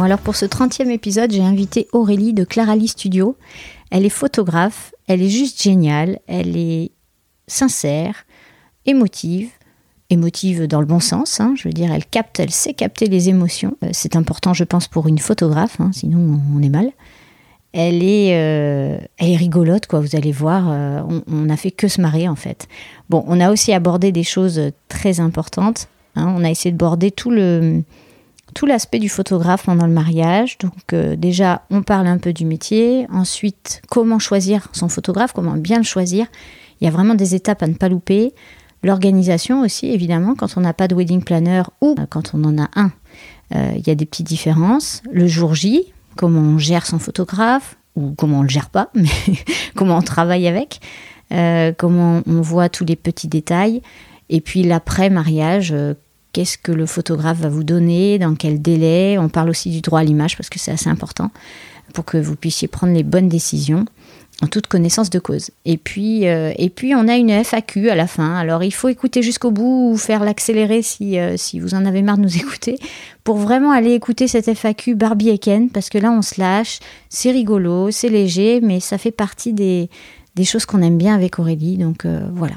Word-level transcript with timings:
Alors 0.00 0.18
pour 0.18 0.36
ce 0.36 0.46
30e 0.46 0.90
épisode, 0.90 1.32
j'ai 1.32 1.42
invité 1.42 1.86
Aurélie 1.92 2.32
de 2.32 2.44
Clarali 2.44 2.88
Studio. 2.88 3.36
Elle 3.90 4.06
est 4.06 4.10
photographe, 4.10 4.94
elle 5.06 5.20
est 5.20 5.28
juste 5.28 5.62
géniale, 5.62 6.18
elle 6.26 6.56
est 6.56 6.92
sincère, 7.46 8.24
émotive, 8.86 9.50
émotive 10.08 10.66
dans 10.66 10.80
le 10.80 10.86
bon 10.86 10.98
sens, 10.98 11.40
hein, 11.40 11.54
je 11.56 11.68
veux 11.68 11.72
dire, 11.72 11.92
elle 11.92 12.06
capte, 12.06 12.40
elle 12.40 12.50
sait 12.50 12.72
capter 12.72 13.06
les 13.06 13.28
émotions. 13.28 13.76
Euh, 13.84 13.90
c'est 13.92 14.16
important, 14.16 14.54
je 14.54 14.64
pense, 14.64 14.88
pour 14.88 15.08
une 15.08 15.18
photographe, 15.18 15.78
hein, 15.78 15.90
sinon 15.92 16.40
on 16.56 16.62
est 16.62 16.70
mal. 16.70 16.90
Elle 17.72 18.02
est, 18.02 18.34
euh, 18.34 18.98
elle 19.18 19.30
est 19.30 19.36
rigolote, 19.36 19.86
quoi. 19.86 20.00
Vous 20.00 20.16
allez 20.16 20.32
voir, 20.32 20.68
euh, 20.70 21.02
on 21.26 21.42
n'a 21.42 21.56
fait 21.56 21.70
que 21.70 21.88
se 21.88 22.00
marrer 22.00 22.28
en 22.28 22.36
fait. 22.36 22.66
Bon, 23.08 23.24
on 23.26 23.40
a 23.40 23.50
aussi 23.50 23.72
abordé 23.72 24.10
des 24.10 24.24
choses 24.24 24.72
très 24.88 25.20
importantes. 25.20 25.88
Hein. 26.14 26.34
on 26.36 26.44
a 26.44 26.50
essayé 26.50 26.72
de 26.72 26.76
border 26.76 27.10
tout 27.10 27.30
le, 27.30 27.82
tout 28.54 28.66
l'aspect 28.66 28.98
du 28.98 29.08
photographe 29.08 29.64
pendant 29.64 29.86
le 29.86 29.92
mariage. 29.92 30.58
Donc 30.58 30.92
euh, 30.92 31.16
déjà, 31.16 31.62
on 31.70 31.82
parle 31.82 32.06
un 32.06 32.18
peu 32.18 32.32
du 32.32 32.44
métier. 32.44 33.06
Ensuite, 33.10 33.82
comment 33.88 34.18
choisir 34.18 34.68
son 34.72 34.88
photographe, 34.88 35.32
comment 35.32 35.56
bien 35.56 35.78
le 35.78 35.84
choisir. 35.84 36.26
Il 36.80 36.84
y 36.84 36.88
a 36.88 36.90
vraiment 36.90 37.14
des 37.14 37.34
étapes 37.34 37.62
à 37.62 37.66
ne 37.66 37.74
pas 37.74 37.88
louper. 37.88 38.34
L'organisation 38.82 39.60
aussi, 39.60 39.86
évidemment, 39.92 40.34
quand 40.34 40.56
on 40.56 40.60
n'a 40.60 40.72
pas 40.72 40.88
de 40.88 40.94
wedding 40.94 41.22
planner 41.22 41.62
ou 41.80 41.94
quand 42.10 42.34
on 42.34 42.42
en 42.44 42.58
a 42.58 42.68
un, 42.74 42.90
euh, 43.54 43.72
il 43.76 43.86
y 43.86 43.90
a 43.90 43.94
des 43.94 44.06
petites 44.06 44.26
différences. 44.26 45.02
Le 45.12 45.26
jour 45.28 45.54
J, 45.54 45.92
comment 46.16 46.40
on 46.40 46.58
gère 46.58 46.86
son 46.86 46.98
photographe, 46.98 47.76
ou 47.94 48.14
comment 48.16 48.40
on 48.40 48.42
le 48.42 48.48
gère 48.48 48.70
pas, 48.70 48.90
mais 48.94 49.08
comment 49.76 49.98
on 49.98 50.02
travaille 50.02 50.48
avec, 50.48 50.80
euh, 51.32 51.72
comment 51.76 52.22
on 52.26 52.40
voit 52.40 52.68
tous 52.68 52.84
les 52.84 52.96
petits 52.96 53.28
détails. 53.28 53.82
Et 54.28 54.40
puis 54.40 54.62
l'après-mariage, 54.64 55.74
qu'est-ce 56.32 56.58
que 56.58 56.72
le 56.72 56.86
photographe 56.86 57.38
va 57.38 57.48
vous 57.48 57.64
donner, 57.64 58.18
dans 58.18 58.34
quel 58.34 58.60
délai. 58.60 59.18
On 59.18 59.28
parle 59.28 59.50
aussi 59.50 59.70
du 59.70 59.80
droit 59.80 60.00
à 60.00 60.04
l'image 60.04 60.36
parce 60.36 60.48
que 60.48 60.58
c'est 60.58 60.72
assez 60.72 60.88
important 60.88 61.30
pour 61.92 62.04
que 62.04 62.16
vous 62.16 62.36
puissiez 62.36 62.68
prendre 62.68 62.94
les 62.94 63.02
bonnes 63.02 63.28
décisions 63.28 63.84
en 64.40 64.46
toute 64.48 64.66
connaissance 64.66 65.10
de 65.10 65.18
cause. 65.18 65.50
Et 65.64 65.76
puis, 65.76 66.26
euh, 66.26 66.52
on 66.96 67.08
a 67.08 67.16
une 67.16 67.30
FAQ 67.30 67.90
à 67.90 67.94
la 67.94 68.06
fin. 68.06 68.34
Alors 68.34 68.64
il 68.64 68.72
faut 68.72 68.88
écouter 68.88 69.22
jusqu'au 69.22 69.50
bout 69.50 69.92
ou 69.92 69.96
faire 69.96 70.24
l'accélérer 70.24 70.82
si, 70.82 71.18
euh, 71.18 71.36
vous 71.60 71.74
en 71.74 71.84
avez 71.84 72.02
marre 72.02 72.16
de 72.16 72.22
nous 72.22 72.36
écouter 72.38 72.78
pour 73.24 73.36
vraiment 73.36 73.70
aller 73.70 73.92
écouter 73.92 74.26
cette 74.26 74.52
FAQ 74.52 74.96
Barbie 74.96 75.28
et 75.28 75.38
Ken 75.38 75.70
parce 75.70 75.90
que 75.90 75.98
là 75.98 76.10
on 76.10 76.22
se 76.22 76.40
lâche, 76.40 76.80
c'est 77.08 77.30
rigolo, 77.30 77.90
c'est 77.90 78.08
léger, 78.08 78.60
mais 78.60 78.80
ça 78.80 78.98
fait 78.98 79.12
partie 79.12 79.52
des, 79.52 79.88
des 80.34 80.44
choses 80.44 80.66
qu'on 80.66 80.82
aime 80.82 80.98
bien 80.98 81.14
avec 81.14 81.38
Aurélie. 81.38 81.78
Donc 81.78 82.04
euh, 82.04 82.26
voilà. 82.34 82.54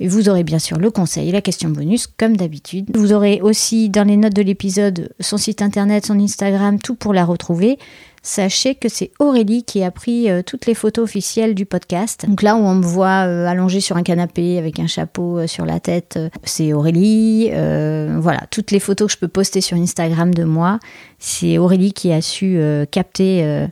Et 0.00 0.08
vous 0.08 0.28
aurez 0.28 0.44
bien 0.44 0.58
sûr 0.58 0.78
le 0.78 0.90
conseil 0.90 1.30
la 1.30 1.40
question 1.40 1.68
bonus, 1.68 2.06
comme 2.06 2.36
d'habitude. 2.36 2.90
Vous 2.94 3.12
aurez 3.12 3.40
aussi 3.40 3.88
dans 3.88 4.06
les 4.06 4.16
notes 4.16 4.34
de 4.34 4.42
l'épisode 4.42 5.12
son 5.20 5.36
site 5.36 5.62
internet, 5.62 6.06
son 6.06 6.18
Instagram, 6.18 6.78
tout 6.78 6.94
pour 6.94 7.12
la 7.12 7.24
retrouver. 7.24 7.78
Sachez 8.26 8.74
que 8.74 8.88
c'est 8.88 9.10
Aurélie 9.18 9.64
qui 9.64 9.82
a 9.82 9.90
pris 9.90 10.30
euh, 10.30 10.40
toutes 10.40 10.64
les 10.64 10.72
photos 10.72 11.04
officielles 11.04 11.54
du 11.54 11.66
podcast. 11.66 12.24
Donc 12.26 12.40
là 12.40 12.56
où 12.56 12.60
on 12.60 12.74
me 12.74 12.82
voit 12.82 13.26
euh, 13.26 13.46
allongée 13.46 13.80
sur 13.80 13.98
un 13.98 14.02
canapé 14.02 14.56
avec 14.56 14.80
un 14.80 14.86
chapeau 14.86 15.40
euh, 15.40 15.46
sur 15.46 15.66
la 15.66 15.78
tête, 15.78 16.18
c'est 16.42 16.72
Aurélie. 16.72 17.50
voilà, 17.50 18.40
toutes 18.50 18.70
les 18.70 18.80
photos 18.80 19.08
que 19.08 19.12
je 19.12 19.18
peux 19.18 19.28
poster 19.28 19.60
sur 19.60 19.76
Instagram 19.76 20.32
de 20.32 20.44
moi, 20.44 20.80
c'est 21.18 21.58
Aurélie 21.58 21.92
qui 21.92 22.12
a 22.12 22.22
su 22.22 22.58
capter 22.90 23.68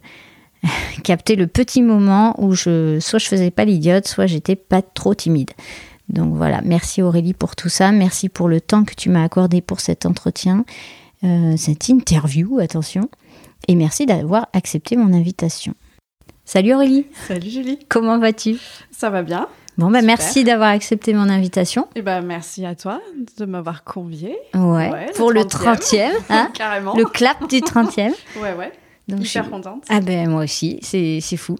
capter 1.02 1.34
le 1.34 1.46
petit 1.46 1.80
moment 1.80 2.34
où 2.38 2.52
je 2.52 2.98
soit 3.00 3.18
je 3.18 3.28
faisais 3.28 3.50
pas 3.50 3.64
l'idiote, 3.64 4.06
soit 4.06 4.26
j'étais 4.26 4.56
pas 4.56 4.82
trop 4.82 5.14
timide. 5.14 5.50
Donc 6.12 6.34
voilà, 6.34 6.60
merci 6.62 7.02
Aurélie 7.02 7.32
pour 7.32 7.56
tout 7.56 7.70
ça, 7.70 7.90
merci 7.90 8.28
pour 8.28 8.48
le 8.48 8.60
temps 8.60 8.84
que 8.84 8.94
tu 8.94 9.08
m'as 9.08 9.24
accordé 9.24 9.62
pour 9.62 9.80
cet 9.80 10.04
entretien, 10.04 10.64
euh, 11.24 11.56
cette 11.56 11.88
interview, 11.88 12.58
attention, 12.58 13.08
et 13.66 13.74
merci 13.74 14.04
d'avoir 14.04 14.48
accepté 14.52 14.96
mon 14.96 15.14
invitation. 15.14 15.74
Salut 16.44 16.74
Aurélie. 16.74 17.06
Salut 17.26 17.48
Julie. 17.48 17.78
Comment 17.88 18.18
vas-tu? 18.18 18.58
Ça 18.90 19.08
va 19.08 19.22
bien. 19.22 19.48
Bon, 19.78 19.90
bah 19.90 20.02
merci 20.02 20.44
d'avoir 20.44 20.68
accepté 20.68 21.14
mon 21.14 21.30
invitation. 21.30 21.84
Et 21.94 22.00
eh 22.00 22.02
ben 22.02 22.20
merci 22.20 22.66
à 22.66 22.74
toi 22.74 23.00
de 23.38 23.46
m'avoir 23.46 23.84
convié. 23.84 24.36
Ouais, 24.54 25.10
pour 25.16 25.32
le 25.32 25.42
30e. 25.42 26.10
hein? 26.28 26.50
Carrément. 26.54 26.94
Le 26.94 27.06
clap 27.06 27.48
du 27.48 27.60
30e. 27.60 28.12
ouais, 28.36 28.54
ouais. 28.54 28.72
Donc, 29.08 29.22
je 29.22 29.28
suis 29.28 29.40
contente. 29.40 29.84
Ah 29.88 30.00
ben 30.00 30.30
moi 30.30 30.44
aussi, 30.44 30.78
c'est 30.82 31.36
fou. 31.36 31.56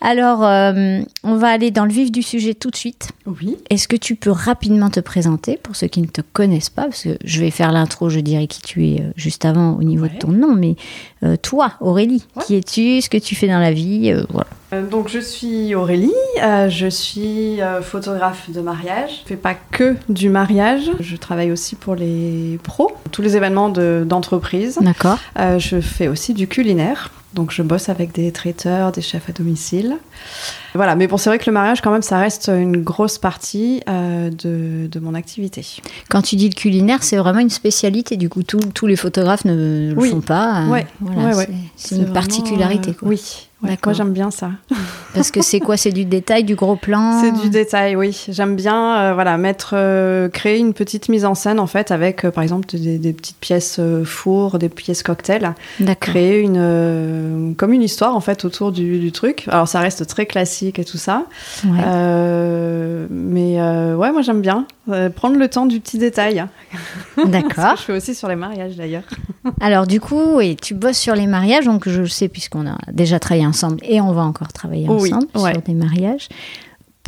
Alors, 0.00 0.44
euh, 0.44 1.00
on 1.24 1.36
va 1.36 1.48
aller 1.48 1.70
dans 1.70 1.84
le 1.84 1.90
vif 1.90 2.12
du 2.12 2.22
sujet 2.22 2.54
tout 2.54 2.70
de 2.70 2.76
suite. 2.76 3.10
Oui. 3.26 3.56
Est-ce 3.70 3.88
que 3.88 3.96
tu 3.96 4.14
peux 4.14 4.30
rapidement 4.30 4.88
te 4.88 5.00
présenter 5.00 5.58
pour 5.60 5.74
ceux 5.74 5.88
qui 5.88 6.00
ne 6.00 6.06
te 6.06 6.20
connaissent 6.20 6.70
pas? 6.70 6.84
Parce 6.84 7.02
que 7.02 7.18
je 7.24 7.40
vais 7.40 7.50
faire 7.50 7.72
l'intro, 7.72 8.08
je 8.08 8.20
dirais 8.20 8.46
qui 8.46 8.62
tu 8.62 8.86
es 8.86 9.00
euh, 9.00 9.10
juste 9.16 9.44
avant 9.44 9.72
au 9.72 9.82
niveau 9.82 10.06
de 10.06 10.16
ton 10.16 10.28
nom, 10.28 10.54
mais 10.54 10.76
euh, 11.24 11.36
toi, 11.36 11.72
Aurélie, 11.80 12.24
qui 12.46 12.54
es-tu? 12.54 13.00
Ce 13.02 13.10
que 13.10 13.18
tu 13.18 13.34
fais 13.34 13.48
dans 13.48 13.58
la 13.58 13.72
vie 13.72 14.14
voilà. 14.30 14.48
Donc 14.90 15.08
je 15.08 15.18
suis 15.18 15.74
Aurélie, 15.74 16.12
je 16.36 16.88
suis 16.90 17.60
photographe 17.82 18.50
de 18.50 18.60
mariage. 18.60 19.22
Je 19.22 19.28
fais 19.28 19.36
pas 19.36 19.54
que 19.54 19.96
du 20.08 20.28
mariage, 20.28 20.90
je 21.00 21.16
travaille 21.16 21.50
aussi 21.52 21.74
pour 21.74 21.94
les 21.94 22.58
pros, 22.62 22.92
tous 23.10 23.22
les 23.22 23.36
événements 23.36 23.70
d'entreprise. 23.70 24.78
D'accord. 24.80 25.18
je 25.36 25.80
fais 25.80 26.08
aussi 26.08 26.34
du 26.34 26.48
culinaire. 26.48 27.10
Donc 27.34 27.52
je 27.52 27.62
bosse 27.62 27.88
avec 27.88 28.12
des 28.12 28.32
traiteurs, 28.32 28.92
des 28.92 29.02
chefs 29.02 29.28
à 29.28 29.32
domicile. 29.32 29.98
Voilà, 30.74 30.94
mais 30.96 31.06
bon, 31.06 31.16
c'est 31.16 31.30
vrai 31.30 31.38
que 31.38 31.46
le 31.46 31.52
mariage, 31.52 31.80
quand 31.80 31.90
même, 31.90 32.02
ça 32.02 32.18
reste 32.18 32.48
une 32.48 32.82
grosse 32.82 33.18
partie 33.18 33.82
euh, 33.88 34.30
de, 34.30 35.00
mon 35.00 35.14
activité. 35.14 35.64
Quand 36.10 36.22
tu 36.22 36.36
dis 36.36 36.48
le 36.48 36.54
culinaire, 36.54 37.02
c'est 37.02 37.16
vraiment 37.16 37.38
une 37.38 37.50
spécialité. 37.50 38.16
Du 38.16 38.28
coup, 38.28 38.42
tous 38.42 38.86
les 38.86 38.96
photographes 38.96 39.44
ne 39.44 39.94
le 39.94 40.00
font 40.00 40.20
pas. 40.20 40.66
Ouais, 40.66 40.86
c'est 41.76 41.96
une 41.96 42.12
particularité. 42.12 42.90
Euh, 42.90 43.06
oui, 43.06 43.48
moi 43.62 43.92
j'aime 43.92 44.12
bien 44.12 44.30
ça. 44.30 44.50
Parce 45.14 45.30
que 45.30 45.40
c'est 45.40 45.60
quoi? 45.60 45.76
C'est 45.76 45.92
du 45.92 46.04
détail, 46.04 46.44
du 46.44 46.54
gros 46.54 46.76
plan? 46.76 47.20
C'est 47.22 47.32
du 47.32 47.48
détail, 47.48 47.96
oui. 47.96 48.26
J'aime 48.28 48.54
bien 48.54 48.98
euh, 48.98 49.14
voilà, 49.14 49.38
mettre, 49.38 49.70
euh, 49.74 50.28
créer 50.28 50.58
une 50.58 50.74
petite 50.74 51.08
mise 51.08 51.24
en 51.24 51.34
scène 51.34 51.58
en 51.58 51.66
fait 51.66 51.90
avec 51.90 52.28
par 52.28 52.42
exemple 52.42 52.66
des, 52.76 53.12
petites 53.12 53.38
pièces 53.38 53.80
four, 54.04 54.58
des 54.58 54.68
pièces 54.68 55.02
cocktail. 55.02 55.54
Créer 56.00 56.40
une, 56.40 56.58
comme 57.56 57.72
une 57.72 57.82
histoire 57.82 58.14
en 58.14 58.20
fait 58.20 58.44
autour 58.44 58.72
du, 58.72 59.12
truc. 59.12 59.44
Alors 59.48 59.68
ça 59.68 59.80
reste 59.80 60.06
très 60.06 60.26
classique 60.26 60.78
et 60.78 60.84
tout 60.84 60.98
ça. 60.98 61.24
mais 61.64 61.80
ouais, 63.60 64.12
moi 64.12 64.22
j'aime 64.22 64.40
bien 64.40 64.66
prendre 65.14 65.36
le 65.36 65.48
temps 65.48 65.66
du 65.66 65.80
petit 65.80 65.98
détail. 65.98 66.44
D'accord. 67.26 67.76
je 67.76 67.82
fais 67.82 67.92
aussi 67.92 68.14
sur 68.14 68.28
les 68.28 68.36
mariages 68.36 68.76
d'ailleurs. 68.76 69.04
Alors 69.60 69.86
du 69.86 70.00
coup, 70.00 70.36
oui, 70.36 70.56
tu 70.56 70.74
bosses 70.74 70.98
sur 70.98 71.14
les 71.14 71.26
mariages, 71.26 71.64
donc 71.64 71.88
je 71.88 72.04
sais 72.04 72.28
puisqu'on 72.28 72.66
a 72.66 72.78
déjà 72.92 73.18
travaillé 73.18 73.46
ensemble 73.46 73.78
et 73.82 74.00
on 74.00 74.12
va 74.12 74.22
encore 74.22 74.52
travailler 74.52 74.88
ensemble 74.88 75.26
sur 75.34 75.62
des 75.62 75.74
mariages. 75.74 76.28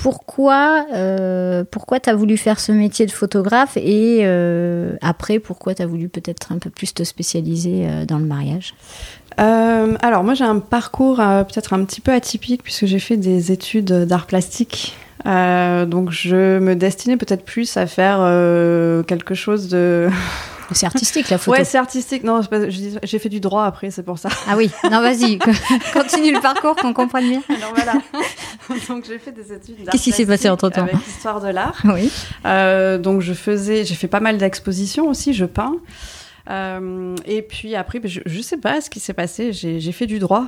Pourquoi, 0.03 0.87
euh, 0.95 1.63
pourquoi 1.71 2.01
tu 2.01 2.09
as 2.09 2.15
voulu 2.15 2.37
faire 2.39 2.59
ce 2.59 2.73
métier 2.73 3.05
de 3.05 3.11
photographe 3.11 3.77
et 3.77 4.21
euh, 4.23 4.97
après, 5.03 5.39
pourquoi 5.39 5.75
tu 5.75 5.83
as 5.83 5.87
voulu 5.87 6.09
peut-être 6.09 6.53
un 6.53 6.59
peu 6.59 6.71
plus 6.71 6.95
te 6.95 7.05
spécialiser 7.05 7.87
euh, 7.87 8.07
dans 8.07 8.19
le 8.19 8.25
mariage? 8.25 8.75
Alors, 9.37 10.23
moi 10.23 10.35
j'ai 10.35 10.45
un 10.45 10.59
parcours 10.59 11.17
peut-être 11.17 11.73
un 11.73 11.83
petit 11.87 12.03
peu 12.03 12.13
atypique 12.13 12.63
puisque 12.63 12.85
j'ai 12.85 12.99
fait 12.99 13.17
des 13.17 13.53
études 13.53 13.91
d'art 13.91 14.27
plastique. 14.27 14.95
donc 15.25 16.11
je 16.11 16.59
me 16.59 16.75
destinais 16.75 17.17
peut-être 17.17 17.47
plus 17.47 17.79
à 17.79 17.87
faire 17.87 18.19
quelque 19.07 19.35
chose 19.35 19.69
de 19.71 20.11
C'est 20.73 20.87
artistique 20.87 21.29
la 21.31 21.39
photo. 21.39 21.57
Ouais, 21.57 21.65
c'est 21.65 21.79
artistique. 21.79 22.25
Non, 22.25 22.41
j'ai 23.03 23.19
fait 23.19 23.29
du 23.29 23.41
droit 23.41 23.65
après, 23.65 23.91
c'est 23.91 24.03
pour 24.03 24.19
ça. 24.19 24.29
Ah 24.49 24.57
oui, 24.57 24.71
non, 24.91 25.01
vas-y, 25.01 25.39
continue 25.93 26.33
le 26.33 26.41
parcours 26.41 26.77
qu'on 26.77 26.93
comprenne 26.93 27.29
bien. 27.29 27.43
Alors 27.49 27.75
voilà. 27.75 27.95
donc 28.89 29.05
j'ai 29.07 29.19
fait 29.19 29.33
des 29.33 29.53
études 29.53 29.89
Qu'est-ce 29.91 30.05
qui 30.05 30.13
s'est 30.13 30.27
passé 30.27 30.49
entre 30.49 30.69
temps 30.71 30.83
Avec 30.83 30.95
l'histoire 31.07 31.41
de 31.41 31.49
l'art. 31.49 31.81
Oui. 31.85 32.11
Euh, 32.45 32.99
donc 32.99 33.21
je 33.21 33.33
faisais, 33.33 33.85
j'ai 33.85 33.95
fait 33.95 34.09
pas 34.09 34.21
mal 34.21 34.39
d'expositions 34.39 35.09
aussi, 35.09 35.35
je 35.35 35.45
peins. 35.45 35.77
Euh, 36.51 37.15
et 37.27 37.43
puis 37.43 37.77
après, 37.77 38.01
je, 38.05 38.21
je 38.27 38.41
sais 38.41 38.57
pas 38.57 38.81
ce 38.81 38.91
qui 38.91 39.01
s'est 39.01 39.15
passé. 39.15 39.53
J'ai 39.53 39.93
fait 39.93 40.07
du 40.07 40.19
droit. 40.19 40.47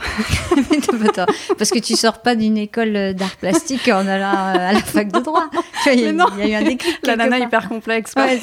Parce 1.59 1.71
que 1.71 1.79
tu 1.79 1.95
sors 1.95 2.23
pas 2.23 2.35
d'une 2.35 2.59
école 2.59 3.15
d'art 3.15 3.37
plastique 3.37 3.89
en 3.89 4.07
allant 4.07 4.33
à 4.33 4.73
la 4.73 4.81
fac 4.81 5.13
de 5.13 5.21
droit. 5.21 5.49
Il 5.87 6.01
y 6.01 6.07
a, 6.07 6.13
non. 6.13 6.27
il 6.39 6.49
y 6.49 6.55
a 6.55 6.59
eu 6.59 6.63
un 6.63 6.67
déclic. 6.67 6.99
La 7.07 7.17
nana 7.17 7.39
hyper 7.39 7.69
complexe. 7.69 8.13
Ouais, 8.17 8.39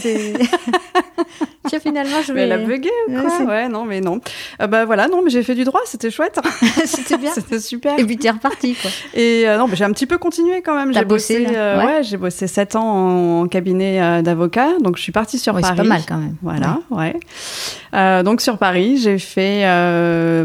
Tiens, 1.67 1.79
finalement, 1.83 2.21
je 2.21 2.33
vais. 2.33 2.39
Mais 2.39 2.41
elle 2.43 2.51
a 2.51 2.57
bugué 2.57 2.89
ou 3.07 3.13
quoi 3.13 3.45
Ouais, 3.45 3.67
non, 3.67 3.85
mais 3.85 4.01
non. 4.01 4.21
Euh, 4.61 4.67
bah 4.67 4.85
voilà, 4.85 5.07
non, 5.07 5.21
mais 5.23 5.29
j'ai 5.29 5.43
fait 5.43 5.55
du 5.55 5.63
droit, 5.63 5.81
c'était 5.85 6.11
chouette. 6.11 6.39
c'était 6.85 7.17
bien. 7.17 7.31
c'était 7.33 7.59
super. 7.59 7.97
Et 7.99 8.05
puis 8.05 8.17
t'es 8.17 8.29
reparti, 8.29 8.75
quoi. 8.75 8.91
Et 9.13 9.47
euh, 9.47 9.57
non, 9.57 9.67
j'ai 9.73 9.83
un 9.83 9.91
petit 9.91 10.05
peu 10.05 10.17
continué 10.17 10.61
quand 10.61 10.75
même. 10.75 10.93
J'ai 10.93 11.05
bossé. 11.05 11.47
Euh, 11.49 11.85
ouais, 11.85 12.03
j'ai 12.03 12.17
bossé 12.17 12.47
7 12.47 12.75
ans 12.75 13.41
en, 13.41 13.47
cabinet 13.47 14.21
d'avocat, 14.21 14.77
donc 14.79 14.97
je 14.97 15.01
suis 15.01 15.11
partie 15.11 15.39
sur 15.39 15.53
Paris. 15.53 15.65
C'est 15.67 15.75
pas 15.75 15.83
mal 15.83 16.01
quand 16.07 16.17
même. 16.17 16.35
Voilà, 16.41 16.79
ouais. 16.89 17.15
Donc 17.93 18.41
sur 18.41 18.57
Paris, 18.57 18.97
j'ai 18.97 19.19
fait 19.19 19.65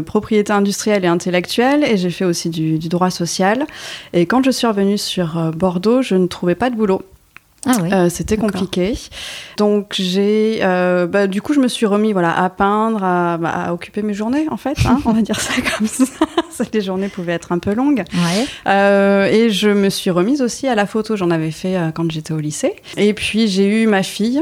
propriété 0.05 0.51
industrielle 0.51 1.05
et 1.05 1.07
intellectuelle, 1.07 1.83
et 1.83 1.97
j'ai 1.97 2.09
fait 2.09 2.25
aussi 2.25 2.49
du, 2.49 2.79
du, 2.79 2.89
droit 2.89 3.09
social. 3.09 3.65
Et 4.13 4.25
quand 4.25 4.43
je 4.43 4.51
suis 4.51 4.67
revenue 4.67 4.97
sur 4.97 5.51
Bordeaux, 5.55 6.01
je 6.01 6.15
ne 6.15 6.27
trouvais 6.27 6.55
pas 6.55 6.69
de 6.69 6.75
boulot. 6.75 7.01
Ah 7.65 7.77
oui. 7.81 7.89
Euh, 7.91 8.09
c'était 8.09 8.37
compliqué. 8.37 8.93
Donc 9.57 9.95
j'ai, 9.97 10.59
euh, 10.61 11.07
bah, 11.07 11.27
du 11.27 11.41
coup, 11.41 11.53
je 11.53 11.59
me 11.59 11.67
suis 11.67 11.85
remis 11.85 12.13
voilà 12.13 12.37
à 12.37 12.49
peindre, 12.49 13.03
à, 13.03 13.37
bah, 13.37 13.49
à 13.49 13.73
occuper 13.73 14.03
mes 14.03 14.13
journées 14.13 14.45
en 14.51 14.57
fait. 14.57 14.77
Hein, 14.85 14.99
on 15.05 15.13
va 15.13 15.21
dire 15.21 15.39
ça 15.39 15.53
comme 15.77 15.87
ça. 15.87 16.25
Les 16.73 16.81
journées 16.81 17.09
pouvaient 17.09 17.33
être 17.33 17.51
un 17.51 17.59
peu 17.59 17.73
longues. 17.73 18.03
Ouais. 18.13 18.45
Euh, 18.67 19.25
et 19.25 19.49
je 19.49 19.69
me 19.69 19.89
suis 19.89 20.11
remise 20.11 20.41
aussi 20.41 20.67
à 20.67 20.75
la 20.75 20.85
photo. 20.85 21.15
J'en 21.15 21.31
avais 21.31 21.51
fait 21.51 21.75
euh, 21.75 21.91
quand 21.91 22.09
j'étais 22.11 22.33
au 22.33 22.39
lycée. 22.39 22.75
Et 22.97 23.13
puis 23.13 23.47
j'ai 23.47 23.67
eu 23.67 23.87
ma 23.87 24.03
fille 24.03 24.41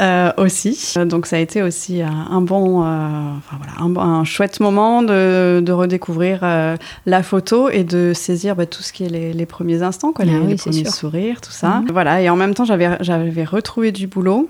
euh, 0.00 0.32
aussi. 0.36 0.94
Donc 1.06 1.26
ça 1.26 1.36
a 1.36 1.38
été 1.38 1.62
aussi 1.62 2.02
un, 2.02 2.40
bon, 2.40 2.82
euh, 2.82 2.86
enfin, 2.86 3.56
voilà, 3.58 3.72
un, 3.78 3.96
un, 3.96 4.24
chouette 4.24 4.60
moment 4.60 5.02
de, 5.02 5.60
de 5.60 5.72
redécouvrir 5.72 6.40
euh, 6.42 6.76
la 7.06 7.22
photo 7.22 7.68
et 7.70 7.84
de 7.84 8.12
saisir 8.14 8.56
bah, 8.56 8.66
tout 8.66 8.82
ce 8.82 8.92
qui 8.92 9.04
est 9.04 9.08
les, 9.08 9.32
les 9.32 9.46
premiers 9.46 9.82
instants, 9.82 10.12
quoi, 10.12 10.24
ah 10.28 10.32
les, 10.32 10.38
oui, 10.38 10.46
les 10.48 10.56
premiers 10.56 10.84
sûr. 10.84 10.92
sourires, 10.92 11.40
tout 11.40 11.52
ça. 11.52 11.80
Mhm. 11.80 11.88
Voilà. 11.92 12.20
Et 12.20 12.28
en 12.28 12.36
même 12.36 12.54
temps, 12.54 12.64
j'avais 12.64 12.96
j'avais 13.00 13.44
retrouvé 13.44 13.92
du 13.92 14.06
boulot. 14.06 14.48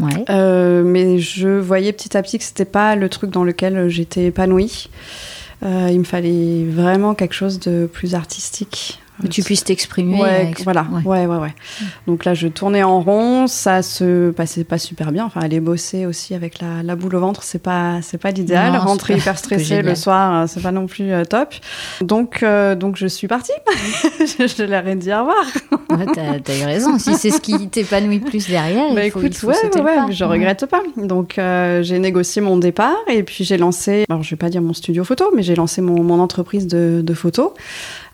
Ouais. 0.00 0.24
Euh, 0.28 0.82
mais 0.82 1.18
je 1.20 1.48
voyais 1.48 1.92
petit 1.92 2.16
à 2.16 2.22
petit 2.22 2.38
que 2.38 2.44
c'était 2.44 2.64
pas 2.64 2.96
le 2.96 3.08
truc 3.08 3.30
dans 3.30 3.44
lequel 3.44 3.88
j'étais 3.88 4.26
épanouie. 4.26 4.88
Euh, 5.64 5.88
il 5.90 6.00
me 6.00 6.04
fallait 6.04 6.64
vraiment 6.64 7.14
quelque 7.14 7.34
chose 7.34 7.60
de 7.60 7.88
plus 7.90 8.14
artistique. 8.14 9.00
Que 9.22 9.28
tu 9.28 9.42
puisses 9.42 9.62
t'exprimer. 9.62 10.20
Ouais, 10.20 10.50
exp- 10.52 10.64
voilà. 10.64 10.86
ouais. 10.90 11.02
Ouais, 11.04 11.26
ouais, 11.26 11.36
ouais. 11.36 11.54
Donc 12.08 12.24
là, 12.24 12.34
je 12.34 12.48
tournais 12.48 12.82
en 12.82 13.00
rond, 13.00 13.46
ça 13.46 13.80
se 13.82 14.30
passait 14.32 14.64
pas 14.64 14.76
super 14.78 15.12
bien. 15.12 15.24
Enfin, 15.24 15.40
aller 15.40 15.60
bosser 15.60 16.04
aussi 16.04 16.34
avec 16.34 16.60
la, 16.60 16.82
la 16.82 16.96
boule 16.96 17.14
au 17.14 17.20
ventre, 17.20 17.42
c'est 17.44 17.62
pas, 17.62 18.00
c'est 18.02 18.18
pas 18.18 18.32
l'idéal. 18.32 18.76
Rentrer 18.76 19.14
pas- 19.14 19.20
hyper 19.20 19.38
stressé 19.38 19.82
le 19.82 19.94
soir, 19.94 20.34
euh, 20.42 20.46
c'est 20.48 20.60
pas 20.62 20.72
non 20.72 20.86
plus 20.86 21.12
euh, 21.12 21.24
top. 21.24 21.54
Donc, 22.00 22.42
euh, 22.42 22.74
donc 22.74 22.96
je 22.96 23.06
suis 23.06 23.28
partie. 23.28 23.52
je, 24.18 24.64
leur 24.64 24.86
ai 24.88 24.96
dit 24.96 25.12
au 25.12 25.18
revoir. 25.20 25.44
Ouais, 25.90 26.06
t'as, 26.12 26.40
t'as 26.40 26.56
eu 26.58 26.64
raison. 26.64 26.98
Si 26.98 27.14
c'est 27.14 27.30
ce 27.30 27.40
qui 27.40 27.68
t'épanouit 27.68 28.18
plus 28.18 28.48
derrière, 28.48 28.92
Bah 28.94 29.04
il 29.06 29.10
faut, 29.12 29.20
écoute, 29.20 29.32
il 29.34 29.38
faut 29.38 29.46
ouais, 29.48 29.54
sauter 29.54 29.80
ouais, 29.80 29.92
le 29.94 30.00
pas. 30.00 30.06
mais 30.08 30.12
je 30.12 30.24
regrette 30.24 30.66
pas. 30.66 30.82
Donc 30.96 31.38
euh, 31.38 31.82
j'ai 31.84 31.98
négocié 32.00 32.42
mon 32.42 32.56
départ 32.56 32.96
et 33.08 33.22
puis 33.22 33.44
j'ai 33.44 33.58
lancé, 33.58 34.04
alors 34.10 34.22
je 34.24 34.30
vais 34.30 34.36
pas 34.36 34.48
dire 34.50 34.60
mon 34.62 34.72
studio 34.74 35.04
photo, 35.04 35.30
mais 35.36 35.42
j'ai 35.44 35.54
lancé 35.54 35.80
mon, 35.82 36.02
mon 36.02 36.18
entreprise 36.20 36.66
de, 36.66 37.00
de 37.04 37.14
photo. 37.14 37.54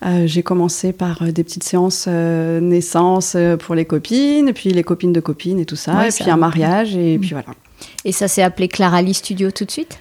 Euh, 0.04 0.26
j'ai 0.26 0.42
commencé 0.42 0.92
par 0.94 1.22
euh, 1.22 1.30
des 1.30 1.44
petites 1.44 1.62
séances 1.64 2.06
euh, 2.08 2.58
naissance 2.60 3.34
euh, 3.36 3.56
pour 3.58 3.74
les 3.74 3.84
copines, 3.84 4.52
puis 4.54 4.70
les 4.70 4.82
copines 4.82 5.12
de 5.12 5.20
copines 5.20 5.58
et 5.60 5.66
tout 5.66 5.76
ça, 5.76 5.94
Ouais, 5.94 6.08
et 6.08 6.10
ça- 6.10 6.24
puis 6.24 6.30
un 6.32 6.36
mariage, 6.38 6.96
et 6.96 7.18
Mm. 7.18 7.20
puis 7.20 7.30
voilà. 7.32 7.48
Et 8.06 8.12
ça 8.12 8.26
s'est 8.28 8.42
appelé 8.42 8.68
Clara 8.68 9.02
Lee 9.02 9.14
Studio 9.14 9.50
tout 9.50 9.64
de 9.64 9.70
suite? 9.70 9.98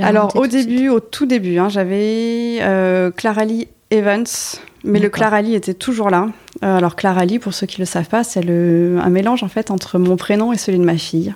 Alors 0.00 0.34
au 0.36 0.46
début, 0.46 0.88
au 0.88 1.00
tout 1.00 1.24
début, 1.26 1.58
hein, 1.58 1.68
j'avais 1.68 2.58
euh, 2.60 3.10
Clara 3.12 3.44
Lee 3.44 3.68
Evans, 3.90 4.24
mais 4.84 4.98
le 4.98 5.04
D'accord. 5.06 5.18
Clara 5.18 5.42
Lee 5.42 5.54
était 5.54 5.72
toujours 5.74 6.10
là. 6.10 6.28
Alors 6.60 6.94
Clara 6.96 7.24
Lee, 7.24 7.38
pour 7.38 7.54
ceux 7.54 7.66
qui 7.66 7.78
le 7.80 7.86
savent 7.86 8.08
pas, 8.08 8.24
c'est 8.24 8.40
un 8.48 9.08
mélange 9.08 9.42
en 9.44 9.48
fait 9.48 9.70
entre 9.70 9.98
mon 9.98 10.16
prénom 10.16 10.52
et 10.52 10.58
celui 10.58 10.78
de 10.78 10.84
ma 10.84 10.96
fille. 10.98 11.32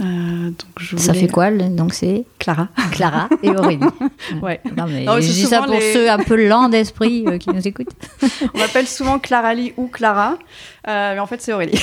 Euh, 0.00 0.04
donc 0.50 0.56
je 0.80 0.96
Ça 0.96 1.14
fait 1.14 1.28
quoi 1.28 1.50
le- 1.50 1.68
Donc 1.68 1.94
c'est 1.94 2.24
Clara. 2.40 2.66
Clara 2.92 3.28
et 3.42 3.50
Aurélie. 3.50 3.78
Ouais. 4.42 4.60
Non, 4.76 4.86
mais 4.88 5.04
Non, 5.04 5.14
je 5.16 5.20
dis 5.30 5.44
ça 5.44 5.62
pour 5.62 5.74
les- 5.74 5.92
ceux 5.92 6.10
un 6.10 6.18
peu 6.18 6.34
lents 6.48 6.68
d'esprit 6.68 7.24
euh, 7.28 7.38
qui 7.38 7.50
nous 7.50 7.66
écoutent. 7.66 7.92
On 8.54 8.58
m'appelle 8.58 8.86
souvent 8.88 9.18
Clara 9.20 9.54
Lee 9.54 9.72
ou 9.76 9.86
Clara, 9.86 10.36
euh, 10.88 11.14
mais 11.14 11.20
en 11.20 11.26
fait 11.26 11.40
c'est 11.40 11.52
Aurélie. 11.52 11.78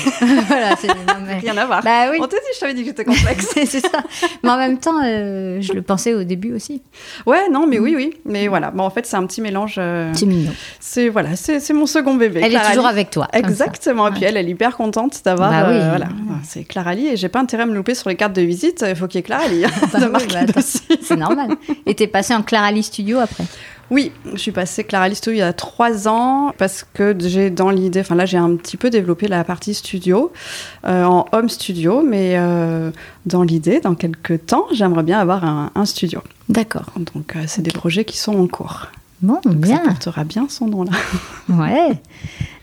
voilà, 0.47 0.75
c'est 0.75 0.87
mais- 1.25 1.37
Rien 1.39 1.55
à 1.57 1.65
voir. 1.65 1.81
Bah 1.83 2.07
oui, 2.11 2.17
On 2.19 2.27
t'a 2.27 2.35
dit, 2.37 2.43
je 2.53 2.59
t'avais 2.59 2.73
dit 2.73 2.81
que 2.81 2.87
j'étais 2.89 3.05
complexe. 3.05 3.47
c'est 3.53 3.79
ça. 3.79 4.03
Mais 4.43 4.49
en 4.49 4.57
même 4.57 4.77
temps, 4.79 5.01
je 5.01 5.71
le 5.73 5.81
pensais 5.81 6.13
au 6.13 6.23
début 6.23 6.53
aussi. 6.53 6.81
ouais, 7.25 7.47
non, 7.49 7.65
mais 7.67 7.79
oui, 7.79 7.93
oui. 7.95 8.13
Mais 8.25 8.47
voilà, 8.49 8.71
bon, 8.71 8.83
en 8.83 8.89
fait 8.89 9.05
c'est 9.05 9.15
un 9.15 9.25
petit 9.25 9.41
mélange. 9.41 9.75
C'est 10.13 10.25
mignon. 10.25 10.51
c'est 10.81 11.07
voilà, 11.09 11.35
c'est 11.37 11.73
mon 11.73 11.85
second 11.85 12.15
bébé. 12.15 12.41
Elle 12.43 12.55
est 12.55 12.59
toujours 12.69 12.83
Lee. 12.83 12.89
avec 12.89 13.09
toi. 13.11 13.27
ça. 13.31 13.39
Exactement. 13.39 14.07
Et 14.09 14.11
puis 14.11 14.21
Ouais. 14.21 14.27
elle, 14.27 14.37
elle 14.37 14.47
est 14.47 14.51
hyper 14.51 14.75
contente 14.75 15.21
d'avoir. 15.23 15.49
Bah 15.51 15.67
oui. 15.69 15.79
voilà, 15.89 16.07
c'est 16.43 16.63
Clara 16.65 16.93
Lee 16.93 17.07
et 17.07 17.15
j'ai 17.17 17.29
pas 17.29 17.39
intérêt 17.39 17.63
à 17.63 17.65
me 17.67 17.73
louper 17.75 17.95
sur 18.01 18.09
les 18.09 18.15
cartes 18.15 18.35
de 18.35 18.41
visite. 18.41 18.83
Il 18.87 18.95
faut 18.95 19.07
qu'il 19.07 19.19
y 19.19 19.21
ait 19.21 19.23
Clara 19.23 19.47
Lee 19.47 19.63
Bah 19.93 20.09
bah. 20.09 20.61
C'est 21.01 21.15
normal. 21.15 21.55
Et 21.85 21.95
t'es 21.95 22.07
passé 22.07 22.33
en 22.33 22.41
Clara 22.41 22.71
Lee 22.71 22.83
Studio 22.83 23.19
après? 23.19 23.45
Oui, 23.91 24.11
je 24.33 24.37
suis 24.37 24.51
passée 24.51 24.83
Clara 24.85 25.07
Lee 25.07 25.15
Studio 25.15 25.35
il 25.35 25.39
y 25.39 25.43
a 25.43 25.53
trois 25.53 26.07
ans 26.07 26.53
parce 26.57 26.85
que 26.93 27.15
j'ai 27.19 27.49
dans 27.49 27.69
l'idée, 27.69 27.99
enfin 27.99 28.15
là 28.15 28.25
j'ai 28.25 28.37
un 28.37 28.55
petit 28.55 28.77
peu 28.77 28.89
développé 28.89 29.27
la 29.27 29.43
partie 29.43 29.73
studio 29.73 30.31
euh, 30.87 31.03
en 31.03 31.25
home 31.33 31.49
studio, 31.49 32.01
mais 32.01 32.35
euh, 32.37 32.89
dans 33.25 33.43
l'idée, 33.43 33.81
dans 33.81 33.95
quelques 33.95 34.45
temps, 34.45 34.65
j'aimerais 34.71 35.03
bien 35.03 35.19
avoir 35.19 35.43
un, 35.43 35.71
un 35.75 35.85
studio. 35.85 36.21
D'accord. 36.47 36.85
Donc 37.13 37.35
euh, 37.35 37.43
c'est 37.47 37.61
des 37.61 37.71
projets 37.71 38.05
qui 38.05 38.17
sont 38.17 38.33
en 38.39 38.47
cours. 38.47 38.87
Bon, 39.21 39.39
Donc, 39.43 39.57
bien. 39.57 39.77
Ça 39.77 39.83
portera 39.89 40.23
bien 40.23 40.47
son 40.49 40.67
nom 40.67 40.85
là. 40.85 40.91
Ouais. 41.49 42.01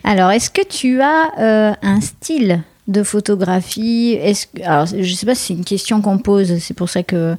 Alors, 0.03 0.31
est-ce 0.31 0.51
que 0.51 0.67
tu 0.67 1.01
as 1.03 1.77
un 1.83 2.01
style? 2.01 2.63
De 2.89 3.03
photographie 3.03 4.13
Est-ce 4.21 4.47
que, 4.49 4.63
alors, 4.63 4.87
je 4.87 5.15
sais 5.15 5.27
pas 5.27 5.35
si 5.35 5.47
c'est 5.49 5.55
une 5.55 5.65
question 5.65 6.01
qu'on 6.01 6.19
pose. 6.19 6.59
C'est 6.59 6.75
pour 6.75 6.89
ça 6.89 7.03
que 7.03 7.37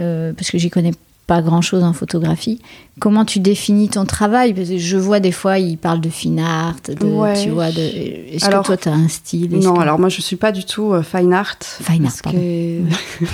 euh, 0.00 0.32
parce 0.32 0.50
que 0.50 0.58
j'y 0.58 0.70
connais 0.70 0.92
pas 1.26 1.40
grand-chose 1.40 1.82
en 1.82 1.94
photographie. 1.94 2.60
Comment 3.00 3.24
tu 3.24 3.40
définis 3.40 3.88
ton 3.88 4.04
travail? 4.04 4.52
Parce 4.52 4.68
que 4.68 4.76
je 4.76 4.96
vois 4.98 5.20
des 5.20 5.32
fois, 5.32 5.58
ils 5.58 5.78
parlent 5.78 6.00
de 6.02 6.10
fine 6.10 6.38
art. 6.38 6.76
De, 6.86 7.02
Ouais. 7.06 7.42
Tu 7.42 7.48
vois, 7.48 7.70
de, 7.70 7.80
est-ce 7.80 8.44
Alors, 8.44 8.60
que 8.62 8.66
toi, 8.66 8.76
tu 8.76 8.88
as 8.90 8.92
un 8.92 9.08
style? 9.08 9.56
Non, 9.58 9.72
que- 9.74 9.80
alors 9.80 9.98
moi 9.98 10.10
je 10.10 10.20
suis 10.20 10.36
pas 10.36 10.52
du 10.52 10.64
tout 10.66 10.92
euh, 10.92 11.02
fine 11.02 11.32
art. 11.32 11.56
Fine 11.62 12.04
art, 12.06 12.12
parce 12.22 12.34
que- 12.34 12.80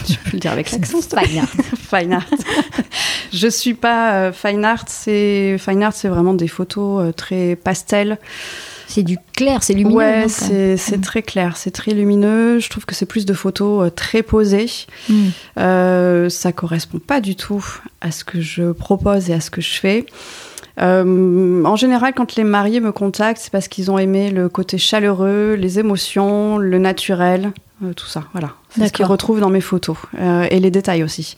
tu 0.07 0.19
peux 0.25 0.31
le 0.35 0.39
dire 0.39 0.53
avec 0.53 0.71
l'accent. 0.71 0.99
Fine 1.03 1.39
art. 1.41 1.49
fine 2.01 2.13
art. 2.13 2.27
je 3.33 3.49
suis 3.49 3.75
pas 3.75 4.15
euh, 4.15 4.33
fine 4.33 4.65
art. 4.65 4.85
C'est 4.87 5.57
fine 5.59 5.83
art, 5.83 5.93
c'est 5.93 6.09
vraiment 6.09 6.35
des 6.35 6.49
photos 6.49 7.13
très 7.17 7.57
pastel. 7.57 8.19
C'est 8.91 9.05
du 9.05 9.19
clair, 9.37 9.63
c'est 9.63 9.73
lumineux. 9.73 9.97
ouais, 9.97 10.29
c'est 10.29 10.77
c'est 10.77 11.01
très 11.01 11.23
clair, 11.23 11.57
c'est 11.57 11.71
très 11.71 11.93
lumineux. 11.93 12.59
Je 12.59 12.69
trouve 12.69 12.85
que 12.85 12.95
c'est 12.97 13.07
plus 13.07 13.25
de 13.25 13.33
photos 13.33 13.87
euh, 13.87 13.91
très 13.91 14.25
posées. 14.25 14.67
Mm. 15.09 15.15
Euh, 15.59 16.29
ça 16.29 16.51
correspond 16.51 16.99
pas 16.99 17.21
du 17.21 17.37
tout 17.37 17.65
à 18.01 18.11
ce 18.11 18.25
que 18.25 18.41
je 18.41 18.73
propose 18.73 19.31
et 19.31 19.35
à 19.35 19.41
ce 19.41 19.51
que 19.51 19.61
je 19.61 19.79
fais. 19.79 20.07
Euh, 20.81 21.65
en 21.65 21.77
général, 21.77 22.15
quand 22.15 22.35
les 22.35 22.43
mariés 22.43 22.81
me 22.81 22.91
contactent, 22.91 23.41
c'est 23.41 23.53
parce 23.53 23.69
qu'ils 23.69 23.93
ont 23.93 23.99
aimé 23.99 24.31
le 24.33 24.49
côté 24.49 24.77
chaleureux, 24.77 25.55
les 25.55 25.79
émotions, 25.79 26.59
le 26.59 26.79
naturel, 26.79 27.53
euh, 27.85 27.93
tout 27.93 28.07
ça. 28.07 28.25
Voilà, 28.33 28.55
c'est 28.71 28.89
ce 28.89 28.93
qu'ils 28.93 29.05
retrouvent 29.05 29.41
dans 29.41 29.51
mes 29.51 29.61
photos 29.61 29.97
et 30.51 30.59
les 30.59 30.71
détails 30.73 31.05
aussi. 31.05 31.37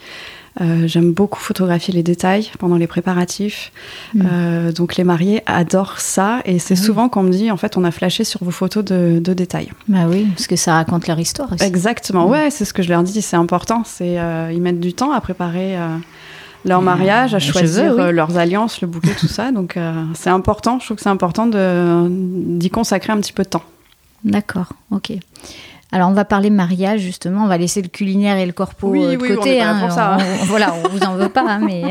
Euh, 0.61 0.87
J'aime 0.87 1.12
beaucoup 1.12 1.40
photographier 1.40 1.94
les 1.94 2.02
détails 2.02 2.50
pendant 2.59 2.76
les 2.76 2.87
préparatifs. 2.87 3.73
Mm. 4.14 4.23
Euh, 4.30 4.73
donc 4.73 4.97
les 4.97 5.04
mariés 5.04 5.42
adorent 5.47 5.99
ça 5.99 6.40
et 6.44 6.59
c'est 6.59 6.78
oui. 6.78 6.85
souvent 6.85 7.09
qu'on 7.09 7.23
me 7.23 7.30
dit 7.30 7.50
en 7.50 7.56
fait 7.56 7.76
on 7.76 7.85
a 7.85 7.90
flashé 7.90 8.25
sur 8.25 8.44
vos 8.44 8.50
photos 8.50 8.85
de, 8.85 9.18
de 9.18 9.32
détails. 9.32 9.71
Bah 9.88 10.00
oui, 10.09 10.26
parce 10.35 10.47
que 10.47 10.56
ça 10.56 10.75
raconte 10.75 11.06
leur 11.06 11.18
histoire 11.18 11.50
aussi. 11.52 11.64
Exactement, 11.64 12.26
Mm. 12.26 12.30
ouais, 12.30 12.50
c'est 12.50 12.64
ce 12.66 12.75
que 12.75 12.82
je 12.82 12.88
leur 12.90 13.02
dis, 13.02 13.23
c'est 13.23 13.37
important. 13.37 13.82
C'est 13.87 14.18
euh, 14.18 14.52
ils 14.52 14.61
mettent 14.61 14.80
du 14.80 14.92
temps 14.92 15.12
à 15.12 15.21
préparer 15.21 15.76
leur 16.64 16.82
mariage, 16.82 17.35
à 17.35 17.38
choisir 17.38 17.94
oui. 17.97 18.12
leurs 18.12 18.37
alliances, 18.37 18.80
le 18.82 18.87
bouquet, 18.88 19.14
tout 19.18 19.28
ça. 19.28 19.52
Donc 19.52 19.76
euh, 19.76 20.04
c'est 20.14 20.30
important. 20.30 20.78
Je 20.78 20.85
trouve 20.85 20.97
que 20.97 21.02
c'est 21.02 21.09
important 21.09 21.47
d'y 21.49 22.71
consacrer 22.71 23.12
un 23.12 23.18
petit 23.21 23.32
peu 23.32 23.42
de 23.42 23.49
temps. 23.49 23.64
D'accord, 24.25 24.73
ok. 24.90 25.12
Alors 25.92 26.08
on 26.08 26.14
va 26.14 26.25
parler 26.25 26.49
mariage 26.50 27.00
justement, 27.00 27.44
on 27.44 27.49
va 27.49 27.58
laisser 27.58 27.82
le 27.82 27.88
culinaire 27.88 28.38
et 28.38 28.46
le 28.46 28.52
corpo 28.52 28.88
Oui, 28.88 29.04
euh, 29.04 29.12
de 29.16 29.22
oui, 29.22 29.28
on 29.32 29.37
côté. 29.37 29.58
là 29.58 29.75
pour 29.78 29.90
ça, 29.92 30.14
hein. 30.14 30.18
On- 30.40 30.44
voilà, 30.46 30.75
on 30.84 30.88
vous 30.88 31.02
en 31.04 31.16
veut 31.16 31.28
pas, 31.28 31.44
hein, 31.46 31.61
mais 31.62 31.82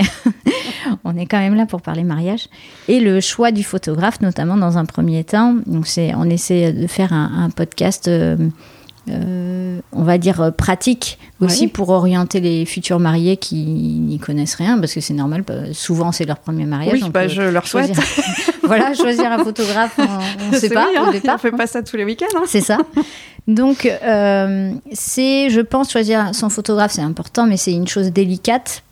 on 1.03 1.15
est 1.17 1.25
quand 1.25 1.39
même 1.39 1.55
là 1.55 1.65
pour 1.65 1.81
parler 1.81 2.03
mariage. 2.03 2.47
Et 2.87 2.99
le 2.99 3.19
choix 3.21 3.51
du 3.51 3.63
photographe, 3.63 4.19
notamment 4.21 4.57
dans 4.57 4.77
un 4.77 4.85
premier 4.85 5.23
temps, 5.23 5.55
donc 5.67 5.87
c'est, 5.87 6.13
on 6.15 6.23
essaie 6.25 6.73
de 6.73 6.87
faire 6.87 7.13
un, 7.13 7.43
un 7.45 7.49
podcast 7.51 8.07
euh, 8.07 8.37
on 9.07 10.03
va 10.03 10.17
dire 10.17 10.51
pratique 10.55 11.17
aussi 11.39 11.67
pour 11.67 11.89
orienter 11.89 12.39
les 12.39 12.65
futurs 12.65 12.99
mariés 12.99 13.37
qui 13.37 13.55
n'y 13.55 14.19
connaissent 14.19 14.55
rien 14.55 14.79
parce 14.79 14.93
que 14.93 15.01
c'est 15.01 15.13
normal 15.13 15.43
souvent 15.73 16.11
c'est 16.11 16.25
leur 16.25 16.37
premier 16.37 16.65
mariage 16.65 16.99
oui 17.01 17.09
bah, 17.09 17.27
je 17.27 17.41
leur 17.41 17.67
souhaite. 17.67 17.91
voilà 18.63 18.93
choisir 18.93 19.31
un 19.31 19.43
photographe 19.43 19.97
on 19.97 20.51
ne 20.51 20.57
sait 20.59 20.69
pas 20.69 20.87
hein, 20.95 21.11
on 21.11 21.37
fait 21.37 21.51
pas 21.51 21.67
ça 21.67 21.81
tous 21.81 21.97
les 21.97 22.05
week-ends 22.05 22.37
hein. 22.37 22.43
c'est 22.45 22.61
ça. 22.61 22.77
Donc 23.47 23.89
c'est 24.91 25.49
je 25.49 25.61
pense 25.61 25.91
choisir 25.91 26.33
son 26.33 26.49
photographe 26.49 26.91
c'est 26.91 27.01
important 27.01 27.47
mais 27.47 27.57
c'est 27.57 27.73
une 27.73 27.87
chose 27.87 28.11
délicate 28.11 28.83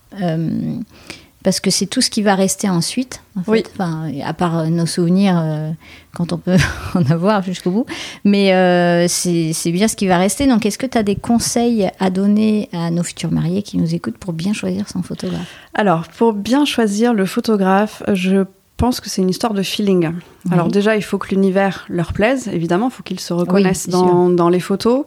parce 1.43 1.59
que 1.59 1.69
c'est 1.69 1.85
tout 1.85 2.01
ce 2.01 2.09
qui 2.09 2.21
va 2.21 2.35
rester 2.35 2.69
ensuite. 2.69 3.21
oui. 3.47 3.63
Enfin, 3.73 4.11
à 4.25 4.33
part 4.33 4.69
nos 4.69 4.85
souvenirs, 4.85 5.39
euh, 5.41 5.71
quand 6.13 6.33
on 6.33 6.37
peut 6.37 6.57
en 6.95 7.05
avoir 7.05 7.43
jusqu'au 7.43 7.71
bout. 7.71 7.85
Mais 8.25 8.53
euh, 8.53 9.07
c'est 9.07 9.71
bien 9.71 9.87
ce 9.87 9.95
qui 9.95 10.07
va 10.07 10.17
rester. 10.17 10.47
Donc, 10.47 10.65
est-ce 10.65 10.77
que 10.77 10.85
tu 10.85 10.97
as 10.97 11.03
des 11.03 11.15
conseils 11.15 11.89
à 11.99 12.09
donner 12.09 12.69
à 12.73 12.91
nos 12.91 13.03
futurs 13.03 13.31
mariés 13.31 13.63
qui 13.63 13.77
nous 13.77 13.95
écoutent 13.95 14.17
pour 14.17 14.33
bien 14.33 14.53
choisir 14.53 14.89
son 14.89 15.01
photographe? 15.01 15.55
Alors, 15.73 16.07
pour 16.07 16.33
bien 16.33 16.65
choisir 16.65 17.13
le 17.13 17.25
photographe, 17.25 18.03
je 18.11 18.43
pense 18.75 18.99
que 18.99 19.09
c'est 19.09 19.21
une 19.21 19.29
histoire 19.29 19.53
de 19.53 19.61
feeling. 19.61 20.11
Alors 20.51 20.69
déjà, 20.69 20.95
il 20.95 21.01
faut 21.01 21.17
que 21.17 21.29
l'univers 21.29 21.85
leur 21.89 22.13
plaise, 22.13 22.47
évidemment, 22.47 22.87
il 22.87 22.93
faut 22.93 23.03
qu'ils 23.03 23.19
se 23.19 23.33
reconnaissent 23.33 23.89
dans, 23.89 24.29
dans, 24.29 24.49
les 24.49 24.59
photos. 24.59 25.05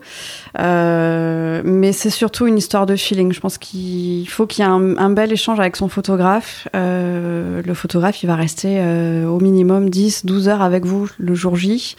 Euh, 0.58 1.62
mais 1.64 1.92
c'est 1.92 2.10
surtout 2.10 2.46
une 2.46 2.58
histoire 2.58 2.86
de 2.86 2.96
feeling. 2.96 3.32
Je 3.32 3.40
pense 3.40 3.58
qu'il 3.58 4.28
faut 4.28 4.46
qu'il 4.46 4.64
y 4.64 4.68
ait 4.68 4.70
un, 4.70 5.10
bel 5.10 5.32
échange 5.32 5.58
avec 5.58 5.76
son 5.76 5.88
photographe. 5.88 6.68
Euh, 6.76 7.62
le 7.64 7.74
photographe, 7.74 8.22
il 8.22 8.26
va 8.26 8.36
rester 8.36 8.78
euh, 8.80 9.26
au 9.26 9.40
minimum 9.40 9.88
10, 9.88 10.26
12 10.26 10.48
heures 10.48 10.62
avec 10.62 10.84
vous 10.84 11.08
le 11.18 11.34
jour 11.34 11.56
J. 11.56 11.96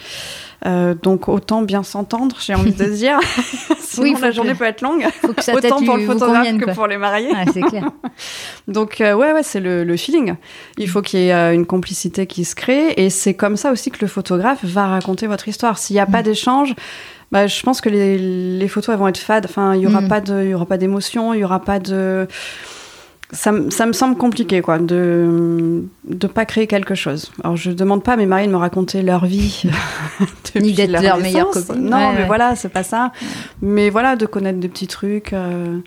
Euh, 0.66 0.94
donc 0.94 1.28
autant 1.28 1.62
bien 1.62 1.84
s'entendre, 1.84 2.38
j'ai 2.40 2.56
envie 2.56 2.74
de 2.74 2.86
dire. 2.96 3.20
Sinon 3.80 4.04
oui, 4.04 4.16
la 4.22 4.32
journée 4.32 4.56
peut 4.56 4.64
être 4.64 4.82
longue. 4.82 5.06
Faut 5.22 5.34
que 5.34 5.44
ça 5.44 5.56
autant 5.56 5.84
pour 5.84 5.98
le 5.98 6.06
photographe 6.06 6.58
que 6.58 6.74
pour 6.74 6.88
les 6.88 6.98
mariés. 6.98 7.34
c'est 7.54 7.62
clair. 7.62 7.92
donc 8.68 9.02
euh, 9.02 9.14
ouais, 9.14 9.34
ouais, 9.34 9.44
c'est 9.44 9.60
le, 9.60 9.84
le, 9.84 9.98
feeling. 9.98 10.36
Il 10.78 10.88
faut 10.88 11.02
qu'il 11.02 11.20
y 11.20 11.28
ait 11.28 11.34
euh, 11.34 11.54
une 11.54 11.66
complicité 11.66 12.28
qui 12.28 12.46
se 12.46 12.56
crée, 12.56 12.94
et 12.96 13.10
c'est 13.24 13.34
comme 13.34 13.56
ça 13.56 13.72
aussi 13.72 13.90
que 13.90 14.00
le 14.02 14.08
photographe 14.08 14.66
va 14.66 14.88
raconter 14.88 15.28
votre 15.28 15.48
histoire. 15.48 15.78
S'il 15.78 15.96
n'y 15.96 16.02
a 16.02 16.06
pas 16.06 16.20
mm. 16.20 16.26
d'échange, 16.26 16.76
bah, 17.32 17.48
je 17.48 17.62
pense 17.64 17.80
que 17.80 17.90
les, 17.90 18.18
les, 18.18 18.68
photos 18.68 18.94
elles 18.94 19.00
vont 19.00 19.08
être 19.08 19.18
fades. 19.18 19.46
Enfin, 19.46 19.76
il 19.76 19.82
y 19.82 19.88
aura 19.88 20.02
mm. 20.02 20.08
pas 20.10 20.20
de, 20.20 20.44
il 20.44 20.50
y 20.50 20.54
aura 20.54 20.66
pas 20.66 20.78
d'émotion, 20.78 21.34
il 21.34 21.40
y 21.40 21.44
aura 21.44 21.62
pas 21.62 21.80
de 21.80 22.28
ça, 23.34 23.52
ça, 23.70 23.86
me 23.88 23.94
semble 23.94 24.16
compliqué, 24.16 24.62
quoi, 24.62 24.78
de 24.78 25.84
ne 26.08 26.28
pas 26.28 26.46
créer 26.46 26.68
quelque 26.68 26.94
chose. 26.94 27.32
Alors, 27.44 27.56
je 27.56 27.72
demande 27.72 28.04
pas 28.04 28.14
à 28.14 28.18
mes 28.18 28.28
maris 28.28 28.46
de 28.46 28.52
me 28.52 28.58
raconter 28.58 29.02
leur 29.02 29.26
vie. 29.26 29.64
Ni 30.56 30.74
d'être 30.74 30.92
leur, 30.92 31.18
meilleure 31.18 31.50
copine. 31.50 31.90
Non, 31.90 32.14
mais 32.14 32.26
voilà, 32.26 32.56
c'est 32.56 32.70
pas 32.70 32.84
ça. 32.84 33.12
Mais 33.62 33.90
voilà, 33.90 34.16
de 34.16 34.28
connaître 34.28 34.60
des 34.60 34.70
petits 34.70 34.86
trucs, 34.86 35.34
euh, 35.34 35.80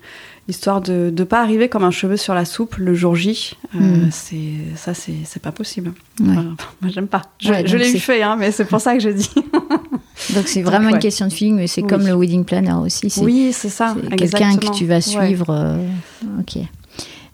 histoire 0.47 0.81
de 0.81 1.13
ne 1.15 1.23
pas 1.23 1.41
arriver 1.41 1.69
comme 1.69 1.83
un 1.83 1.91
cheveu 1.91 2.17
sur 2.17 2.33
la 2.33 2.45
soupe 2.45 2.77
le 2.77 2.93
jour 2.93 3.15
J. 3.15 3.57
Euh, 3.75 3.79
hmm. 3.79 4.09
c'est 4.11 4.35
Ça, 4.75 4.93
c'est 4.93 5.41
pas 5.41 5.51
possible. 5.51 5.93
moi, 6.19 6.55
j'aime 6.87 7.07
pas. 7.07 7.23
Je, 7.39 7.53
je 7.65 7.77
l'ai 7.77 7.91
eu 7.91 7.99
fait, 7.99 8.21
hein, 8.21 8.35
mais 8.37 8.51
c'est 8.51 8.65
pour 8.65 8.79
ça 8.79 8.93
que 8.95 9.01
je 9.01 9.09
dis. 9.09 9.29
Donc, 10.33 10.47
c'est 10.47 10.61
vraiment 10.61 10.89
une 10.89 10.99
question 10.99 11.27
de 11.27 11.33
feeling, 11.33 11.55
mais 11.55 11.67
c'est 11.67 11.83
comme 11.83 12.05
le 12.05 12.13
wedding 12.13 12.45
planner 12.45 12.73
aussi. 12.73 13.11
Oui, 13.21 13.51
c'est 13.53 13.69
ça. 13.69 13.95
Quelqu'un 14.17 14.57
que 14.57 14.71
tu 14.71 14.85
vas 14.85 15.01
suivre. 15.01 15.47
Euh, 15.49 15.77
ok. 16.39 16.63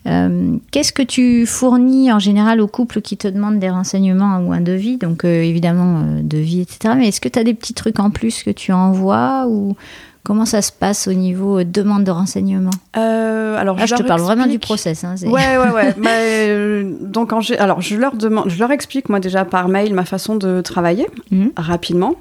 Euh, 0.05 0.58
qu'est-ce 0.72 0.91
que 0.91 1.01
tu 1.01 1.46
fournis 1.46 2.12
en 2.12 2.20
général 2.20 2.60
aux 2.60 2.67
couples 2.67 3.00
qui 3.00 3.15
te 3.15 3.25
demandent 3.29 3.60
des 3.60 3.70
renseignements 3.70 4.39
ou 4.39 4.51
un 4.51 4.60
devis? 4.60 4.98
Donc 4.98 5.24
évidemment, 5.24 6.20
devis, 6.22 6.60
etc. 6.60 6.96
Mais 6.98 7.08
est-ce 7.08 7.22
que 7.22 7.29
tu 7.29 7.39
as 7.39 7.46
des 7.46 7.53
petits 7.53 7.74
trucs 7.74 8.00
en 8.00 8.10
plus 8.10 8.43
que 8.43 8.51
tu 8.51 8.74
envoies 8.74 9.46
ou 9.48 9.77
comment 10.24 10.46
ça 10.46 10.62
se 10.62 10.72
passe 10.72 11.08
au 11.08 11.13
niveau 11.13 11.63
demande 11.63 12.03
de 12.03 12.12
renseignements 12.12 12.72
alors, 12.94 13.77
je, 13.77 13.96
te 13.96 14.01
parle 14.01 14.22
vraiment 14.22 14.48
du 14.48 14.58
process. 14.58 15.03
Hein, 15.03 15.13
ouais, 15.24 15.58
ouais, 15.58 15.72
ouais. 15.72 16.84
donc, 17.01 17.32
en, 17.32 17.39
alors, 17.60 17.82
je 17.82 17.96
leur 17.96 18.15
demande, 18.15 18.50
je 18.50 18.58
leur 18.58 18.72
explique 18.72 19.08
moi 19.08 19.20
déjà 19.20 19.46
par 19.46 19.70
mail 19.70 19.94
ma 19.94 20.06
façon 20.06 20.36
de 20.36 20.60
travailler 20.62 21.08
mhm. 21.30 21.51
rapidement. 21.56 22.15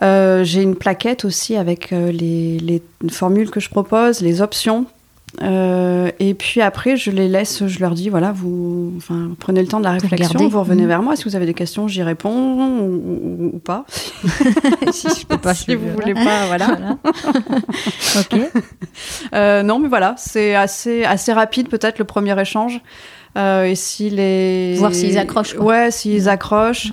J'ai 0.00 0.62
une 0.62 0.74
plaquette 0.74 1.26
aussi 1.26 1.56
avec 1.56 1.90
les, 1.90 2.58
les, 2.58 2.82
formules 3.10 3.50
que 3.50 3.60
je 3.60 3.68
propose, 3.68 4.22
les 4.22 4.40
options 4.40 4.86
euh, 5.42 6.10
et 6.20 6.34
puis 6.34 6.60
après, 6.60 6.96
je 6.96 7.10
les 7.10 7.28
laisse, 7.28 7.66
je 7.66 7.80
leur 7.80 7.92
dis 7.92 8.08
voilà, 8.08 8.32
vous 8.32 8.92
enfin, 8.96 9.30
prenez 9.38 9.60
le 9.60 9.66
temps 9.66 9.78
de 9.78 9.84
la 9.84 9.92
réflexion, 9.92 10.48
vous 10.48 10.60
revenez 10.60 10.84
mmh. 10.84 10.88
vers 10.88 11.02
moi. 11.02 11.16
Si 11.16 11.24
vous 11.24 11.36
avez 11.36 11.46
des 11.46 11.54
questions, 11.54 11.88
j'y 11.88 12.02
réponds 12.02 12.80
ou, 12.80 13.58
pas. 13.58 13.84
si 14.92 15.08
je 15.08 15.26
peux 15.26 15.38
pas, 15.38 15.54
si 15.54 15.74
vous 15.74 15.90
voulez 15.90 16.14
pas, 16.14 16.46
voilà. 16.46 16.78
ok. 18.18 18.40
Euh, 19.34 19.62
non, 19.62 19.78
mais 19.78 19.88
voilà, 19.88 20.14
c'est 20.18 20.54
assez, 20.54 21.04
assez 21.04 21.32
rapide 21.32 21.68
peut-être 21.68 21.98
le 21.98 22.04
premier 22.04 22.38
échange. 22.40 22.80
Euh, 23.36 23.64
et 23.64 23.74
si 23.74 24.10
les... 24.10 24.76
Voir 24.76 24.94
s'ils 24.94 25.18
accrochent. 25.18 25.56
Ouais, 25.56 25.90
s'ils 25.90 26.28
accrochent. 26.28 26.92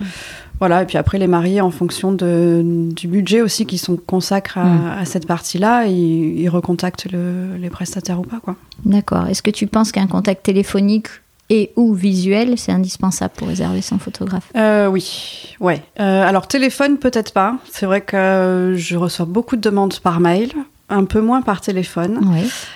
Voilà, 0.61 0.83
et 0.83 0.85
puis 0.85 0.99
après, 0.99 1.17
les 1.17 1.25
mariés, 1.25 1.59
en 1.59 1.71
fonction 1.71 2.11
de, 2.11 2.61
du 2.63 3.07
budget 3.07 3.41
aussi 3.41 3.65
qu'ils 3.65 3.79
sont 3.79 3.97
consacrent 3.97 4.59
à, 4.59 5.01
mm. 5.01 5.05
cette 5.05 5.25
partie-là, 5.25 5.87
ils, 5.87 6.47
recontactent 6.49 7.07
les 7.11 7.69
prestataires 7.71 8.19
ou 8.19 8.23
pas. 8.23 8.39
quoi. 8.39 8.55
D'accord. 8.85 9.25
Est-ce 9.27 9.41
que 9.41 9.49
tu 9.49 9.65
penses 9.65 9.91
qu'un 9.91 10.05
contact 10.05 10.43
téléphonique 10.43 11.07
et 11.49 11.71
ou 11.75 11.95
visuel, 11.95 12.59
c'est 12.59 12.71
indispensable 12.71 13.33
pour 13.35 13.47
réserver 13.47 13.81
son 13.81 13.97
photographe? 13.97 14.51
Euh, 14.55 14.85
Oui, 14.85 15.55
ouais. 15.59 15.81
Euh, 15.99 16.23
alors 16.23 16.47
téléphone, 16.47 16.99
peut-être 16.99 17.33
pas. 17.33 17.57
C'est 17.71 17.87
vrai 17.87 18.01
que 18.01 18.75
je 18.77 18.95
reçois 18.97 19.25
beaucoup 19.25 19.55
de 19.55 19.61
demandes 19.61 19.99
par 19.99 20.19
mail 20.19 20.51
un 20.89 21.05
peu 21.05 21.21
moins 21.21 21.41
par 21.41 21.61
téléphone. 21.61 22.19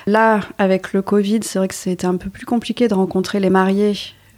Là, 0.08 0.39
avec 0.58 0.94
le 0.94 1.04
Covid, 1.04 1.42
c'est 1.44 1.60
vrai 1.60 1.68
que 1.68 1.75
c'était 1.75 2.08
un 2.08 2.15
peu 2.15 2.32
plus 2.32 2.46
compliqué 2.48 2.88
de 2.88 2.96
rencontrer 2.96 3.39
les 3.39 3.51
mariés 3.51 3.94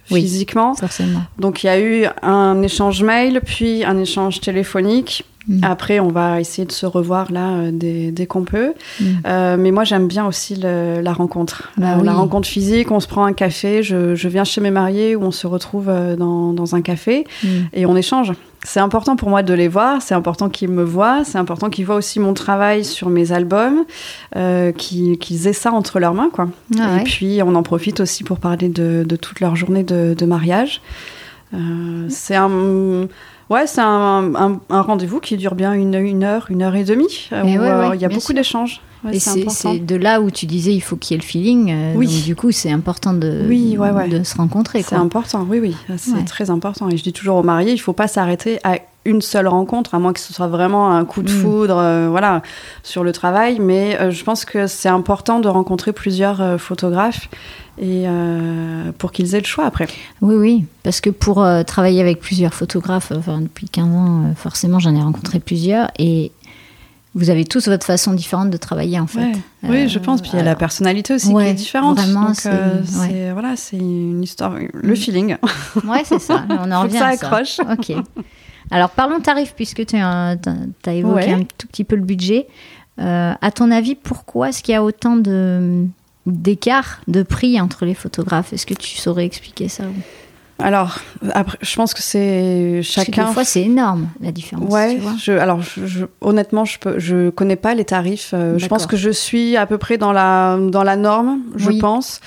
physiquement. 0.08 0.74
Forcément. 0.74 1.22
Donc 1.38 1.62
il 1.62 1.66
y 1.66 1.70
a 1.70 1.80
eu 1.80 2.06
un 2.22 2.62
échange 2.62 3.02
mail, 3.02 3.40
puis 3.44 3.84
un 3.84 3.98
échange 3.98 4.40
téléphonique. 4.40 5.24
Mm. 5.48 5.60
Après, 5.62 5.98
on 6.00 6.08
va 6.08 6.40
essayer 6.40 6.66
de 6.66 6.72
se 6.72 6.86
revoir 6.86 7.32
là 7.32 7.50
euh, 7.52 7.70
dès, 7.72 8.26
qu'on 8.26 8.44
peut. 8.44 8.74
Mm. 9.00 9.04
Euh, 9.26 9.56
mais 9.58 9.70
moi, 9.70 9.84
j'aime 9.84 10.06
bien 10.06 10.26
aussi 10.26 10.56
la 10.56 11.12
rencontre. 11.12 11.70
Bah 11.76 11.96
la 12.02 12.12
rencontre 12.12 12.48
physique, 12.48 12.90
on 12.90 13.00
se 13.00 13.08
prend 13.08 13.24
un 13.24 13.32
café, 13.32 13.82
je, 13.82 14.28
viens 14.28 14.44
chez 14.44 14.60
mes 14.60 14.70
mariés 14.70 15.16
où 15.16 15.22
on 15.22 15.30
se 15.30 15.46
retrouve 15.46 15.88
euh, 15.88 16.16
dans, 16.16 16.74
un 16.74 16.82
café 16.82 17.24
mm. 17.42 17.48
et 17.72 17.86
on 17.86 17.96
échange. 17.96 18.32
C'est 18.64 18.80
important 18.80 19.16
pour 19.16 19.30
moi 19.30 19.42
de 19.42 19.54
les 19.54 19.68
voir, 19.68 20.02
c'est 20.02 20.14
important 20.14 20.48
qu'ils 20.48 20.68
me 20.68 20.82
voient, 20.82 21.22
c'est 21.24 21.38
important 21.38 21.70
qu'ils 21.70 21.86
voient 21.86 21.94
aussi 21.94 22.18
mon 22.18 22.34
travail 22.34 22.84
sur 22.84 23.08
mes 23.08 23.30
albums, 23.30 23.84
qu'ils 24.76 25.46
aient 25.46 25.52
ça 25.52 25.72
entre 25.72 26.00
leurs 26.00 26.12
mains. 26.12 26.28
Quoi. 26.30 26.48
Ah 26.78 27.00
et 27.00 27.04
puis, 27.04 27.40
on 27.42 27.54
en 27.54 27.62
profite 27.62 28.00
aussi 28.00 28.24
pour 28.24 28.38
parler 28.38 28.68
de, 28.68 29.04
toute 29.16 29.40
leur 29.40 29.54
journée 29.54 29.84
de, 29.84 30.14
de 30.18 30.26
mariage. 30.26 30.82
c'est 32.08 32.36
un 32.36 33.06
Ouais, 33.50 33.66
c'est 33.66 33.80
un, 33.80 34.60
un, 34.68 34.82
rendez-vous 34.82 35.20
qui 35.20 35.36
dure 35.36 35.54
bien 35.54 35.72
une, 35.72 35.94
une, 35.94 36.22
heure, 36.22 36.46
une 36.50 36.62
heure 36.62 36.74
et 36.74 36.84
demie. 36.84 37.28
Euh, 37.32 37.42
où, 37.42 37.62
euh, 37.62 37.94
il 37.94 38.00
y 38.00 38.04
a 38.04 38.08
beaucoup 38.08 38.34
d'échanges. 38.34 38.82
et 39.10 39.18
c'est 39.18 39.78
de 39.78 39.96
là 39.96 40.20
où 40.20 40.30
tu 40.30 40.44
disais 40.44 40.74
il 40.74 40.80
faut 40.80 40.96
qu'il 40.96 41.14
y 41.14 41.18
ait 41.18 41.22
le 41.22 41.26
feeling. 41.26 41.70
Euh, 41.70 41.92
oui. 41.96 42.06
Donc, 42.06 42.24
du 42.24 42.36
coup, 42.36 42.52
c'est 42.52 42.70
important 42.70 43.14
de, 43.14 43.44
oui, 43.48 43.76
de 44.10 44.22
se 44.22 44.36
rencontrer. 44.36 44.82
C'est 44.82 44.96
important, 44.96 45.46
oui, 45.48 45.60
oui. 45.60 45.76
C'est 45.96 46.24
très 46.26 46.50
important. 46.50 46.90
Et 46.90 46.96
je 46.96 47.02
dis 47.02 47.12
toujours 47.12 47.36
aux 47.36 47.42
mariés, 47.42 47.70
il 47.70 47.76
ne 47.76 47.80
faut 47.80 47.94
pas 47.94 48.08
s'arrêter 48.08 48.58
à 48.64 48.78
une 49.08 49.22
seule 49.22 49.48
rencontre, 49.48 49.94
à 49.94 49.98
moins 49.98 50.12
que 50.12 50.20
ce 50.20 50.32
soit 50.32 50.46
vraiment 50.46 50.94
un 50.94 51.04
coup 51.04 51.22
de 51.22 51.30
mm. 51.30 51.40
foudre, 51.40 52.08
voilà, 52.10 52.42
sur 52.82 53.04
le 53.04 53.12
travail. 53.12 53.58
Mais 53.60 54.10
je 54.10 54.24
pense 54.24 54.44
que 54.44 54.66
c'est 54.66 54.88
important 54.88 55.40
de 55.40 55.48
rencontrer 55.48 55.92
plusieurs 55.92 56.60
photographes 56.60 57.28
et 57.80 58.04
euh, 58.06 58.92
pour 58.96 59.12
qu'ils 59.12 59.34
aient 59.34 59.40
le 59.40 59.46
choix 59.46 59.64
après. 59.64 59.86
Oui, 60.20 60.34
oui, 60.34 60.64
parce 60.82 61.00
que 61.00 61.10
pour 61.10 61.42
euh, 61.42 61.62
travailler 61.62 62.00
avec 62.00 62.20
plusieurs 62.20 62.54
photographes, 62.54 63.12
enfin, 63.16 63.40
depuis 63.40 63.68
15 63.68 63.84
ans, 63.86 64.24
euh, 64.24 64.34
forcément, 64.34 64.78
j'en 64.78 64.94
ai 64.94 65.00
rencontré 65.00 65.38
plusieurs, 65.38 65.90
et 65.98 66.32
vous 67.14 67.30
avez 67.30 67.44
tous 67.44 67.68
votre 67.68 67.86
façon 67.86 68.14
différente 68.14 68.50
de 68.50 68.56
travailler, 68.56 68.98
en 68.98 69.06
fait. 69.06 69.32
oui, 69.62 69.88
je 69.88 69.98
pense, 69.98 70.20
puis 70.20 70.30
il 70.32 70.38
y 70.38 70.40
a 70.40 70.44
la 70.44 70.56
personnalité 70.56 71.14
aussi 71.14 71.32
qui 71.32 71.40
est 71.40 71.54
différente. 71.54 71.98
Vraiment, 71.98 72.34
c'est 72.34 73.30
voilà, 73.32 73.56
c'est 73.56 73.76
une 73.76 74.22
histoire, 74.22 74.54
le 74.54 74.92
mm. 74.92 74.96
feeling. 74.96 75.36
Ouais, 75.84 76.02
c'est 76.04 76.20
ça, 76.20 76.44
on 76.50 76.70
en 76.72 76.82
revient 76.82 76.98
ça 76.98 77.06
à 77.06 77.10
accroche. 77.10 77.60
Ok. 77.60 77.96
Alors, 78.70 78.90
parlons 78.90 79.20
tarifs, 79.20 79.54
puisque 79.54 79.86
tu 79.86 79.96
as, 79.96 80.36
as, 80.86 80.92
évoqué 80.92 81.32
un 81.32 81.44
tout 81.44 81.66
petit 81.66 81.84
peu 81.84 81.96
le 81.96 82.02
budget. 82.02 82.46
à 82.98 83.50
ton 83.54 83.70
avis, 83.70 83.94
pourquoi 83.94 84.50
est-ce 84.50 84.62
qu'il 84.62 84.72
y 84.72 84.76
a 84.76 84.82
autant 84.82 85.16
d'écart 86.26 87.00
de 87.08 87.22
prix 87.22 87.60
entre 87.60 87.84
les 87.84 87.94
photographes? 87.94 88.52
Est-ce 88.52 88.66
que 88.66 88.74
tu 88.74 88.96
saurais 88.96 89.24
expliquer 89.24 89.68
ça? 89.68 89.84
Alors, 90.60 90.98
après, 91.34 91.56
je 91.60 91.76
pense 91.76 91.94
que 91.94 92.02
c'est 92.02 92.80
chacun. 92.82 93.28
Des 93.28 93.32
fois, 93.32 93.44
c'est 93.44 93.62
énorme 93.62 94.08
la 94.20 94.32
différence. 94.32 94.72
Ouais. 94.72 94.98
Je, 95.22 95.32
alors, 95.32 95.62
je, 95.62 96.06
honnêtement, 96.20 96.64
je 96.64 96.80
peux, 96.80 96.98
je 96.98 97.30
connais 97.30 97.56
pas 97.56 97.74
les 97.74 97.84
tarifs. 97.84 98.30
Euh, 98.34 98.58
je 98.58 98.66
pense 98.66 98.86
que 98.86 98.96
je 98.96 99.10
suis 99.10 99.56
à 99.56 99.66
peu 99.66 99.78
près 99.78 99.98
dans 99.98 100.12
la 100.12 100.58
dans 100.60 100.82
la 100.82 100.96
norme, 100.96 101.42
je 101.54 101.70
pense. 101.70 102.20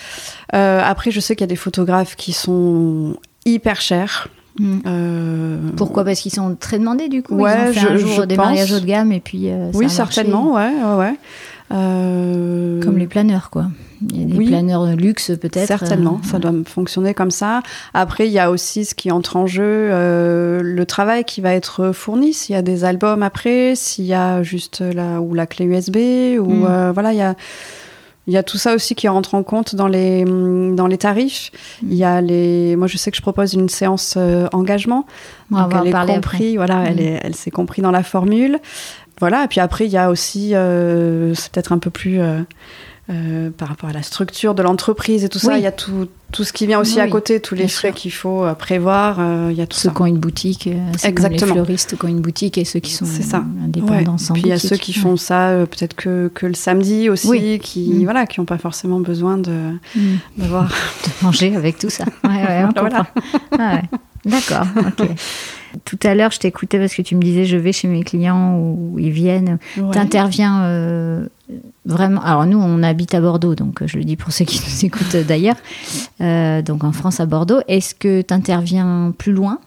Euh, 0.55 0.81
après, 0.83 1.11
je 1.11 1.19
sais 1.19 1.35
qu'il 1.35 1.43
y 1.43 1.43
a 1.43 1.47
des 1.47 1.57
photographes 1.57 2.15
qui 2.15 2.31
sont 2.31 3.17
hyper 3.45 3.81
chers. 3.81 4.29
Mm. 4.59 5.71
Pourquoi? 5.77 6.03
Parce 6.03 6.19
qu'ils 6.19 6.33
sont 6.33 6.55
très 6.59 6.77
demandés 6.79 7.07
du 7.09 7.23
coup? 7.23 7.35
Ouais, 7.35 7.51
Ils 7.65 7.69
ont 7.69 7.73
fait 7.73 7.79
je, 7.79 7.87
un 7.87 7.97
jour 7.97 8.27
des 8.27 8.35
pense. 8.35 8.45
mariages 8.45 8.71
haut 8.73 8.79
de 8.79 8.85
gamme 8.85 9.11
et 9.11 9.19
puis. 9.19 9.49
euh, 9.49 9.71
ça 9.71 9.77
oui, 9.77 9.85
a 9.85 9.89
certainement, 9.89 10.53
ouais, 10.53 10.69
ouais, 10.83 10.97
ouais. 10.99 11.15
Euh, 11.73 12.81
Comme 12.81 12.97
les 12.97 13.07
planeurs, 13.07 13.49
quoi. 13.49 13.67
Il 14.11 14.19
y 14.19 14.23
a 14.23 14.25
des 14.25 14.37
Oui. 14.37 14.47
planeurs 14.47 14.85
de 14.87 14.93
luxe, 14.93 15.31
peut-être. 15.39 15.67
Certainement, 15.67 16.19
euh, 16.23 16.27
ça 16.27 16.39
doit 16.39 16.51
fonctionner 16.65 17.13
comme 17.13 17.31
ça. 17.31 17.61
Après, 17.93 18.27
il 18.27 18.33
y 18.33 18.39
a 18.39 18.51
aussi 18.51 18.83
ce 18.83 18.93
qui 18.95 19.11
entre 19.11 19.37
en 19.37 19.45
jeu, 19.47 19.63
euh, 19.63 20.61
le 20.63 20.85
travail 20.85 21.23
qui 21.23 21.39
va 21.39 21.53
être 21.53 21.91
fourni. 21.93 22.33
S'il 22.33 22.55
y 22.55 22.57
a 22.57 22.61
des 22.61 22.83
albums 22.83 23.23
après, 23.23 23.73
s'il 23.75 24.05
y 24.05 24.13
a 24.13 24.41
juste 24.43 24.81
la, 24.81 25.21
ou 25.21 25.33
la 25.33 25.45
clé 25.45 25.65
USB, 25.65 25.97
ou 26.39 26.51
Mm. 26.51 26.65
euh, 26.67 26.91
voilà, 26.91 27.13
il 27.13 27.19
y 27.19 27.21
a. 27.21 27.35
Il 28.27 28.33
y 28.33 28.37
a 28.37 28.43
tout 28.43 28.57
ça 28.57 28.75
aussi 28.75 28.93
qui 28.95 29.07
rentre 29.07 29.33
en 29.33 29.43
compte 29.43 29.73
dans 29.75 29.87
les, 29.87 30.23
hum, 30.23 30.75
dans 30.75 30.87
les 30.87 30.97
tarifs. 30.97 31.51
Il 31.81 31.95
y 31.95 32.03
a 32.03 32.21
les, 32.21 32.75
moi 32.75 32.87
je 32.87 32.97
sais 32.97 33.09
que 33.11 33.17
je 33.17 33.21
propose 33.21 33.53
une 33.53 33.67
séance 33.69 34.13
euh, 34.17 34.47
engagement. 34.53 35.05
On 35.51 35.55
va 35.67 35.81
elle 35.83 35.87
est 35.87 36.05
compris, 36.05 36.55
voilà, 36.55 36.83
elle 36.85 36.95
Mm. 36.97 36.99
est, 36.99 37.19
elle 37.23 37.35
s'est 37.35 37.51
compris 37.51 37.81
dans 37.81 37.91
la 37.91 38.03
formule. 38.03 38.59
Voilà, 39.19 39.43
et 39.43 39.47
puis 39.47 39.59
après 39.59 39.85
il 39.85 39.91
y 39.91 39.97
a 39.97 40.09
aussi, 40.09 40.55
euh, 40.55 41.33
c'est 41.35 41.51
peut-être 41.51 41.71
un 41.73 41.77
peu 41.79 41.89
plus 41.89 42.19
euh, 43.09 43.49
par 43.49 43.67
rapport 43.67 43.89
à 43.89 43.93
la 43.93 44.03
structure 44.03 44.53
de 44.53 44.61
l'entreprise 44.63 45.23
et 45.25 45.29
tout 45.29 45.39
ça. 45.39 45.49
Oui. 45.53 45.59
Il 45.59 45.63
y 45.63 45.67
a 45.67 45.71
tout, 45.71 46.07
tout 46.31 46.43
ce 46.43 46.53
qui 46.53 46.67
vient 46.67 46.79
aussi 46.79 46.95
Oui, 46.95 47.01
à 47.01 47.07
côté, 47.07 47.39
tous 47.41 47.55
les 47.55 47.67
frais 47.67 47.91
qu'il 47.91 48.11
faut 48.13 48.45
euh, 48.45 48.53
prévoir. 48.53 49.17
euh, 49.19 49.47
Il 49.51 49.57
y 49.57 49.61
a 49.61 49.67
tout 49.67 49.77
Ceux 49.77 49.89
ça. 49.89 49.95
qui 49.95 50.01
ont 50.01 50.05
une 50.05 50.19
boutique, 50.19 50.67
euh, 50.67 50.71
comme 50.73 50.91
les 51.03 51.09
Exactement. 51.09 51.53
fleuristes 51.53 51.97
qui 51.97 52.05
ont 52.05 52.07
une 52.07 52.21
boutique 52.21 52.57
et 52.57 52.63
ceux 52.65 52.79
qui 52.79 52.93
sont 52.93 53.05
ça. 53.05 53.43
indépendants 53.65 54.13
Ouais. 54.13 54.17
sans 54.17 54.33
Puis 54.33 54.43
il 54.43 54.49
y 54.49 54.53
a 54.53 54.59
ceux 54.59 54.77
qui 54.77 54.93
font 54.93 55.17
ça 55.17 55.49
euh, 55.49 55.65
peut-être 55.65 55.95
que, 55.95 56.31
que 56.33 56.45
le 56.45 56.53
samedi 56.53 57.09
aussi, 57.09 57.27
Oui. 57.27 57.59
qui 57.61 57.89
Mm. 57.95 58.03
voilà, 58.03 58.25
qui 58.27 58.39
n'ont 58.39 58.45
pas 58.45 58.57
forcément 58.59 58.99
besoin 58.99 59.37
de 59.37 59.51
Mm. 59.95 59.99
d'avoir. 60.37 60.67
de 61.21 61.25
manger 61.25 61.55
avec 61.55 61.79
tout 61.79 61.89
ça. 61.89 62.05
Ouais, 62.23 62.65
Voilà. 62.77 63.07
Ah. 63.59 63.81
D'accord, 64.23 64.67
ok. 64.77 65.07
Tout 65.85 65.99
à 66.03 66.15
l'heure, 66.15 66.31
je 66.31 66.39
t'écoutais 66.39 66.79
parce 66.79 66.93
que 66.95 67.01
tu 67.01 67.15
me 67.15 67.21
disais 67.21 67.45
je 67.45 67.57
vais 67.57 67.71
chez 67.71 67.87
mes 67.87 68.03
clients 68.03 68.57
ou 68.57 68.97
ils 68.99 69.11
viennent. 69.11 69.57
Ouais. 69.77 69.91
T'interviens 69.91 70.63
euh, 70.63 71.25
vraiment. 71.85 72.21
Alors, 72.21 72.45
nous, 72.45 72.59
on 72.59 72.83
habite 72.83 73.13
à 73.15 73.21
Bordeaux, 73.21 73.55
donc 73.55 73.81
euh, 73.81 73.87
je 73.87 73.97
le 73.97 74.03
dis 74.03 74.15
pour 74.15 74.31
ceux 74.31 74.45
qui 74.45 74.59
nous 74.59 74.85
écoutent 74.85 75.15
d'ailleurs. 75.27 75.55
Euh, 76.21 76.61
donc, 76.61 76.83
en 76.83 76.91
France, 76.91 77.19
à 77.19 77.25
Bordeaux. 77.25 77.59
Est-ce 77.67 77.95
que 77.95 78.21
tu 78.21 78.33
interviens 78.33 79.13
plus 79.17 79.31
loin? 79.31 79.59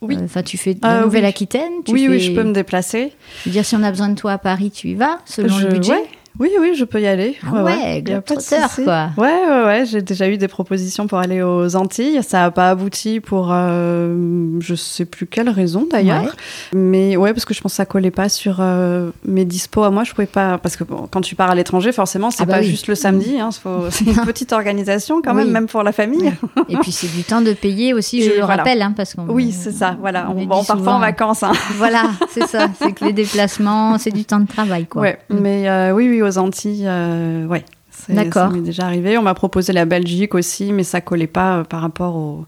Oui. 0.00 0.16
Enfin, 0.22 0.42
tu 0.42 0.56
fais 0.58 0.76
la 0.80 0.88
Euh, 0.88 0.98
oui. 1.00 1.04
Nouvelle-Aquitaine? 1.06 1.72
Tu 1.84 1.92
Oui, 1.92 2.06
oui, 2.08 2.18
fais- 2.20 2.24
je 2.26 2.32
peux 2.32 2.44
me 2.44 2.52
déplacer. 2.52 3.12
Je 3.42 3.48
veux 3.48 3.52
dire, 3.52 3.64
si 3.64 3.74
on 3.74 3.82
a 3.82 3.90
besoin 3.90 4.08
de 4.08 4.14
toi 4.14 4.32
à 4.32 4.38
Paris, 4.38 4.70
tu 4.70 4.88
y 4.90 4.94
vas, 4.94 5.18
selon 5.24 5.58
Je- 5.58 5.66
le 5.66 5.72
budget? 5.72 5.90
ouais. 5.92 6.04
Oui, 6.38 6.50
oui, 6.60 6.74
je 6.76 6.84
peux 6.84 7.00
y 7.00 7.06
aller. 7.06 7.36
Ah 7.44 7.64
ouais, 7.64 8.00
Y 8.06 8.12
a 8.12 8.20
pas 8.20 8.36
de 8.36 8.40
souci. 8.40 8.54
quoi. 8.84 9.10
Ouais, 9.16 9.26
ouais, 9.48 9.64
ouais. 9.64 9.86
J'ai 9.86 10.02
déjà 10.02 10.28
eu 10.28 10.36
des 10.38 10.46
propositions 10.46 11.06
pour 11.08 11.18
aller 11.18 11.42
aux 11.42 11.74
Antilles. 11.74 12.20
Ça 12.22 12.38
n'a 12.42 12.50
pas 12.52 12.70
abouti 12.70 13.18
pour 13.18 13.48
euh, 13.50 14.16
je 14.60 14.74
sais 14.76 15.04
plus 15.04 15.26
quelle 15.26 15.48
raison 15.48 15.86
d'ailleurs. 15.90 16.22
Ouais. 16.22 16.30
Mais 16.74 17.16
ouais, 17.16 17.32
parce 17.32 17.44
que 17.44 17.54
je 17.54 17.60
pense 17.60 17.72
que 17.72 17.76
ça 17.76 17.86
collait 17.86 18.12
pas 18.12 18.28
sur 18.28 18.58
euh, 18.60 19.10
mes 19.24 19.44
dispos 19.44 19.82
à 19.82 19.90
moi. 19.90 20.04
Je 20.04 20.12
pouvais 20.12 20.26
pas 20.26 20.58
parce 20.58 20.76
que 20.76 20.84
bon, 20.84 21.08
quand 21.10 21.20
tu 21.22 21.34
pars 21.34 21.50
à 21.50 21.54
l'étranger, 21.56 21.90
forcément, 21.90 22.30
c'est 22.30 22.44
Ah 22.44 22.46
bah 22.46 22.52
pas 22.54 22.60
oui. 22.60 22.66
juste 22.66 22.86
le 22.86 22.94
samedi. 22.94 23.40
Hein, 23.40 23.50
faut- 23.50 23.86
c'est 23.90 24.04
une 24.04 24.14
petite 24.24 24.52
organisation 24.52 25.20
quand 25.22 25.34
même, 25.34 25.46
Oui. 25.46 25.52
même 25.52 25.66
pour 25.66 25.82
la 25.82 25.92
famille. 25.92 26.32
Et 26.68 26.76
puis, 26.76 26.92
c'est 26.92 27.10
du 27.14 27.24
temps 27.24 27.40
de 27.40 27.52
payer 27.52 27.94
aussi, 27.94 28.22
je 28.22 28.30
Et 28.30 28.34
le 28.38 28.44
voilà. 28.44 28.62
rappelle, 28.62 28.82
hein, 28.82 28.94
parce 28.96 29.14
qu'on. 29.14 29.26
Oui, 29.28 29.50
c'est 29.52 29.72
ça. 29.72 29.96
Voilà. 30.00 30.28
on 30.30 30.32
On, 30.32 30.40
dit 30.40 30.46
parfois 30.46 30.76
souvent. 30.76 30.94
en 30.94 31.00
vacances. 31.00 31.42
Hein. 31.42 31.52
Voilà, 31.76 32.02
c'est 32.30 32.46
ça. 32.46 32.68
C'est 32.80 32.92
que 32.92 33.04
les 33.04 33.12
déplacements, 33.12 33.98
c'est 33.98 34.10
du 34.12 34.24
temps 34.24 34.38
de 34.40 34.46
travail, 34.46 34.86
quoi. 34.86 35.02
Ouais. 35.02 35.18
Mm. 35.30 35.36
Mais 35.40 35.68
euh, 35.68 35.92
oui, 35.92 36.08
oui, 36.08 36.22
aux 36.28 36.38
Antilles, 36.38 36.84
euh, 36.86 37.46
ouais. 37.46 37.64
C'est- 37.90 38.12
D'accord. 38.12 38.50
Ça 38.50 38.56
m'est 38.56 38.62
déjà 38.62 38.84
arrivé. 38.84 39.18
On 39.18 39.22
m'a 39.22 39.34
proposé 39.34 39.72
la 39.72 39.84
Belgique 39.84 40.34
aussi, 40.34 40.72
mais 40.72 40.84
ça 40.84 41.00
collait 41.00 41.26
pas 41.26 41.58
euh, 41.58 41.64
par 41.64 41.80
rapport 41.80 42.14
aux, 42.14 42.46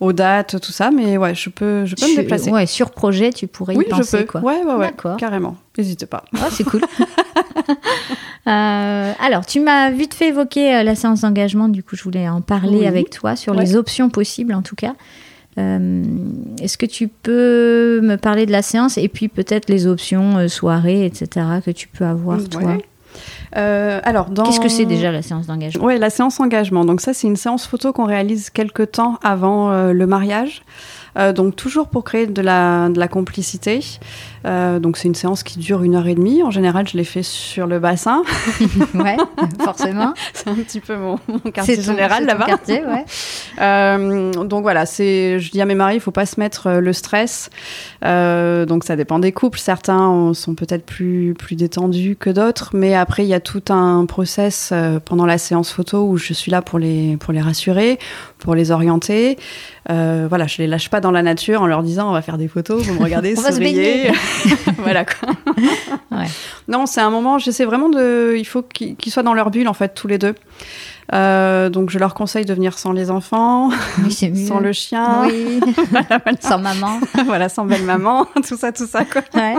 aux 0.00 0.12
dates, 0.14 0.58
tout 0.60 0.72
ça. 0.72 0.90
Mais 0.90 1.18
ouais, 1.18 1.34
je 1.34 1.50
peux, 1.50 1.84
je 1.84 1.94
peux 1.94 2.06
me 2.10 2.16
déplacer. 2.16 2.50
Ouais, 2.50 2.64
sur 2.66 2.90
projet, 2.92 3.30
tu 3.30 3.46
pourrais 3.48 3.76
oui, 3.76 3.84
y 3.86 3.90
penser, 3.90 4.18
je 4.20 4.22
peux. 4.22 4.32
quoi. 4.32 4.40
Ouais, 4.40 4.62
ouais, 4.64 4.74
ouais. 4.74 4.92
Carrément. 5.18 5.56
N'hésitez 5.76 6.06
pas. 6.06 6.24
Ah, 6.40 6.48
c'est 6.50 6.64
cool. 6.64 6.80
Euh, 8.46 9.12
alors, 9.20 9.44
tu 9.44 9.60
m'as 9.60 9.90
vite 9.90 10.14
fait 10.14 10.28
évoquer 10.28 10.76
euh, 10.76 10.82
la 10.82 10.94
séance 10.94 11.20
d'engagement, 11.20 11.68
du 11.68 11.82
coup, 11.82 11.96
je 11.96 12.02
voulais 12.02 12.28
en 12.30 12.40
parler 12.40 12.78
Oui. 12.78 12.86
avec 12.86 13.10
toi 13.10 13.36
sur 13.36 13.54
Ouais. 13.54 13.60
les 13.62 13.76
options 13.76 14.08
possibles, 14.08 14.54
en 14.54 14.62
tout 14.62 14.74
cas. 14.76 14.94
Euh, 15.58 16.02
Est-ce 16.62 16.78
que 16.78 16.86
tu 16.86 17.08
peux 17.08 18.00
me 18.02 18.16
parler 18.16 18.46
de 18.46 18.52
la 18.52 18.62
séance 18.62 18.96
et 18.96 19.08
puis 19.08 19.28
peut-être 19.28 19.68
les 19.68 19.86
options 19.86 20.38
euh, 20.38 20.48
soirées, 20.48 21.04
etc., 21.04 21.46
que 21.64 21.70
tu 21.70 21.88
peux 21.88 22.04
avoir, 22.06 22.38
toi? 22.48 22.78
Euh, 23.56 24.00
alors, 24.04 24.30
dans... 24.30 24.44
Qu'est-ce 24.44 24.60
que 24.60 24.68
c'est 24.68 24.84
déjà 24.84 25.10
la 25.10 25.22
séance 25.22 25.46
d'engagement 25.46 25.84
Ouais, 25.84 25.98
la 25.98 26.10
séance 26.10 26.40
engagement. 26.40 26.84
Donc 26.84 27.00
ça, 27.00 27.14
c'est 27.14 27.26
une 27.26 27.36
séance 27.36 27.66
photo 27.66 27.92
qu'on 27.92 28.04
réalise 28.04 28.50
quelques 28.50 28.92
temps 28.92 29.18
avant 29.22 29.70
euh, 29.70 29.92
le 29.92 30.06
mariage. 30.06 30.62
Euh, 31.18 31.32
donc 31.32 31.56
toujours 31.56 31.88
pour 31.88 32.04
créer 32.04 32.26
de 32.26 32.42
la, 32.42 32.88
de 32.90 32.98
la 32.98 33.08
complicité. 33.08 33.80
Euh, 34.46 34.78
donc 34.78 34.96
c'est 34.96 35.08
une 35.08 35.14
séance 35.14 35.42
qui 35.42 35.58
dure 35.58 35.82
une 35.82 35.94
heure 35.96 36.06
et 36.06 36.14
demie. 36.14 36.42
En 36.42 36.50
général, 36.50 36.86
je 36.88 36.96
l'ai 36.96 37.04
fait 37.04 37.22
sur 37.22 37.66
le 37.66 37.78
bassin. 37.78 38.22
Ouais, 38.94 39.16
forcément. 39.64 40.14
c'est 40.32 40.48
un 40.48 40.54
petit 40.54 40.80
peu 40.80 40.96
mon, 40.96 41.18
mon 41.28 41.38
quartier 41.50 41.76
C'est 41.76 41.82
ton- 41.82 41.92
général 41.92 42.24
là-bas. 42.26 42.46
quartier, 42.46 42.82
ouais. 42.84 43.04
Euh, 43.60 44.32
donc 44.44 44.62
voilà, 44.62 44.86
c'est, 44.86 45.40
je 45.40 45.50
dis 45.50 45.60
à 45.60 45.64
mes 45.64 45.74
maris, 45.74 45.96
il 45.96 46.00
faut 46.00 46.12
pas 46.12 46.26
se 46.26 46.38
mettre 46.38 46.68
euh, 46.68 46.80
le 46.80 46.92
stress. 46.92 47.50
Euh, 48.04 48.66
donc 48.66 48.84
ça 48.84 48.94
dépend 48.94 49.18
des 49.18 49.32
couples. 49.32 49.58
Certains 49.58 50.32
sont 50.32 50.54
peut-être 50.54 50.86
plus 50.86 51.34
plus 51.36 51.56
détendus 51.56 52.16
que 52.18 52.30
d'autres, 52.30 52.70
mais 52.74 52.94
après 52.94 53.24
il 53.24 53.28
y 53.28 53.34
a 53.34 53.40
tout 53.40 53.62
un 53.70 54.06
process 54.06 54.72
pendant 55.04 55.26
la 55.26 55.38
séance 55.38 55.72
photo 55.72 56.04
où 56.06 56.16
je 56.18 56.32
suis 56.32 56.52
là 56.52 56.62
pour 56.62 56.78
les 56.78 57.16
pour 57.16 57.32
les 57.32 57.40
rassurer, 57.40 57.98
pour 58.38 58.54
les 58.54 58.70
orienter. 58.70 59.36
Voilà, 59.88 60.46
je 60.46 60.58
les 60.58 60.66
lâche 60.68 60.88
pas 60.90 61.00
dans 61.00 61.10
la 61.10 61.22
nature 61.22 61.62
en 61.62 61.66
leur 61.66 61.82
disant 61.82 62.08
on 62.08 62.12
va 62.12 62.22
faire 62.22 62.38
des 62.38 62.46
photos, 62.48 62.82
vous 62.82 62.94
me 62.94 63.02
regardez, 63.02 63.34
On 63.36 63.40
va 63.42 63.48
se 63.50 63.56
souriez. 63.56 64.10
voilà 64.78 65.04
quoi. 65.04 65.28
Ouais. 66.10 66.26
Non, 66.68 66.86
c'est 66.86 67.00
un 67.00 67.10
moment. 67.10 67.38
J'essaie 67.38 67.64
vraiment 67.64 67.88
de. 67.88 68.34
Il 68.36 68.44
faut 68.46 68.62
qu'ils 68.62 68.96
soient 69.12 69.22
dans 69.22 69.34
leur 69.34 69.50
bulle 69.50 69.68
en 69.68 69.74
fait 69.74 69.94
tous 69.94 70.08
les 70.08 70.18
deux. 70.18 70.34
Euh, 71.14 71.70
donc 71.70 71.88
je 71.88 71.98
leur 71.98 72.12
conseille 72.12 72.44
de 72.44 72.52
venir 72.52 72.78
sans 72.78 72.92
les 72.92 73.10
enfants, 73.10 73.70
Oui, 74.04 74.12
sans 74.46 74.60
le 74.60 74.72
chien, 74.74 75.22
Oui, 75.26 75.58
sans 76.40 76.58
maman. 76.58 77.00
voilà, 77.24 77.48
sans 77.48 77.64
belle 77.64 77.84
maman, 77.84 78.26
tout 78.46 78.58
ça, 78.58 78.72
tout 78.72 78.86
ça. 78.86 79.06
Quoi. 79.06 79.22
Ouais. 79.34 79.54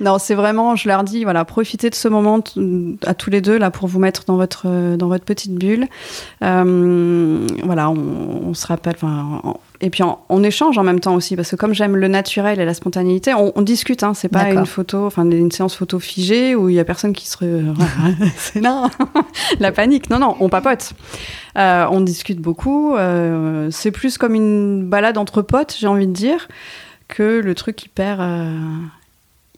Non, 0.00 0.18
c'est 0.18 0.34
vraiment, 0.34 0.74
je 0.74 0.88
leur 0.88 1.04
dis, 1.04 1.22
voilà, 1.22 1.44
profitez 1.44 1.90
de 1.90 1.94
ce 1.94 2.08
moment 2.08 2.40
à 3.06 3.14
tous 3.14 3.30
les 3.30 3.40
deux 3.40 3.56
là 3.56 3.70
pour 3.70 3.86
vous 3.86 4.00
mettre 4.00 4.24
dans 4.24 4.34
votre 4.36 4.96
dans 4.96 5.06
votre 5.06 5.24
petite 5.24 5.54
bulle. 5.54 5.86
Euh, 6.42 7.46
voilà, 7.62 7.90
on, 7.90 8.48
on 8.48 8.54
se 8.54 8.66
rappelle. 8.66 8.94
enfin, 8.96 9.40
en- 9.44 9.60
Et 9.80 9.90
puis 9.90 10.02
on, 10.02 10.18
on 10.28 10.42
échange 10.42 10.78
en 10.78 10.84
même 10.84 11.00
temps 11.00 11.14
aussi 11.14 11.36
parce 11.36 11.50
que 11.50 11.56
comme 11.56 11.74
j'aime 11.74 11.96
le 11.96 12.08
naturel 12.08 12.60
et 12.60 12.64
la 12.64 12.74
spontanéité, 12.74 13.34
on, 13.34 13.52
on 13.56 13.62
discute. 13.62 14.02
Hein, 14.02 14.14
c'est 14.14 14.28
pas 14.28 14.50
une 14.50 14.66
photo, 14.66 15.06
enfin 15.06 15.28
une 15.28 15.50
séance 15.50 15.74
photo 15.74 15.98
figée 15.98 16.54
où 16.54 16.68
il 16.68 16.76
y 16.76 16.80
a 16.80 16.84
personne 16.84 17.12
qui 17.12 17.26
se, 17.28 17.36
c'est 18.36 18.60
là 18.60 18.88
la 19.60 19.72
panique. 19.72 20.10
Non, 20.10 20.18
non, 20.18 20.36
on 20.40 20.48
papote. 20.48 20.92
Euh, 21.58 21.86
on 21.90 22.00
discute 22.00 22.40
beaucoup. 22.40 22.94
euh, 22.96 23.68
c'est 23.70 23.90
plus 23.90 24.18
comme 24.18 24.34
une 24.34 24.84
balade 24.84 25.18
entre 25.18 25.42
potes, 25.42 25.76
j'ai 25.78 25.86
envie 25.86 26.06
de 26.06 26.12
dire, 26.12 26.48
que 27.08 27.40
le 27.40 27.54
truc 27.54 27.84
hyper 27.84 28.20
euh, 28.20 28.50
hyper 28.50 29.03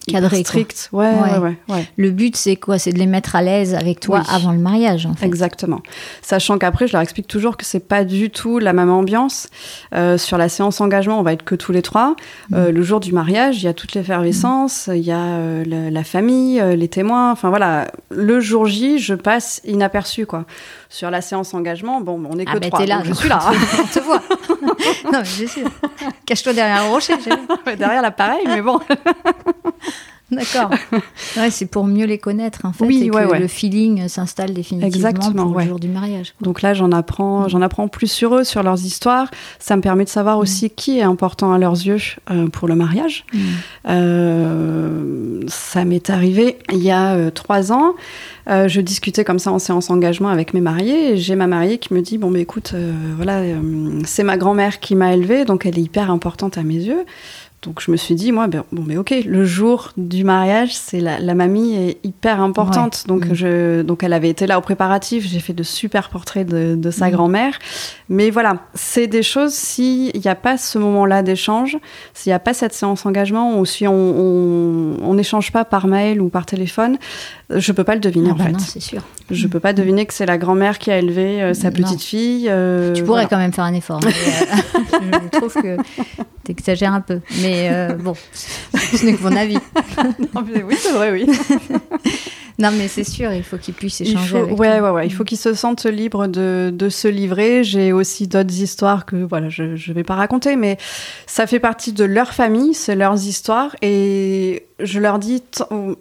Cadré, 0.09 0.45
strict. 0.45 0.88
Ouais, 0.92 1.12
Ouais. 1.40 1.57
ouais. 1.69 1.87
Le 1.97 2.11
but, 2.11 2.37
c'est 2.37 2.57
quoi? 2.57 2.79
C'est 2.79 2.92
de 2.92 2.99
les 2.99 3.07
mettre 3.07 3.35
à 3.37 3.42
l'aise 3.42 3.75
avec 3.75 4.01
toi 4.01 4.21
Oui. 4.21 4.27
avant 4.35 4.53
le 4.53 4.59
mariage, 4.59 5.05
en 5.07 5.14
fait. 5.14 5.27
Exactement. 5.27 5.81
Sachant 6.23 6.59
qu'après, 6.59 6.87
je 6.87 6.92
leur 6.92 7.03
explique 7.03 7.27
toujours 7.27 7.57
que 7.57 7.64
c'est 7.64 7.81
pas 7.81 8.05
du 8.05 8.31
tout 8.31 8.59
la 8.59 8.73
même 8.73 8.90
ambiance. 8.90 9.49
Euh, 9.95 10.16
sur 10.19 10.38
la 10.38 10.49
séance 10.49 10.81
engagement, 10.81 11.19
on 11.19 11.23
va 11.23 11.33
être 11.33 11.42
que 11.45 11.55
tous 11.55 11.73
les 11.73 11.83
trois. 11.83 12.14
Euh, 12.53 12.71
le 12.71 12.83
jour 12.83 13.01
du 13.01 13.12
mariage, 13.12 13.59
il 13.62 13.64
y 13.64 13.69
a 13.69 13.75
toute 13.75 13.95
l'effervescence, 13.95 14.88
il 14.92 15.03
y 15.03 15.11
a 15.12 15.19
euh, 15.19 15.64
la, 15.66 15.90
la 15.90 16.05
famille, 16.05 16.61
euh, 16.61 16.77
les 16.77 16.88
témoins. 16.88 17.33
Enfin 17.33 17.49
voilà, 17.49 17.88
le 18.11 18.40
jour 18.40 18.66
J, 18.66 18.99
je 18.99 19.14
passe 19.14 19.61
inaperçu 19.64 20.25
quoi. 20.27 20.45
Sur 20.88 21.11
la 21.11 21.21
séance 21.21 21.53
engagement, 21.53 22.01
bon, 22.01 22.23
on 22.31 22.38
est 22.38 22.45
que 22.45 22.53
Ah 22.55 22.59
ben 22.61 22.71
trois. 22.71 22.81
t'es 22.81 22.87
là, 22.87 22.99
donc 22.99 23.07
je 23.07 23.12
suis 23.14 23.29
là. 23.29 23.40
on 23.81 23.87
te 23.92 23.99
voit. 24.01 24.23
non, 25.12 25.19
mais 25.21 25.47
sûr. 25.47 25.69
Cache-toi 26.27 26.53
derrière 26.53 26.85
le 26.85 26.90
rocher. 26.90 27.14
Derrière 27.77 28.03
l'appareil, 28.03 28.45
mais 28.47 28.62
bon. 28.62 28.79
D'accord. 30.31 30.71
Ouais, 31.37 31.51
c'est 31.51 31.67
pour 31.67 31.87
mieux 31.87 32.07
les 32.07 32.19
connaître, 32.19 32.61
en 32.65 32.73
fait. 32.73 32.85
Oui, 32.87 33.03
et 33.05 33.09
que 33.09 33.15
ouais, 33.15 33.39
le 33.39 33.47
feeling 33.47 34.09
s'installe 34.09 34.55
définitivement 34.55 34.87
Exactement, 34.87 35.51
pour 35.51 35.61
le 35.61 35.67
jour 35.67 35.79
du 35.79 35.89
mariage. 35.89 36.33
quoi. 36.33 36.45
Donc 36.45 36.62
là, 36.62 36.73
j'en 36.73 36.91
apprends, 36.93 37.47
j'en 37.49 37.61
apprends 37.61 37.89
plus 37.89 38.11
sur 38.11 38.35
eux, 38.37 38.45
sur 38.45 38.62
leurs 38.62 38.83
histoires. 38.85 39.31
Ça 39.59 39.77
me 39.77 39.83
permet 39.83 40.05
de 40.05 40.09
savoir 40.09 40.39
aussi 40.39 40.71
qui 40.71 40.99
est 40.99 41.03
important 41.03 41.53
à 41.53 41.59
leurs 41.59 41.75
yeux 41.75 41.99
euh, 42.31 42.49
pour 42.49 42.69
le 42.69 42.75
mariage. 42.75 43.25
Mm. 43.33 43.39
Euh, 43.89 45.41
ça 45.49 45.85
m'est 45.85 46.11
arrivé 46.11 46.59
il 46.73 46.83
y 46.83 46.91
a 46.91 47.15
euh, 47.15 47.31
trois 47.31 47.73
ans. 47.73 47.95
Euh, 48.49 48.69
je 48.69 48.81
discutais 48.81 49.25
comme 49.25 49.41
ça 49.41 49.51
en 49.51 49.59
séance 49.59 49.91
engagement 49.91 50.29
avec 50.29 50.55
mes 50.55 50.61
mariés. 50.61 51.12
et 51.12 51.17
J'ai 51.17 51.35
ma 51.35 51.47
mariée 51.47 51.79
qui 51.79 51.93
me 51.95 52.01
dit 52.01 52.17
bon, 52.17 52.31
mais 52.31 52.41
écoute, 52.43 52.73
euh, 52.75 52.93
voilà, 53.17 53.39
euh, 53.41 54.01
c'est 54.05 54.23
ma 54.23 54.37
grand-mère 54.37 54.79
qui 54.79 54.95
m'a 54.95 55.15
élevée, 55.15 55.45
donc 55.45 55.67
elle 55.67 55.79
est 55.79 55.83
hyper 55.83 56.11
importante 56.11 56.57
à 56.57 56.62
mes 56.62 56.75
yeux. 56.75 57.05
Donc 57.62 57.81
je 57.81 57.90
me 57.90 57.97
suis 57.97 58.14
dit, 58.14 58.31
moi, 58.33 58.47
ben, 58.47 58.64
bon, 58.71 58.85
mais 58.87 58.97
ok, 58.97 59.14
le 59.27 59.45
jour 59.45 59.92
du 59.97 60.23
mariage, 60.23 60.77
c'est 60.77 61.01
la, 61.01 61.19
la, 61.19 61.35
mamie 61.35 61.75
est 61.75 61.99
hyper 62.05 62.40
importante. 62.40 63.05
Donc, 63.09 63.27
mm. 63.27 63.35
je, 63.35 63.83
donc 63.83 64.05
elle 64.05 64.12
avait 64.12 64.29
été 64.29 64.47
là 64.47 64.59
au 64.59 64.61
préparatif, 64.61 65.27
j'ai 65.27 65.40
fait 65.40 65.53
de 65.53 65.62
super 65.62 66.09
portraits 66.11 66.47
de, 66.47 66.77
de 66.77 66.90
sa 66.90 67.09
mm. 67.09 67.12
grand-mère. 67.12 67.59
Mais 68.09 68.31
voilà, 68.31 68.59
c'est 68.75 69.09
des 69.09 69.25
choses, 69.25 69.53
s'il 69.53 70.12
n'y 70.14 70.29
a 70.29 70.37
pas 70.37 70.59
ce 70.59 70.79
moment-là 70.79 71.23
d'échange, 71.23 71.77
s'il 72.14 72.31
n'y 72.31 72.35
a 72.35 72.38
pas 72.38 72.55
cette 72.55 72.73
séance 72.73 73.05
engagement, 73.05 73.59
ou 73.59 73.64
si 73.64 73.88
on 73.88 75.14
n'échange 75.14 75.51
pas 75.51 75.64
par 75.64 75.88
mail 75.88 76.21
ou 76.21 76.29
par 76.29 76.47
téléphone, 76.47 76.99
je 77.49 77.73
peux 77.73 77.85
pas 77.85 77.95
le 77.95 78.01
deviner 78.01 78.31
ah 78.31 78.33
en 78.33 78.37
bah 78.37 78.45
fait. 78.45 78.53
Non, 78.53 78.59
c'est 78.59 78.81
sûr. 78.81 79.03
Je 79.31 79.47
peux 79.47 79.61
pas 79.61 79.73
deviner 79.73 80.05
que 80.05 80.15
c'est 80.15 80.27
la 80.27 80.37
grand-mère 80.37 80.79
qui 80.79 80.91
a 80.91 80.99
élevé 80.99 81.43
euh, 81.43 81.55
sa 81.55 81.71
petite 81.71 82.03
fille. 82.03 82.49
Euh, 82.49 82.93
tu 82.93 83.05
pourrais 83.05 83.29
quand 83.29 83.39
même 83.39 83.53
faire 83.53 83.65
un 83.65 83.75
effort. 83.75 84.01
Mais, 84.05 84.11
euh, 84.11 85.19
je 85.33 85.39
trouve 85.39 85.55
que 85.55 85.77
tu 86.45 86.51
exagères 86.51 86.93
un 86.93 87.01
peu. 87.01 87.21
Mais 87.43 87.95
bon, 88.01 88.15
ce 88.33 89.05
n'est 89.05 89.15
que 89.15 89.23
mon 89.23 89.37
avis. 89.37 89.59
non, 90.35 90.45
mais 90.53 90.63
oui, 90.65 90.75
c'est 90.77 90.93
vrai, 90.93 91.13
oui. 91.13 91.27
non, 92.59 92.71
mais 92.73 92.89
c'est 92.89 93.05
sûr, 93.05 93.33
il 93.33 93.45
faut 93.45 93.59
qu'il 93.59 93.75
puisse 93.75 94.01
échanger. 94.01 94.39
Il 94.39 94.49
faut, 94.49 94.57
ouais, 94.57 94.81
ouais, 94.81 94.91
ouais, 94.91 95.07
il 95.07 95.13
faut 95.13 95.25
qu'il 95.25 95.39
se 95.39 95.55
sente 95.55 95.87
libre 95.87 96.27
de, 96.27 96.73
de 96.75 96.89
se 96.89 97.07
livrer. 97.07 97.63
J'ai 97.63 97.93
aussi 97.93 98.27
d'autres 98.27 98.55
histoires 98.61 99.07
que 99.07 99.17
voilà, 99.17 99.51
je 99.51 99.63
ne 99.63 99.95
vais 99.95 100.05
pas 100.05 100.17
raconter, 100.17 100.57
mais 100.57 100.79
ça 101.29 101.47
fait 101.47 101.61
partie 101.61 101.93
de 101.93 102.05
leur 102.05 102.33
famille, 102.33 102.75
c'est 102.75 102.97
leurs 102.97 103.25
histoires. 103.25 103.77
Et 103.83 104.67
je 104.79 105.01
leur 105.01 105.19
dis, 105.19 105.43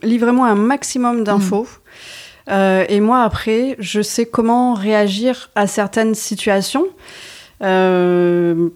livrez-moi 0.03 0.47
un 0.47 0.55
maximum 0.55 1.23
d'infos. 1.23 1.63
Mm. 1.63 2.51
Euh, 2.51 2.85
et 2.89 2.99
moi, 2.99 3.21
après, 3.21 3.75
je 3.79 4.01
sais 4.01 4.25
comment 4.25 4.73
réagir 4.73 5.49
à 5.55 5.67
certaines 5.67 6.15
situations. 6.15 6.85
Euh, 7.63 8.69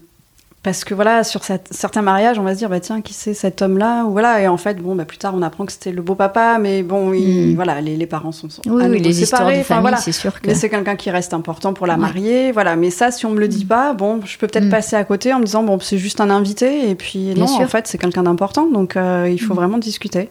parce 0.62 0.84
que 0.84 0.94
voilà, 0.94 1.24
sur 1.24 1.42
certains 1.44 2.02
mariages, 2.02 2.38
on 2.38 2.44
va 2.44 2.54
se 2.54 2.58
dire, 2.58 2.68
bah 2.68 2.82
tiens, 2.82 3.00
qui 3.00 3.14
c'est 3.14 3.34
cet 3.34 3.62
homme-là 3.62 4.04
Ou 4.04 4.12
voilà, 4.12 4.42
et 4.42 4.48
en 4.50 4.58
fait, 4.58 4.82
bon, 4.82 4.94
bah, 4.94 5.06
plus 5.06 5.18
tard, 5.18 5.34
on 5.34 5.42
apprend 5.42 5.66
que 5.66 5.72
c'était 5.72 5.94
le 5.94 6.02
beau 6.02 6.16
papa, 6.16 6.58
mais 6.60 6.84
bon, 6.84 7.14
il, 7.14 7.54
mm. 7.54 7.56
voilà, 7.56 7.80
les, 7.80 7.96
les, 7.96 8.06
parents 8.06 8.34
sont, 8.34 8.50
sont 8.50 8.62
oui, 8.66 8.84
oui, 8.90 9.00
les 9.00 9.14
séparés. 9.14 9.62
Histoires 9.62 9.80
voilà. 9.80 9.98
c'est 9.98 10.12
sûr 10.12 10.42
que. 10.42 10.48
Mais 10.48 10.56
c'est 10.56 10.70
quelqu'un 10.70 10.98
qui 10.98 11.12
reste 11.12 11.34
important 11.34 11.74
pour 11.74 11.88
la 11.88 11.96
marier, 11.96 12.52
voilà. 12.52 12.76
Mais 12.76 12.90
ça, 12.90 13.10
si 13.10 13.26
on 13.26 13.32
me 13.32 13.40
le 13.40 13.48
dit 13.48 13.64
mm. 13.64 13.70
pas, 13.70 13.94
bon, 13.94 14.20
je 14.26 14.38
peux 14.38 14.48
peut-être 14.48 14.66
mm. 14.66 14.72
passer 14.72 14.96
à 14.98 15.04
côté 15.06 15.34
en 15.34 15.40
me 15.40 15.46
disant, 15.46 15.64
bon, 15.64 15.80
c'est 15.80 15.98
juste 15.98 16.20
un 16.20 16.30
invité, 16.30 16.90
et 16.90 16.96
puis 16.96 17.34
non, 17.36 17.46
en 17.46 17.68
fait, 17.68 17.88
c'est 17.88 17.98
quelqu'un 17.98 18.24
d'important, 18.24 18.70
donc 18.70 18.98
euh, 18.98 19.30
il 19.32 19.40
faut 19.40 19.54
vraiment 19.54 19.78
discuter. 19.78 20.30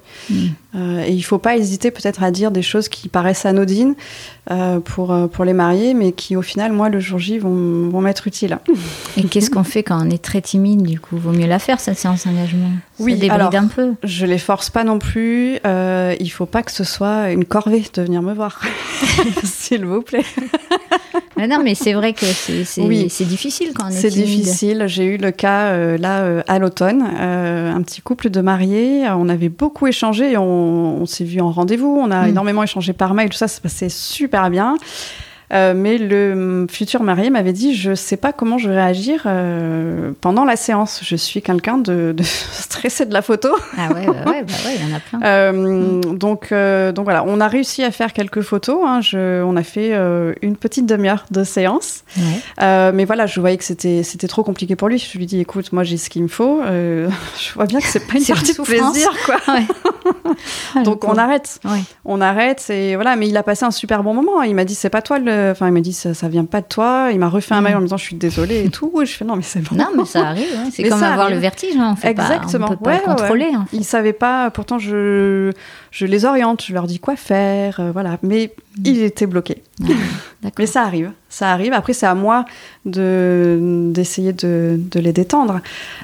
Euh, 0.74 1.02
et 1.06 1.12
il 1.12 1.22
faut 1.22 1.38
pas 1.38 1.56
hésiter 1.56 1.90
peut-être 1.90 2.22
à 2.22 2.30
dire 2.30 2.50
des 2.50 2.60
choses 2.60 2.90
qui 2.90 3.08
paraissent 3.08 3.46
anodines 3.46 3.94
euh, 4.50 4.80
pour, 4.80 5.14
pour 5.30 5.44
les 5.44 5.52
mariés, 5.52 5.94
mais 5.94 6.12
qui 6.12 6.36
au 6.36 6.42
final, 6.42 6.72
moi, 6.72 6.88
le 6.88 7.00
jour 7.00 7.18
J, 7.18 7.38
vont, 7.38 7.88
vont 7.88 8.00
m'être 8.00 8.26
utiles. 8.26 8.58
Et 9.16 9.24
qu'est-ce 9.24 9.50
qu'on 9.50 9.64
fait 9.64 9.82
quand 9.82 10.00
on 10.04 10.10
est 10.10 10.22
très 10.22 10.40
timide, 10.40 10.82
du 10.82 11.00
coup? 11.00 11.16
Vaut 11.16 11.32
mieux 11.32 11.46
la 11.46 11.58
faire, 11.58 11.80
cette 11.80 11.98
séance 11.98 12.26
d'engagement? 12.26 12.70
Oui, 12.98 13.28
alors, 13.30 13.54
un 13.54 13.66
peu. 13.66 13.94
je 14.02 14.26
les 14.26 14.38
force 14.38 14.70
pas 14.70 14.84
non 14.84 14.98
plus. 14.98 15.58
Euh, 15.66 16.14
il 16.20 16.30
faut 16.30 16.46
pas 16.46 16.62
que 16.62 16.72
ce 16.72 16.84
soit 16.84 17.30
une 17.30 17.44
corvée 17.44 17.84
de 17.94 18.02
venir 18.02 18.22
me 18.22 18.34
voir, 18.34 18.60
s'il 19.44 19.84
vous 19.84 20.02
plaît. 20.02 20.24
non, 21.46 21.60
mais 21.62 21.74
c'est 21.74 21.92
vrai 21.92 22.12
que 22.12 22.26
c'est 22.26 23.24
difficile 23.24 23.72
quand 23.74 23.86
on 23.86 23.88
est, 23.88 23.92
C'est 23.92 24.10
difficile. 24.10 24.84
J'ai 24.86 25.04
eu 25.04 25.16
le 25.16 25.30
cas 25.30 25.66
euh, 25.66 25.96
là 25.98 26.20
euh, 26.22 26.42
à 26.48 26.58
l'automne, 26.58 27.04
euh, 27.20 27.72
un 27.72 27.82
petit 27.82 28.00
couple 28.00 28.30
de 28.30 28.40
mariés. 28.40 29.04
On 29.10 29.28
avait 29.28 29.48
beaucoup 29.48 29.86
échangé. 29.86 30.36
On, 30.36 30.42
on 31.00 31.06
s'est 31.06 31.24
vu 31.24 31.40
en 31.40 31.50
rendez-vous. 31.50 32.00
On 32.00 32.10
a 32.10 32.26
mm. 32.26 32.30
énormément 32.30 32.62
échangé 32.62 32.92
par 32.92 33.14
mail. 33.14 33.28
Tout 33.28 33.36
ça, 33.36 33.48
ça 33.48 33.60
passait 33.60 33.88
super 33.88 34.37
bien. 34.46 34.76
Euh, 35.52 35.72
mais 35.74 35.96
le 35.98 36.66
futur 36.70 37.02
marié 37.02 37.30
m'avait 37.30 37.52
dit 37.52 37.74
je 37.74 37.94
sais 37.94 38.18
pas 38.18 38.32
comment 38.32 38.58
je 38.58 38.68
vais 38.68 38.76
réagir 38.76 39.22
euh, 39.26 40.12
pendant 40.20 40.44
la 40.44 40.56
séance. 40.56 41.00
Je 41.02 41.16
suis 41.16 41.42
quelqu'un 41.42 41.78
de, 41.78 42.12
de, 42.16 42.22
stressé 42.52 43.06
de 43.06 43.14
la 43.14 43.22
photo. 43.22 43.48
Ah 43.76 43.92
ouais, 43.92 44.06
bah 44.06 44.12
ouais, 44.26 44.42
bah 44.42 44.52
ouais, 44.66 44.76
il 44.76 44.88
y 44.88 44.92
en 44.92 44.96
a 44.96 45.00
plein. 45.00 45.20
Euh, 45.24 45.52
mm. 45.52 46.18
donc, 46.18 46.52
donc 46.94 47.04
voilà, 47.04 47.24
on 47.26 47.40
a 47.40 47.48
réussi 47.48 47.82
à 47.82 47.90
faire 47.90 48.12
quelques 48.12 48.42
photos. 48.42 48.80
Hein. 48.84 49.00
Je, 49.00 49.42
on 49.42 49.56
a 49.56 49.62
fait 49.62 49.94
une 50.42 50.56
petite 50.56 50.86
demi-heure 50.86 51.24
de 51.30 51.44
séance. 51.44 52.04
Ouais. 52.16 52.92
mais 52.92 53.04
voilà, 53.04 53.26
je 53.26 53.40
voyais 53.40 53.56
que 53.56 53.64
c'était 53.64 54.02
c'était 54.02 54.28
trop 54.28 54.42
compliqué 54.42 54.76
pour 54.76 54.88
lui. 54.88 54.98
Je 54.98 55.16
lui 55.18 55.26
dis 55.26 55.40
écoute, 55.40 55.72
moi 55.72 55.84
j'ai 55.84 55.96
ce 55.96 56.10
qu'il 56.10 56.22
me 56.22 56.28
faut. 56.28 56.60
je 56.66 57.54
vois 57.54 57.66
bien 57.66 57.80
que 57.80 57.86
c'est 57.86 58.06
pas 58.06 58.18
une 58.18 58.24
partie 58.24 58.54
de 58.54 58.62
plaisir, 58.62 59.10
quoi. 59.24 59.36
Ouais. 59.48 60.82
donc 60.84 61.04
on 61.04 61.16
arrête. 61.16 61.60
On 62.04 62.20
arrête 62.20 62.68
et 62.70 62.96
voilà. 62.96 63.16
Mais 63.16 63.28
il 63.28 63.36
a 63.36 63.42
passé 63.42 63.64
un 63.64 63.70
super 63.70 64.02
bon 64.02 64.14
moment. 64.14 64.42
Il 64.42 64.54
m'a 64.54 64.64
dit 64.64 64.74
c'est 64.74 64.90
pas 64.90 65.02
toi 65.02 65.18
le 65.18 65.37
Enfin, 65.50 65.68
il 65.68 65.72
m'a 65.72 65.80
dit 65.80 65.92
ça, 65.92 66.14
ça 66.14 66.28
vient 66.28 66.44
pas 66.44 66.60
de 66.60 66.66
toi. 66.66 67.08
Il 67.12 67.18
m'a 67.18 67.28
refait 67.28 67.54
un 67.54 67.60
mail 67.60 67.76
en 67.76 67.80
me 67.80 67.84
disant 67.84 67.96
je 67.96 68.04
suis 68.04 68.16
désolée 68.16 68.64
et 68.64 68.70
tout. 68.70 68.92
je 69.00 69.12
fais 69.12 69.24
non 69.24 69.36
mais 69.36 69.42
c'est 69.42 69.60
bon. 69.60 69.76
Non 69.76 69.88
mais 69.96 70.04
ça 70.04 70.28
arrive. 70.28 70.46
C'est 70.72 70.88
comme 70.88 71.02
avoir 71.02 71.30
le 71.30 71.38
vertige. 71.38 71.76
Hein. 71.76 71.94
On 72.02 72.06
Exactement. 72.06 72.68
Pas, 72.68 72.72
on 72.72 72.76
peut 72.76 72.84
pas 72.84 72.98
contrôler. 72.98 73.48
En 73.54 73.64
Il 73.72 73.84
savait 73.84 74.12
pas. 74.12 74.50
Pourtant 74.50 74.78
je 74.78 75.52
je 75.90 76.06
les 76.06 76.24
oriente. 76.24 76.64
Je 76.66 76.74
leur 76.74 76.86
dis 76.86 77.00
quoi 77.00 77.16
faire. 77.16 77.80
Euh, 77.80 77.90
voilà. 77.92 78.18
Mais 78.22 78.52
mm. 78.56 78.67
Il 78.84 79.02
était 79.02 79.26
bloqué. 79.26 79.62
Ah, 79.82 80.48
mais 80.58 80.66
ça 80.66 80.82
arrive 80.82 81.12
ça 81.28 81.52
arrive. 81.52 81.72
Après, 81.72 81.92
c'est 81.92 82.06
à 82.06 82.14
moi 82.14 82.44
de, 82.84 83.90
d'essayer 83.92 84.32
de, 84.32 84.78
de, 84.78 84.98
les 85.00 85.12
détendre. 85.12 85.60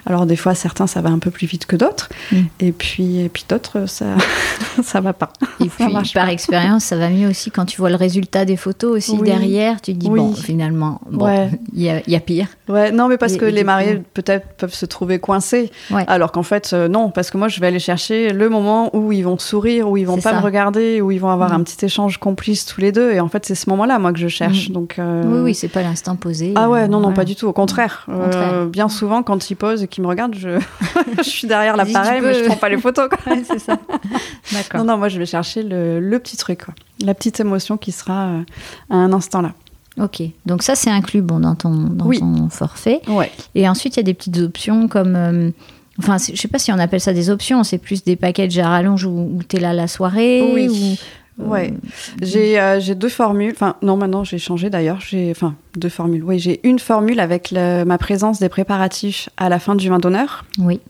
Alors, 0.06 0.26
des 0.26 0.36
fois, 0.36 0.54
certains, 0.54 0.86
ça 0.86 1.00
va 1.00 1.08
un 1.08 1.18
peu 1.18 1.30
plus 1.30 1.46
vite 1.46 1.66
que 1.66 1.76
d'autres. 1.76 2.10
Mm. 2.30 2.36
Et 2.60 2.72
puis, 2.72 3.20
et 3.20 3.28
puis 3.28 3.44
d'autres, 3.48 3.86
ça 3.86 4.06
ça 4.82 5.00
va 5.00 5.12
pas. 5.12 5.32
Et 5.60 5.68
puis, 5.68 6.12
par 6.12 6.28
expérience, 6.28 6.84
ça 6.84 6.96
va 6.96 7.08
mieux 7.08 7.28
aussi 7.28 7.50
quand 7.50 7.64
tu 7.64 7.78
vois 7.78 7.90
le 7.90 7.96
résultat 7.96 8.44
des 8.44 8.56
photos 8.56 8.96
aussi 8.96 9.16
derrière. 9.18 9.80
Tu 9.80 9.94
te 9.94 9.98
dis, 9.98 10.10
bon, 10.10 10.34
finalement, 10.34 11.00
bon, 11.10 11.50
il 11.72 11.82
y, 11.82 11.90
a, 11.90 12.02
y, 12.06 12.16
a, 12.16 12.20
pire. 12.20 12.48
Ouais, 12.68 12.92
non, 12.92 13.08
mais 13.08 13.16
parce 13.16 13.36
que 13.36 13.44
les 13.44 13.64
mariés, 13.64 14.02
peut-être, 14.12 14.46
peuvent 14.58 14.74
se 14.74 14.86
trouver 14.86 15.18
coincés. 15.18 15.70
Alors 16.06 16.32
qu'en 16.32 16.42
fait, 16.42 16.72
euh, 16.72 16.88
non, 16.88 17.10
parce 17.10 17.30
que 17.30 17.38
moi, 17.38 17.48
je 17.48 17.60
vais 17.60 17.66
aller 17.68 17.78
chercher 17.78 18.30
le 18.30 18.48
moment 18.50 18.94
où 18.94 19.12
ils 19.12 19.22
vont 19.22 19.38
sourire, 19.38 19.88
où 19.88 19.96
ils 19.96 20.06
vont 20.06 20.18
pas 20.18 20.34
me 20.34 20.40
regarder, 20.40 21.00
où 21.00 21.10
ils 21.10 21.20
vont 21.20 21.30
avoir 21.30 21.50
mm. 21.50 21.60
un 21.60 21.62
petit 21.62 21.86
échange 21.86 22.18
complice 22.18 22.63
tous 22.64 22.80
les 22.80 22.92
deux. 22.92 23.12
Et 23.12 23.20
en 23.20 23.28
fait, 23.28 23.46
c'est 23.46 23.54
ce 23.54 23.68
moment-là, 23.70 23.98
moi, 23.98 24.12
que 24.12 24.18
je 24.18 24.28
cherche. 24.28 24.68
Mm. 24.68 24.72
Donc, 24.72 24.98
euh, 24.98 25.22
oui, 25.24 25.40
oui, 25.40 25.54
c'est 25.54 25.68
pas 25.68 25.82
l'instant 25.82 26.16
posé. 26.16 26.52
Ah 26.56 26.68
ouais, 26.68 26.88
non, 26.88 27.00
non, 27.00 27.12
pas 27.12 27.24
du 27.24 27.36
tout. 27.36 27.46
Au 27.46 27.52
contraire. 27.52 28.06
Euh, 28.08 28.66
bien 28.66 28.88
souvent, 28.88 29.22
quand 29.22 29.50
ils 29.50 29.54
posent 29.54 29.82
et 29.82 29.88
qu'ils 29.88 30.02
me 30.02 30.08
regardent, 30.08 30.34
je, 30.34 30.60
je 31.18 31.22
suis 31.22 31.48
derrière 31.48 31.76
l'appareil, 31.76 32.20
mais 32.22 32.34
je 32.34 32.44
prends 32.44 32.56
pas 32.56 32.68
les 32.68 32.78
photos. 32.78 33.08
c'est 33.44 33.58
ça. 33.58 33.78
D'accord. 34.52 34.80
Non, 34.80 34.92
non, 34.92 34.98
moi, 34.98 35.08
je 35.08 35.18
vais 35.18 35.26
chercher 35.26 35.62
le, 35.62 36.00
le 36.00 36.18
petit 36.18 36.36
truc, 36.36 36.64
quoi. 36.64 36.74
la 37.04 37.14
petite 37.14 37.40
émotion 37.40 37.76
qui 37.76 37.92
sera 37.92 38.26
euh, 38.26 38.42
à 38.90 38.96
un 38.96 39.12
instant 39.12 39.42
là. 39.42 39.52
Ok, 40.00 40.22
donc 40.44 40.64
ça 40.64 40.74
c'est 40.74 40.90
inclus 40.90 41.22
bon, 41.22 41.38
dans, 41.38 41.54
ton, 41.54 41.70
dans 41.70 42.10
ton 42.10 42.48
forfait. 42.48 43.00
Ouais. 43.06 43.30
Et 43.54 43.68
ensuite 43.68 43.94
il 43.94 44.00
y 44.00 44.00
a 44.00 44.04
des 44.04 44.14
petites 44.14 44.38
options 44.38 44.88
comme 44.88 45.14
euh, 45.14 45.50
Enfin, 45.98 46.16
je 46.18 46.34
sais 46.34 46.48
pas 46.48 46.58
si 46.58 46.72
on 46.72 46.78
appelle 46.78 47.00
ça 47.00 47.12
des 47.12 47.30
options, 47.30 47.62
c'est 47.62 47.78
plus 47.78 48.02
des 48.02 48.16
packages 48.16 48.58
à 48.58 48.68
rallonge 48.68 49.04
où, 49.04 49.38
tu 49.48 49.56
es 49.56 49.60
là 49.60 49.72
la 49.72 49.86
soirée. 49.86 50.42
Oui. 50.52 50.98
Ouais, 51.38 51.74
j'ai 52.22 52.60
euh, 52.60 52.78
j'ai 52.78 52.94
deux 52.94 53.08
formules. 53.08 53.52
Enfin, 53.54 53.76
non, 53.82 53.96
maintenant 53.96 54.22
j'ai 54.22 54.38
changé 54.38 54.70
d'ailleurs. 54.70 55.00
J'ai 55.00 55.30
enfin 55.30 55.54
deux 55.76 55.88
formules. 55.88 56.22
Oui, 56.22 56.38
j'ai 56.38 56.60
une 56.66 56.78
formule 56.78 57.18
avec 57.18 57.52
ma 57.52 57.98
présence 57.98 58.38
des 58.38 58.48
préparatifs 58.48 59.28
à 59.36 59.48
la 59.48 59.58
fin 59.58 59.74
du 59.74 59.88
vin 59.88 59.98
d'honneur. 59.98 60.44
Oui. 60.58 60.80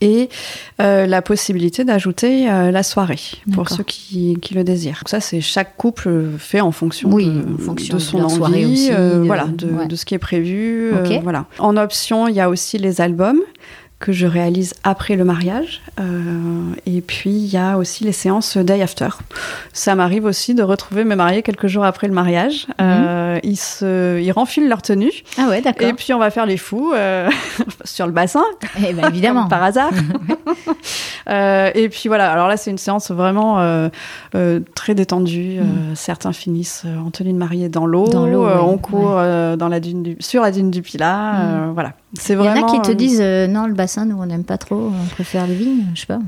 Et 0.00 0.28
euh, 0.80 1.06
la 1.06 1.22
possibilité 1.22 1.84
d'ajouter 1.84 2.48
euh, 2.48 2.70
la 2.70 2.84
soirée 2.84 3.18
pour 3.52 3.68
ceux 3.68 3.82
qui, 3.82 4.38
qui, 4.40 4.54
le 4.54 4.62
désirent. 4.62 5.00
Donc 5.00 5.08
ça, 5.08 5.18
c'est 5.18 5.40
chaque 5.40 5.76
couple 5.76 6.36
fait 6.38 6.60
en 6.60 6.70
fonction, 6.70 7.10
oui, 7.10 7.26
de, 7.26 7.54
en 7.54 7.58
fonction 7.58 7.94
de 7.96 7.98
son 8.00 8.20
envie, 8.20 8.64
aussi, 8.64 8.90
voilà, 9.26 9.46
de, 9.46 9.88
de, 9.88 9.96
ce 9.96 10.04
qui 10.04 10.14
est 10.14 10.20
prévu. 10.20 10.92
voilà. 11.24 11.46
En 11.58 11.76
option, 11.76 12.28
il 12.28 12.36
y 12.36 12.40
a 12.40 12.48
aussi 12.48 12.78
les 12.78 13.00
albums 13.00 13.40
que 14.00 14.12
je 14.12 14.26
réalise 14.26 14.74
après 14.84 15.16
le 15.16 15.24
mariage. 15.24 15.82
Euh, 15.98 16.72
et 16.86 17.00
puis, 17.00 17.30
il 17.30 17.46
y 17.46 17.56
a 17.56 17.78
aussi 17.78 18.04
les 18.04 18.12
séances 18.12 18.56
day 18.56 18.80
after. 18.80 19.08
Ça 19.72 19.96
m'arrive 19.96 20.24
aussi 20.24 20.54
de 20.54 20.62
retrouver 20.62 21.02
mes 21.02 21.16
mariés 21.16 21.42
quelques 21.42 21.66
jours 21.66 21.84
après 21.84 22.06
le 22.06 22.14
mariage. 22.14 22.66
Mhm. 22.68 22.74
Euh, 22.80 23.38
ils, 23.42 23.56
se, 23.56 24.20
ils 24.20 24.30
renfilent 24.30 24.68
leur 24.68 24.82
tenue. 24.82 25.10
Ah 25.36 25.48
ouais, 25.48 25.62
d'accord. 25.62 25.88
Et 25.88 25.94
puis, 25.94 26.14
on 26.14 26.18
va 26.18 26.30
faire 26.30 26.46
les 26.46 26.56
fous 26.56 26.92
euh, 26.94 27.28
sur 27.84 28.06
le 28.06 28.12
bassin. 28.12 28.44
Eh 28.78 28.92
ben, 28.92 29.08
évidemment. 29.08 29.48
par 29.48 29.64
hasard. 29.64 29.90
Et 31.74 31.88
puis, 31.90 32.04
voilà. 32.06 32.30
Alors 32.30 32.46
là, 32.46 32.56
c'est 32.56 32.70
une 32.70 32.78
séance 32.78 33.10
vraiment 33.10 33.88
très 34.74 34.94
détendue. 34.94 35.58
Mhm. 35.60 35.96
certains 35.96 36.32
finissent 36.32 36.84
en 37.04 37.10
tenue 37.10 37.32
de 37.32 37.38
mariée 37.38 37.68
dans 37.68 37.86
l'eau. 37.86 38.08
on 38.14 38.78
court 38.78 39.16
dans 39.16 39.68
la 39.68 39.80
dune 39.80 40.02
du, 40.02 40.16
sur 40.20 40.42
la 40.42 40.52
dune 40.52 40.70
du 40.70 40.82
Pilat. 40.82 41.32
Mhm. 41.32 41.72
voilà. 41.74 41.94
C'est 42.14 42.34
vraiment. 42.34 42.54
Il 42.54 42.60
y 42.60 42.62
en 42.62 42.68
a 42.68 42.72
qui 42.72 42.80
te 42.80 42.92
disent 42.92 43.20
non, 43.20 43.66
le 43.66 43.74
bassin, 43.74 43.87
nous, 44.04 44.16
on 44.20 44.26
n'aime 44.26 44.44
pas 44.44 44.58
trop, 44.58 44.92
on 44.94 45.06
préfère 45.10 45.46
les 45.46 45.54
vignes, 45.54 45.86
je 45.94 46.00
sais 46.00 46.06
pas. 46.06 46.20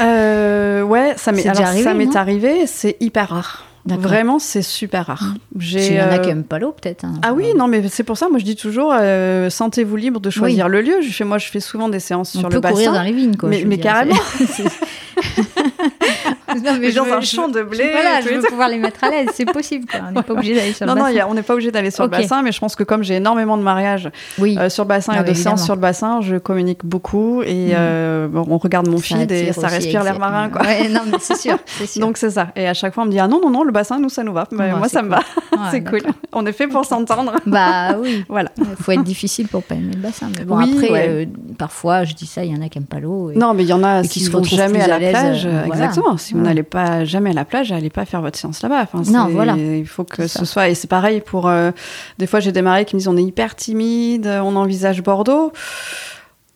Euh, 0.00 0.82
ouais, 0.82 1.14
ça 1.16 1.32
m'est 1.32 1.46
arrivé. 1.46 1.82
Ça 1.82 1.94
m'est 1.94 2.16
arrivé, 2.16 2.66
c'est 2.66 2.96
hyper 3.00 3.30
rare. 3.30 3.64
Vraiment, 3.86 4.38
c'est 4.38 4.62
super 4.62 5.06
rare. 5.06 5.34
Il 5.58 5.94
y 5.94 6.00
en 6.00 6.10
a 6.10 6.18
qui 6.18 6.28
n'aiment 6.28 6.44
pas 6.44 6.58
l'eau, 6.58 6.72
peut-être. 6.72 7.04
Hein. 7.04 7.14
Ah 7.22 7.32
oui, 7.32 7.54
non, 7.56 7.68
mais 7.68 7.86
c'est 7.88 8.02
pour 8.02 8.18
ça, 8.18 8.28
moi 8.28 8.38
je 8.38 8.44
dis 8.44 8.56
toujours, 8.56 8.94
euh, 8.94 9.48
sentez-vous 9.50 9.96
libre 9.96 10.20
de 10.20 10.30
choisir 10.30 10.68
le 10.68 10.82
lieu. 10.82 11.00
Je 11.00 11.10
fais, 11.10 11.24
moi, 11.24 11.38
je 11.38 11.48
fais 11.48 11.60
souvent 11.60 11.88
des 11.88 12.00
séances 12.00 12.34
on 12.34 12.40
sur 12.40 12.48
peut 12.48 12.56
le 12.56 12.60
bassin. 12.60 12.74
courir 12.74 12.92
dans 12.92 13.02
les 13.02 13.12
vignes, 13.12 13.36
quoi. 13.36 13.48
Mais, 13.48 13.64
mais 13.66 13.78
carrément. 13.78 14.14
non, 16.64 16.78
mais 16.80 16.92
dans 16.92 17.04
un 17.04 17.20
champ 17.20 17.48
de 17.48 17.62
blé. 17.62 17.90
Voilà, 17.92 18.20
je 18.20 18.28
veux 18.28 18.42
pouvoir 18.42 18.68
les 18.68 18.78
mettre 18.78 19.04
à 19.04 19.10
l'aise. 19.10 19.28
C'est 19.34 19.44
possible. 19.44 19.86
Quoi. 19.90 20.00
On 20.08 20.12
n'est 20.12 20.22
pas 20.22 20.32
obligé 20.32 20.54
d'aller 20.54 20.72
sur 20.72 20.86
le 20.86 20.94
bassin. 20.94 21.12
Non, 21.12 21.20
non, 21.20 21.26
on 21.30 21.34
n'est 21.34 21.42
pas 21.42 21.54
obligé 21.54 21.70
d'aller 21.70 21.90
sur 21.90 22.04
le 22.04 22.10
bassin, 22.10 22.42
mais 22.42 22.52
je 22.52 22.60
pense 22.60 22.76
que 22.76 22.84
comme 22.84 23.02
j'ai 23.02 23.16
énormément 23.16 23.56
de 23.56 23.62
mariages 23.62 24.10
euh, 24.40 24.68
sur 24.68 24.84
le 24.84 24.88
bassin 24.88 25.22
et 25.22 25.28
de 25.28 25.34
séances 25.34 25.64
sur 25.64 25.74
le 25.74 25.80
bassin, 25.80 26.20
je 26.20 26.36
communique 26.36 26.84
beaucoup 26.84 27.42
et 27.42 27.68
mm. 27.68 27.76
euh, 27.76 28.28
on 28.34 28.58
regarde 28.58 28.88
mon 28.88 28.98
feed 28.98 29.30
et 29.30 29.52
ça 29.52 29.68
respire 29.68 30.04
l'air 30.04 30.18
marin. 30.18 30.48
Quoi. 30.48 30.62
Ouais, 30.62 30.88
non, 30.88 31.00
mais 31.06 31.18
c'est 31.20 31.36
sûr, 31.36 31.58
sûr, 31.86 32.00
Donc 32.00 32.16
c'est 32.16 32.30
ça. 32.30 32.48
Et 32.56 32.66
à 32.66 32.74
chaque 32.74 32.94
fois, 32.94 33.04
on 33.04 33.06
me 33.06 33.10
dit 33.10 33.18
ah 33.18 33.28
non, 33.28 33.40
non, 33.40 33.50
non, 33.50 33.62
le 33.62 33.72
bassin, 33.72 33.98
nous, 33.98 34.08
ça 34.08 34.24
nous 34.24 34.32
va. 34.32 34.46
moi, 34.50 34.88
ça 34.88 35.02
me 35.02 35.10
va. 35.10 35.20
c'est 35.70 35.82
cool. 35.82 36.02
On 36.32 36.44
est 36.46 36.52
fait 36.52 36.68
pour 36.68 36.84
s'entendre. 36.84 37.32
Bah 37.46 37.96
oui. 37.98 38.24
voilà. 38.28 38.50
Il 38.58 38.82
faut 38.82 38.92
être 38.92 39.02
difficile 39.02 39.48
pour 39.48 39.62
pas 39.62 39.74
aimer 39.74 39.92
le 39.94 40.00
bassin. 40.00 40.28
Mais 40.38 40.44
bon, 40.44 40.58
après, 40.58 40.90
euh, 40.92 41.26
parfois, 41.56 42.04
je 42.04 42.14
dis 42.14 42.26
ça, 42.26 42.44
il 42.44 42.54
y 42.54 42.58
en 42.58 42.62
a 42.62 42.68
qui 42.68 42.78
n'aiment 42.78 42.86
pas 42.86 43.00
l'eau. 43.00 43.32
Non, 43.34 43.54
mais 43.54 43.64
il 43.64 43.68
y 43.68 43.72
en 43.72 43.82
a 43.82 44.02
qui 44.02 44.20
se 44.20 44.30
vont 44.30 44.42
jamais 44.42 44.80
à 44.80 44.98
la 44.98 44.98
plage. 44.98 45.48
Exactement. 45.66 46.16
Si 46.16 46.34
n'allez 46.48 46.62
pas 46.62 47.04
jamais 47.04 47.30
à 47.30 47.34
la 47.34 47.44
plage, 47.44 47.70
n'allez 47.70 47.90
pas 47.90 48.04
faire 48.04 48.22
votre 48.22 48.38
séance 48.38 48.62
là-bas. 48.62 48.86
non, 49.10 49.28
voilà. 49.28 49.56
Il 49.56 49.86
faut 49.86 50.04
que 50.04 50.26
ce 50.26 50.44
soit. 50.44 50.68
Et 50.68 50.74
c'est 50.74 50.88
pareil 50.88 51.20
pour. 51.20 51.50
des 52.18 52.26
fois, 52.26 52.40
j'ai 52.40 52.52
des 52.52 52.62
mariés 52.62 52.84
qui 52.84 52.96
me 52.96 53.00
disent 53.00 53.08
on 53.08 53.16
est 53.16 53.22
hyper 53.22 53.54
timide, 53.54 54.26
on 54.42 54.56
envisage 54.56 55.02
Bordeaux. 55.02 55.52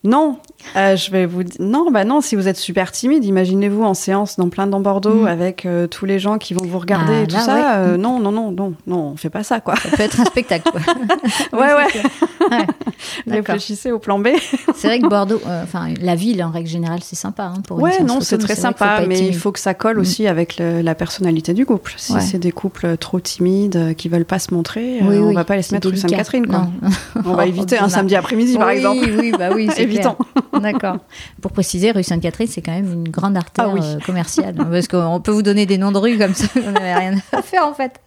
Non, 0.05 0.37
euh, 0.75 0.97
je 0.97 1.11
vais 1.11 1.25
vous 1.25 1.43
dire 1.43 1.55
non, 1.59 1.89
bah 1.89 2.03
non. 2.03 2.19
Si 2.19 2.35
vous 2.35 2.49
êtes 2.49 2.57
super 2.57 2.91
timide, 2.91 3.23
imaginez-vous 3.23 3.83
en 3.83 3.93
séance 3.93 4.37
dans 4.37 4.49
plein 4.49 4.67
dans 4.67 4.81
Bordeaux 4.81 5.23
mm. 5.23 5.27
avec 5.27 5.65
euh, 5.65 5.87
tous 5.87 6.05
les 6.05 6.19
gens 6.19 6.37
qui 6.37 6.53
vont 6.53 6.65
vous 6.65 6.79
regarder 6.79 7.13
ah, 7.19 7.21
et 7.21 7.27
tout 7.27 7.37
ça. 7.37 7.77
Euh, 7.77 7.97
non, 7.97 8.19
non, 8.19 8.31
non, 8.31 8.51
non, 8.51 8.73
non, 8.85 9.11
on 9.13 9.15
fait 9.15 9.29
pas 9.29 9.43
ça 9.43 9.61
quoi. 9.61 9.75
Ça 9.77 9.95
peut 9.95 10.03
être 10.03 10.19
un 10.19 10.25
spectacle. 10.25 10.69
Quoi. 10.71 10.81
ouais, 11.59 11.73
ouais. 11.73 12.65
Réfléchissez 13.27 13.91
au 13.91 13.99
plan 13.99 14.19
B. 14.19 14.29
c'est 14.75 14.87
vrai 14.87 14.99
que 14.99 15.07
Bordeaux, 15.07 15.41
enfin 15.63 15.93
la 16.01 16.15
ville 16.15 16.43
en 16.43 16.51
règle 16.51 16.69
générale, 16.69 16.99
c'est 17.01 17.15
sympa 17.15 17.43
hein, 17.43 17.61
pour. 17.65 17.81
Ouais, 17.81 18.01
non, 18.03 18.19
c'est 18.19 18.37
très 18.37 18.55
sympa, 18.55 19.03
mais 19.07 19.19
il 19.19 19.35
faut 19.35 19.53
que 19.53 19.59
ça 19.59 19.73
colle 19.73 19.97
mm. 19.97 20.01
aussi 20.01 20.27
avec 20.27 20.57
la 20.59 20.95
personnalité 20.95 21.53
du 21.53 21.65
couple. 21.65 21.93
Si 21.95 22.13
c'est 22.19 22.39
des 22.39 22.51
couples 22.51 22.97
trop 22.97 23.21
timides 23.21 23.95
qui 23.95 24.09
veulent 24.09 24.25
pas 24.25 24.39
se 24.39 24.53
montrer, 24.53 24.99
on 25.01 25.31
va 25.31 25.45
pas 25.45 25.55
les 25.55 25.61
se 25.61 25.73
mettre 25.73 25.89
rue 25.89 25.95
Sainte-Catherine 25.95 26.47
quoi. 26.47 26.67
on 27.23 27.35
va 27.35 27.45
éviter 27.53 27.77
un 27.77 27.87
samedi 27.87 28.17
après-midi 28.17 28.57
par 28.57 28.69
exemple. 28.69 29.07
Oui, 29.17 29.31
bah 29.37 29.49
oui, 29.53 29.69
D'accord. 30.59 30.97
Pour 31.41 31.51
préciser, 31.51 31.91
rue 31.91 32.03
Sainte-Catherine, 32.03 32.47
c'est 32.47 32.61
quand 32.61 32.71
même 32.71 32.91
une 32.91 33.09
grande 33.09 33.37
artère 33.37 33.73
ah 33.75 33.83
euh, 33.83 33.99
commerciale. 34.05 34.55
Parce 34.55 34.87
qu'on 34.87 35.19
peut 35.21 35.31
vous 35.31 35.41
donner 35.41 35.65
des 35.65 35.77
noms 35.77 35.91
de 35.91 35.97
rues 35.97 36.17
comme 36.17 36.33
ça, 36.33 36.47
on 36.55 36.71
n'avait 36.71 36.95
rien 36.95 37.15
à 37.31 37.41
faire 37.41 37.67
en 37.67 37.73
fait. 37.73 37.99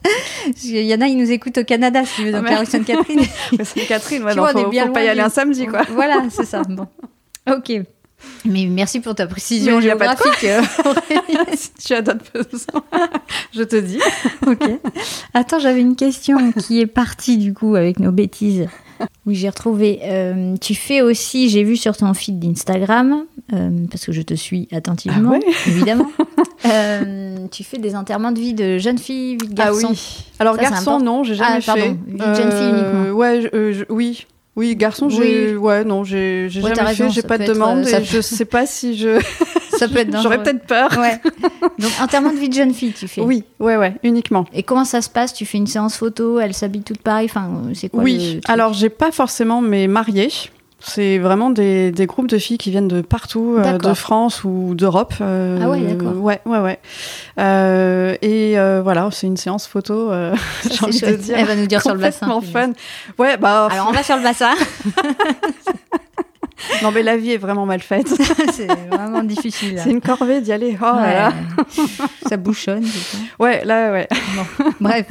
Il 0.65 0.83
y 0.83 0.95
en 0.95 1.01
a, 1.01 1.07
ils 1.07 1.17
nous 1.17 1.31
écoutent 1.31 1.59
au 1.59 1.65
Canada, 1.65 2.05
si 2.05 2.17
tu 2.17 2.25
veux, 2.25 2.33
donc 2.33 2.45
ah, 2.47 2.53
la 2.53 2.59
rue 2.61 2.67
Sainte-Catherine. 2.67 3.21
Sainte-Catherine, 3.63 4.23
ouais, 4.25 4.35
donc 4.35 4.49
faut, 4.49 4.73
faut 4.73 4.93
pas 4.93 5.05
y 5.05 5.09
aller 5.09 5.21
un 5.21 5.29
samedi, 5.29 5.67
quoi. 5.67 5.83
Voilà, 5.91 6.25
c'est 6.31 6.47
ça. 6.47 6.63
Bon. 6.63 6.87
Ok. 7.51 7.73
Mais 8.45 8.67
merci 8.67 9.01
pour 9.01 9.15
ta 9.15 9.27
précision 9.27 9.81
géographique. 9.81 10.45
Euh, 10.45 10.63
si 11.55 11.71
tu 11.75 11.95
as 11.95 12.03
d'autres 12.03 12.25
besoins, 12.33 12.83
je 13.55 13.63
te 13.63 13.77
dis. 13.77 14.01
ok. 14.47 14.71
Attends, 15.35 15.59
j'avais 15.59 15.81
une 15.81 15.97
question 15.97 16.53
qui 16.53 16.81
est 16.81 16.87
partie 16.87 17.37
du 17.37 17.53
coup 17.53 17.75
avec 17.75 18.01
nos 18.01 18.13
bêtises. 18.13 18.69
Oui, 19.27 19.35
j'ai 19.35 19.49
retrouvé. 19.49 20.01
Euh, 20.05 20.57
tu 20.61 20.75
fais 20.75 21.03
aussi, 21.03 21.49
j'ai 21.49 21.65
vu 21.65 21.77
sur 21.77 21.97
ton 21.97 22.15
feed 22.15 22.39
d'Instagram, 22.39 23.25
euh, 23.53 23.71
parce 23.91 24.07
que 24.07 24.13
je 24.13 24.23
te 24.23 24.35
suis 24.35 24.69
attentivement, 24.73 25.35
ah 25.35 25.51
évidemment. 25.67 26.11
Euh, 26.65 27.47
tu 27.53 27.63
fais 27.63 27.77
des 27.77 27.95
enterrements 27.95 28.33
de 28.33 28.41
vie 28.41 28.55
de 28.55 28.79
jeunes 28.79 28.99
filles, 28.99 29.37
vie 29.37 29.49
de 29.49 29.55
garçons. 29.55 29.89
Ah 29.91 29.93
oui. 29.93 30.25
Alors, 30.41 30.57
garçons, 30.57 30.99
non, 30.99 31.23
j'ai 31.23 31.35
jamais 31.37 31.59
ah, 31.59 31.65
pardon, 31.65 31.83
fait. 31.83 31.97
Vie 32.07 32.19
de 32.19 32.35
jeunes 32.35 32.51
filles 32.51 32.71
uniquement. 32.71 33.11
Ouais, 33.11 33.87
oui. 33.91 34.27
Oui, 34.57 34.75
garçon, 34.75 35.11
j'ai, 35.11 35.55
ouais, 35.55 35.85
non, 35.85 36.03
j'ai, 36.03 36.49
jamais 36.49 36.95
fait, 36.95 37.11
j'ai 37.11 37.23
pas 37.23 37.37
de 37.37 37.45
demande, 37.45 37.87
et 37.87 38.05
je 38.05 38.23
sais 38.23 38.47
pas 38.47 38.67
si 38.67 38.97
je, 38.97 39.21
ça 39.77 39.89
peut 39.89 39.99
être 39.99 40.21
J'aurais 40.23 40.43
peut-être 40.43 40.67
peur. 40.67 40.91
Ouais. 40.99 41.21
Donc, 41.79 41.91
enterrement 42.01 42.33
de 42.33 42.39
vie 42.39 42.49
de 42.49 42.55
jeune 42.55 42.73
fille, 42.73 42.93
tu 42.93 43.09
fais 43.09 43.21
Oui, 43.21 43.45
ouais, 43.61 43.77
ouais, 43.77 43.95
uniquement. 44.03 44.47
Et 44.53 44.63
comment 44.63 44.85
ça 44.85 45.03
se 45.03 45.11
passe? 45.11 45.33
Tu 45.33 45.47
fais 45.47 45.59
une 45.59 45.67
séance 45.67 45.97
photo, 45.97 46.41
elle 46.41 46.55
s'habille 46.55 46.83
toute 46.83 47.03
pareille 47.03 47.27
Enfin, 47.31 47.51
c'est 47.75 47.89
quoi 47.89 48.03
Oui, 48.03 48.41
alors 48.49 48.73
j'ai 48.73 48.91
pas 48.91 49.11
forcément 49.11 49.61
mes 49.61 49.89
mariés. 49.89 50.31
C'est 50.79 51.19
vraiment 51.19 51.51
des, 51.51 51.91
des, 51.91 52.07
groupes 52.07 52.29
de 52.29 52.37
filles 52.37 52.59
qui 52.59 52.71
viennent 52.71 52.87
de 52.87 53.01
partout, 53.01 53.57
euh, 53.59 53.79
de 53.79 53.95
France 53.95 54.45
ou 54.45 54.75
d'Europe. 54.75 55.15
Euh, 55.21 55.59
ah 55.63 55.71
ouais, 55.71 55.81
d'accord. 55.81 56.15
Ouais, 56.23 56.41
ouais, 56.45 56.59
ouais. 56.59 56.79
Euh, 57.41 58.15
et 58.21 58.57
voilà, 58.83 59.09
c'est 59.11 59.27
une 59.27 59.39
séance 59.39 59.67
photo, 59.67 60.13
j'ai 60.71 60.85
envie 60.85 61.01
de 61.01 61.17
dire. 61.17 61.37
Elle 61.39 61.47
va 61.47 61.57
nous 61.57 61.67
dire 61.67 61.81
sur 61.81 61.95
le 61.95 62.01
bassin. 62.01 62.41
fun. 62.41 62.73
Ouais, 63.19 63.37
bah. 63.37 63.69
Alors 63.71 63.89
on 63.89 63.93
va 63.93 64.03
sur 64.03 64.17
le 64.17 64.23
bassin. 64.23 64.53
non, 66.83 66.91
mais 66.91 67.03
la 67.03 67.17
vie 67.17 67.33
est 67.33 67.39
vraiment 67.39 67.67
mal 67.67 67.81
faite. 67.81 68.09
c'est 68.53 68.67
vraiment 68.91 69.23
difficile. 69.23 69.81
C'est 69.83 69.91
une 69.91 70.01
corvée 70.01 70.41
d'y 70.41 70.53
aller. 70.53 70.77
Oh, 70.83 71.79
ça 72.29 72.37
bouchonne. 72.37 72.85
Ouais, 73.39 73.65
là, 73.65 73.93
ouais. 73.93 74.09
Bref. 74.81 75.07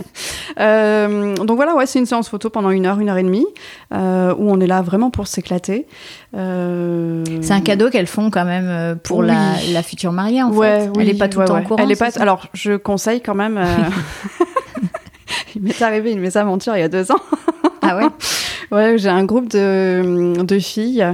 Euh, 0.59 1.35
donc 1.35 1.55
voilà, 1.55 1.75
ouais, 1.75 1.85
c'est 1.85 1.99
une 1.99 2.05
séance 2.05 2.29
photo 2.29 2.49
pendant 2.49 2.71
une 2.71 2.85
heure, 2.85 2.99
une 2.99 3.09
heure 3.09 3.17
et 3.17 3.23
demie, 3.23 3.45
euh, 3.93 4.33
où 4.37 4.49
on 4.49 4.59
est 4.59 4.67
là 4.67 4.81
vraiment 4.81 5.11
pour 5.11 5.27
s'éclater. 5.27 5.87
Euh, 6.35 7.23
c'est 7.41 7.53
un 7.53 7.61
cadeau 7.61 7.89
qu'elles 7.89 8.07
font 8.07 8.29
quand 8.31 8.45
même 8.45 8.97
pour 9.03 9.21
la, 9.21 9.53
la, 9.71 9.83
future 9.83 10.11
mariée, 10.11 10.43
en 10.43 10.51
fait. 10.51 10.89
Elle 10.99 11.07
n'est 11.07 11.13
pas 11.13 11.29
tout 11.29 11.39
le 11.39 11.45
temps 11.45 11.59
au 11.59 11.63
courant. 11.63 11.83
Elle 11.83 11.91
est 11.91 11.99
pas. 11.99 12.09
Alors, 12.19 12.47
je 12.53 12.73
conseille 12.73 13.21
quand 13.21 13.35
même. 13.35 13.59
il 15.55 15.61
m'est 15.61 15.81
arrivé 15.81 16.11
une 16.11 16.19
mésaventure 16.19 16.75
il 16.75 16.79
y 16.79 16.83
a 16.83 16.89
deux 16.89 17.11
ans. 17.11 17.21
Ah 17.81 17.97
ouais? 17.97 18.07
Ouais, 18.71 18.97
j'ai 18.97 19.09
un 19.09 19.23
groupe 19.25 19.49
de, 19.49 20.41
de 20.41 20.59
filles 20.59 21.05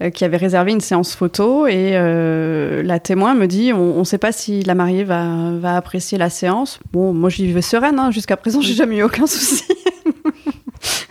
euh, 0.00 0.10
qui 0.10 0.24
avaient 0.24 0.36
réservé 0.36 0.72
une 0.72 0.80
séance 0.80 1.14
photo 1.14 1.66
et 1.66 1.92
euh, 1.94 2.82
la 2.82 2.98
témoin 2.98 3.34
me 3.34 3.46
dit 3.46 3.72
on 3.72 3.98
ne 3.98 4.04
sait 4.04 4.18
pas 4.18 4.32
si 4.32 4.62
la 4.62 4.74
mariée 4.74 5.04
va, 5.04 5.50
va 5.58 5.76
apprécier 5.76 6.18
la 6.18 6.30
séance. 6.30 6.80
Bon, 6.92 7.12
moi 7.12 7.30
j'y 7.30 7.50
vais 7.52 7.62
sereine, 7.62 7.98
hein. 7.98 8.10
jusqu'à 8.10 8.36
présent 8.36 8.60
j'ai 8.60 8.74
jamais 8.74 8.96
eu 8.96 9.02
aucun 9.02 9.26
souci. 9.26 9.64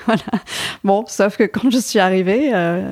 voilà. 0.06 0.22
Bon, 0.84 1.06
sauf 1.08 1.38
que 1.38 1.44
quand 1.44 1.70
je 1.70 1.78
suis 1.78 2.00
arrivée, 2.00 2.52
euh, 2.54 2.92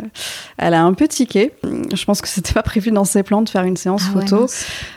elle 0.57 0.73
a 0.73 0.83
un 0.83 0.93
peu 0.93 1.07
tiqué. 1.07 1.51
Je 1.63 2.05
pense 2.05 2.21
que 2.21 2.27
c'était 2.27 2.53
pas 2.53 2.63
prévu 2.63 2.91
dans 2.91 3.03
ses 3.03 3.23
plans 3.23 3.41
de 3.41 3.49
faire 3.49 3.63
une 3.63 3.77
séance 3.77 4.03
ah 4.09 4.19
photo. 4.19 4.47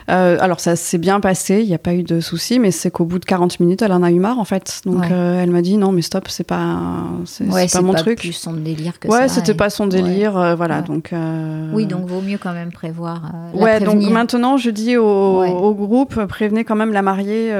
euh, 0.09 0.37
alors 0.39 0.59
ça 0.59 0.75
s'est 0.75 0.97
bien 0.97 1.19
passé, 1.19 1.61
il 1.61 1.67
n'y 1.67 1.75
a 1.75 1.79
pas 1.79 1.93
eu 1.93 2.03
de 2.03 2.19
souci, 2.19 2.59
mais 2.59 2.71
c'est 2.71 2.91
qu'au 2.91 3.05
bout 3.05 3.19
de 3.19 3.25
40 3.25 3.59
minutes, 3.59 3.81
elle 3.81 3.91
en 3.91 4.03
a 4.03 4.11
eu 4.11 4.19
marre 4.19 4.39
en 4.39 4.45
fait. 4.45 4.81
Donc 4.85 5.03
euh, 5.11 5.41
elle 5.41 5.51
m'a 5.51 5.61
dit 5.61 5.77
non, 5.77 5.91
mais 5.91 6.01
stop, 6.01 6.27
c'est 6.29 6.43
pas, 6.43 6.79
c'est 7.25 7.45
ouais, 7.45 7.67
pas 7.67 7.81
mon 7.81 7.93
pas 7.93 7.99
truc. 7.99 8.19
Plus 8.19 8.33
son 8.33 8.53
délire 8.53 8.99
que 8.99 9.07
ouais, 9.07 9.27
c'était 9.27 9.53
pas 9.53 9.69
son 9.69 9.87
délire, 9.87 10.55
voilà. 10.55 10.81
Donc 10.81 11.13
oui, 11.73 11.85
donc 11.85 12.07
vaut 12.07 12.21
mieux 12.21 12.37
quand 12.37 12.53
même 12.53 12.71
prévoir. 12.71 13.21
Ouais, 13.53 13.79
donc 13.79 14.01
maintenant 14.03 14.57
je 14.57 14.69
dis 14.69 14.97
au, 14.97 15.43
au, 15.43 15.73
groupe, 15.73 16.25
prévenez 16.25 16.63
quand 16.63 16.75
même 16.75 16.93
la 16.93 17.01
mariée 17.01 17.51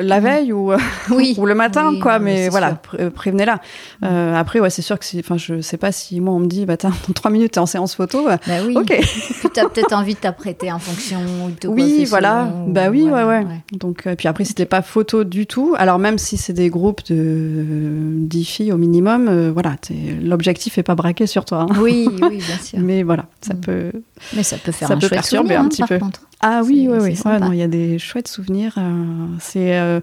la 0.00 0.20
veille 0.20 0.52
ou, 0.52 0.72
oui. 1.10 1.34
ou 1.38 1.46
le 1.46 1.54
matin, 1.54 1.92
quoi. 2.00 2.18
mais 2.18 2.48
voilà, 2.48 2.78
prévenez-la. 3.14 3.60
Après, 4.02 4.60
ouais, 4.60 4.70
c'est 4.70 4.82
sûr 4.82 4.98
que, 4.98 5.04
enfin, 5.18 5.36
je 5.36 5.60
sais 5.60 5.76
pas 5.76 5.92
si 5.92 6.20
moi 6.20 6.34
on 6.34 6.40
me 6.40 6.46
dit, 6.46 6.66
bah 6.66 6.76
dans 6.76 6.90
trois 7.14 7.30
minutes 7.30 7.52
t'es 7.52 7.60
en 7.60 7.66
séance 7.66 7.94
photo. 7.94 8.26
Bah 8.26 8.38
oui. 8.66 8.76
Ok. 8.76 8.88
puis 9.00 9.48
t'as 9.52 9.68
peut-être 9.68 9.92
envie 9.92 10.14
de 10.14 10.18
t'apprêter 10.18 10.72
en 10.72 10.78
fonction. 10.78 11.18
De 11.60 11.68
oui, 11.68 12.04
voilà. 12.04 12.48
Bah 12.66 12.90
oui, 12.90 13.04
ouais, 13.04 13.24
ouais. 13.24 13.44
Donc, 13.72 14.06
euh, 14.06 14.14
puis 14.16 14.28
après, 14.28 14.44
c'était 14.44 14.66
pas 14.66 14.82
photo 14.82 15.24
du 15.24 15.46
tout. 15.46 15.74
Alors 15.78 15.98
même 15.98 16.18
si 16.18 16.36
c'est 16.36 16.52
des 16.52 16.70
groupes 16.70 17.04
de 17.08 17.62
10 18.16 18.44
filles 18.44 18.72
au 18.72 18.76
minimum, 18.76 19.28
euh, 19.28 19.50
voilà, 19.52 19.76
l'objectif 20.22 20.78
est 20.78 20.82
pas 20.82 20.94
braqué 20.94 21.26
sur 21.26 21.44
toi. 21.44 21.66
Hein. 21.70 21.76
Oui, 21.80 22.08
oui, 22.22 22.38
bien 22.38 22.58
sûr. 22.62 22.78
Mais 22.80 23.02
voilà, 23.02 23.26
ça 23.40 23.54
mm. 23.54 23.60
peut. 23.60 23.92
Mais 24.34 24.42
ça 24.42 24.56
peut 24.56 24.72
faire 24.72 24.88
ça 24.88 24.94
un 24.94 24.98
peut 24.98 25.08
perturber 25.08 25.54
un 25.54 25.64
hein, 25.64 25.68
petit 25.68 25.82
peu. 25.82 25.98
Contre. 25.98 26.20
Ah 26.46 26.60
oui, 26.62 26.86
oui, 26.90 26.98
oui. 27.00 27.18
il 27.52 27.58
y 27.58 27.62
a 27.62 27.68
des 27.68 27.98
chouettes 27.98 28.28
souvenirs. 28.28 28.74
Euh, 28.76 29.26
c'est 29.40 29.78
euh, 29.78 30.00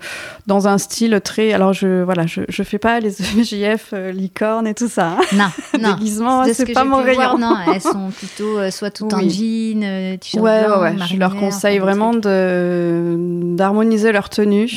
dans 0.48 0.68
un 0.68 0.80
style 0.80 1.22
très. 1.24 1.54
Alors, 1.54 1.72
je 1.72 2.02
voilà, 2.02 2.26
je, 2.26 2.42
je 2.50 2.64
fais 2.64 2.80
pas 2.80 3.00
les 3.00 3.22
EJF 3.40 3.92
euh, 3.94 4.12
licorne 4.12 4.66
et 4.66 4.74
tout 4.74 4.88
ça. 4.90 5.18
Hein. 5.20 5.20
Non, 5.34 5.46
non. 5.80 5.94
Déguisement, 5.94 6.44
c'est 6.52 6.74
pas 6.74 6.84
mon 6.84 6.98
rayon. 6.98 7.38
non, 7.38 7.56
elles 7.72 7.80
sont 7.82 8.10
plutôt 8.10 8.72
soit 8.72 8.90
tout 8.90 9.14
en 9.14 9.20
jean, 9.20 10.18
t-shirt 10.20 10.44
ouais, 10.44 10.66
blanc, 10.66 10.82
ouais, 10.82 10.96
Je 11.12 11.18
leur 11.18 11.36
conseille 11.36 11.78
vraiment 11.78 12.16
de 12.16 13.16
d'harmoniser 13.56 14.12
leur 14.12 14.30
tenue. 14.30 14.72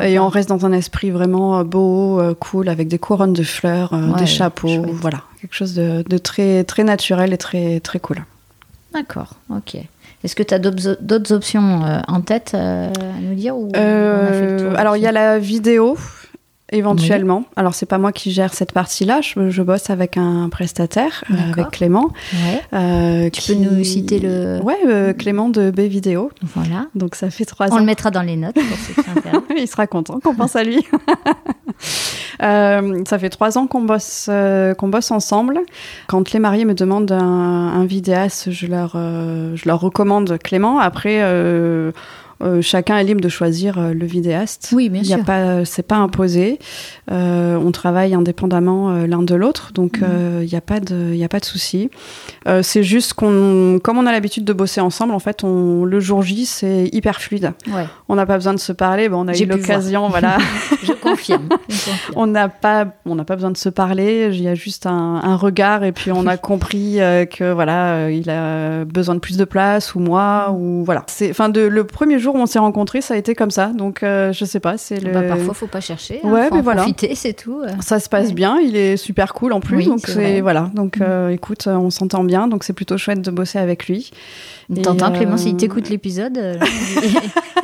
et 0.00 0.20
on 0.20 0.28
reste 0.28 0.50
dans 0.50 0.66
un 0.66 0.72
esprit 0.72 1.10
vraiment 1.10 1.64
beau, 1.64 2.22
cool, 2.38 2.68
avec 2.68 2.86
des 2.86 3.00
couronnes 3.00 3.32
de 3.32 3.42
fleurs, 3.42 3.92
des 4.18 4.26
chapeaux, 4.26 4.86
voilà, 5.00 5.22
quelque 5.40 5.56
chose 5.56 5.74
de, 5.74 6.04
de 6.08 6.18
très 6.18 6.62
très 6.62 6.84
naturel 6.84 7.32
et 7.32 7.38
très 7.38 7.80
très 7.80 7.98
cool. 7.98 8.24
D'accord, 8.92 9.34
ok. 9.50 9.78
Est-ce 10.24 10.36
que 10.36 10.42
tu 10.42 10.54
as 10.54 10.58
d'autres 10.58 11.32
options 11.32 11.84
euh, 11.84 12.00
en 12.06 12.20
tête 12.20 12.52
euh, 12.54 12.92
à 12.92 13.20
nous 13.20 13.34
dire 13.34 13.56
ou 13.56 13.68
euh, 13.76 14.74
Alors, 14.76 14.96
il 14.96 15.02
y 15.02 15.06
a 15.06 15.12
la 15.12 15.38
vidéo, 15.40 15.98
éventuellement. 16.72 17.44
Alors, 17.56 17.74
c'est 17.74 17.86
pas 17.86 17.98
moi 17.98 18.12
qui 18.12 18.32
gère 18.32 18.54
cette 18.54 18.72
partie-là. 18.72 19.20
Je, 19.20 19.62
bosse 19.62 19.90
avec 19.90 20.16
un 20.16 20.48
prestataire, 20.48 21.24
avec 21.30 21.70
Clément. 21.70 22.10
tu 22.72 23.42
peux 23.46 23.54
nous 23.54 23.84
citer 23.84 24.18
le. 24.18 24.60
Ouais, 24.62 25.14
Clément 25.16 25.48
de 25.48 25.70
B 25.70 25.80
Vidéo. 25.80 26.30
Voilà. 26.54 26.86
Donc, 26.94 27.14
ça 27.14 27.30
fait 27.30 27.44
trois 27.44 27.68
ans. 27.68 27.76
On 27.76 27.78
le 27.78 27.84
mettra 27.84 28.10
dans 28.10 28.22
les 28.22 28.36
notes 28.36 28.54
pour 28.54 28.78
ceux 28.78 28.94
qui 28.94 29.08
Il 29.62 29.68
sera 29.68 29.86
content 29.86 30.18
qu'on 30.20 30.34
pense 30.34 30.56
à 30.56 30.64
lui. 30.64 30.84
Euh, 32.42 33.04
ça 33.06 33.18
fait 33.18 33.28
trois 33.28 33.56
ans 33.56 33.66
qu'on 33.68 33.82
bosse, 33.82 34.26
euh, 34.28 34.74
qu'on 34.74 34.88
bosse 34.88 35.10
ensemble. 35.10 35.60
Quand 36.08 36.32
les 36.32 36.40
mariés 36.40 36.64
me 36.64 36.74
demandent 36.74 37.12
un, 37.12 37.20
un 37.20 37.84
vidéaste, 37.84 38.50
je 38.50 38.66
leur, 38.66 38.94
euh, 38.96 39.54
je 39.54 39.68
leur 39.68 39.80
recommande 39.80 40.38
Clément. 40.38 40.78
Après, 40.80 41.22
euh, 42.42 42.60
chacun 42.62 42.98
est 42.98 43.04
libre 43.04 43.20
de 43.20 43.28
choisir 43.28 43.78
euh, 43.78 43.92
le 43.92 44.06
vidéaste. 44.06 44.70
Oui, 44.72 44.88
bien 44.88 45.04
sûr. 45.04 45.24
Pas, 45.24 45.64
c'est 45.64 45.86
pas 45.86 45.96
imposé. 45.96 46.58
Euh, 47.10 47.56
on 47.56 47.70
travaille 47.72 48.14
indépendamment 48.14 48.92
l'un 49.06 49.22
de 49.22 49.34
l'autre, 49.34 49.72
donc 49.72 50.00
il 50.02 50.46
n'y 50.46 50.54
a 50.54 50.60
pas 50.60 50.80
de, 50.80 51.12
il 51.14 51.22
a 51.22 51.28
pas 51.28 51.40
de 51.40 51.44
souci. 51.44 51.90
c'est 52.62 52.82
juste 52.82 53.14
qu'on, 53.14 53.78
comme 53.82 53.98
on 53.98 54.06
a 54.06 54.12
l'habitude 54.12 54.44
de 54.44 54.52
bosser 54.52 54.80
ensemble, 54.80 55.14
en 55.14 55.18
fait, 55.18 55.44
on, 55.44 55.84
le 55.84 56.00
jour 56.00 56.22
J, 56.22 56.46
c'est 56.46 56.88
hyper 56.92 57.20
fluide. 57.20 57.52
Ouais. 57.68 57.86
On 58.08 58.16
n'a 58.16 58.26
pas 58.26 58.36
besoin 58.36 58.54
de 58.54 58.58
se 58.58 58.72
parler. 58.72 59.08
Bon, 59.08 59.24
on 59.24 59.28
a 59.28 59.36
eu 59.36 59.46
l'occasion, 59.46 60.08
voilà. 60.08 60.38
Je 60.82 60.92
confirme. 60.92 61.48
on 62.16 62.26
n'a 62.26 62.48
pas, 62.48 62.86
on 63.06 63.14
n'a 63.14 63.24
pas 63.24 63.36
besoin 63.36 63.50
de 63.50 63.56
se 63.56 63.68
parler. 63.68 64.30
Il 64.32 64.42
y 64.42 64.48
a 64.48 64.54
juste 64.54 64.86
un, 64.86 65.20
un 65.22 65.36
regard 65.36 65.84
et 65.84 65.92
puis 65.92 66.10
on 66.10 66.26
a 66.26 66.36
compris 66.36 66.96
que 66.96 67.52
voilà, 67.52 68.10
il 68.10 68.28
a 68.30 68.84
besoin 68.84 69.14
de 69.14 69.20
plus 69.20 69.36
de 69.36 69.44
place 69.44 69.94
ou 69.94 70.00
moi 70.00 70.50
ou 70.52 70.84
voilà. 70.84 71.04
C'est, 71.06 71.30
enfin, 71.30 71.48
de 71.48 71.60
le 71.60 71.84
premier 71.84 72.18
jour 72.18 72.31
où 72.34 72.38
on 72.38 72.46
s'est 72.46 72.58
rencontrés, 72.58 73.00
ça 73.00 73.14
a 73.14 73.16
été 73.16 73.34
comme 73.34 73.50
ça. 73.50 73.68
Donc, 73.68 74.02
euh, 74.02 74.32
je 74.32 74.44
sais 74.44 74.60
pas, 74.60 74.78
c'est 74.78 75.00
le. 75.00 75.12
Bah, 75.12 75.22
parfois, 75.22 75.54
faut 75.54 75.66
pas 75.66 75.80
chercher. 75.80 76.20
Hein, 76.24 76.30
ouais, 76.30 76.48
faut 76.48 76.56
mais 76.56 76.60
voilà. 76.62 76.82
Profiter, 76.82 77.14
c'est 77.14 77.32
tout. 77.32 77.62
Ça 77.80 78.00
se 78.00 78.08
passe 78.08 78.32
bien. 78.32 78.58
Il 78.58 78.76
est 78.76 78.96
super 78.96 79.34
cool 79.34 79.52
en 79.52 79.60
plus. 79.60 79.86
donc, 79.86 80.06
c'est 80.06 80.40
voilà. 80.40 80.70
Donc, 80.74 80.98
mm. 80.98 81.02
euh, 81.02 81.28
écoute, 81.30 81.66
on 81.66 81.90
s'entend 81.90 82.24
bien. 82.24 82.48
Donc, 82.48 82.64
c'est 82.64 82.72
plutôt 82.72 82.98
chouette 82.98 83.22
de 83.22 83.30
bosser 83.30 83.58
avec 83.58 83.86
lui. 83.86 84.10
T'entends, 84.80 85.12
Clément, 85.12 85.36
s'il 85.36 85.56
t'écoute 85.56 85.88
l'épisode, 85.88 86.38
euh, 86.38 86.56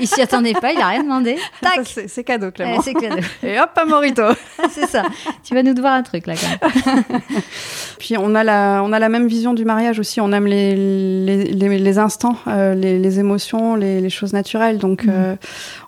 il, 0.00 0.06
s'y 0.06 0.20
attendait 0.20 0.52
pas, 0.52 0.72
il 0.72 0.80
a 0.80 0.88
rien 0.88 1.02
demandé. 1.02 1.36
Tac 1.60 1.86
C'est 2.06 2.24
cadeau, 2.24 2.50
Clément. 2.50 2.80
cadeau. 2.80 3.22
Et 3.42 3.58
hop, 3.58 3.70
à 3.76 3.84
Morito 3.84 4.22
C'est 4.70 4.86
ça. 4.86 5.04
Tu 5.44 5.54
vas 5.54 5.62
nous 5.62 5.74
devoir 5.74 5.94
un 5.94 6.02
truc, 6.02 6.26
là, 6.26 6.34
quand 6.34 6.92
même. 6.94 7.04
Puis, 7.98 8.16
on 8.18 8.34
a, 8.34 8.44
la, 8.44 8.82
on 8.84 8.92
a 8.92 8.98
la 8.98 9.08
même 9.08 9.26
vision 9.26 9.54
du 9.54 9.64
mariage 9.64 9.98
aussi. 9.98 10.20
On 10.20 10.32
aime 10.32 10.46
les, 10.46 10.74
les, 10.74 11.78
les, 11.78 11.98
instants, 11.98 12.36
euh, 12.46 12.74
les, 12.74 13.20
émotions, 13.20 13.74
les, 13.74 14.10
choses 14.10 14.32
naturelles. 14.32 14.78
Donc, 14.78 15.04
mm. 15.04 15.10
euh, 15.10 15.36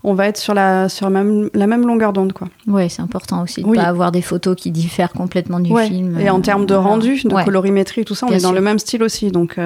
on 0.05 0.15
va 0.15 0.29
être 0.29 0.39
sur 0.39 0.55
la, 0.55 0.89
sur 0.89 1.11
même, 1.11 1.51
la 1.55 1.67
même 1.67 1.87
longueur 1.87 2.13
d'onde, 2.13 2.33
quoi. 2.33 2.49
Oui, 2.67 2.89
c'est 2.89 3.03
important 3.03 3.43
aussi 3.43 3.63
de 3.63 3.69
ne 3.69 3.75
pas 3.75 3.83
avoir 3.83 4.13
des 4.13 4.23
photos 4.23 4.57
qui 4.57 4.71
diffèrent 4.71 5.13
complètement 5.13 5.61
du 5.61 5.77
film. 5.77 6.19
Et 6.19 6.31
en 6.31 6.41
termes 6.41 6.67
de 6.67 6.75
rendu, 6.75 7.21
de 7.23 7.45
colorimétrie, 7.45 8.05
tout 8.05 8.15
ça, 8.15 8.27
on 8.29 8.33
est 8.33 8.43
dans 8.43 8.53
le 8.53 8.61
même 8.61 8.79
style 8.79 9.03
aussi. 9.03 9.31
Donc, 9.31 9.59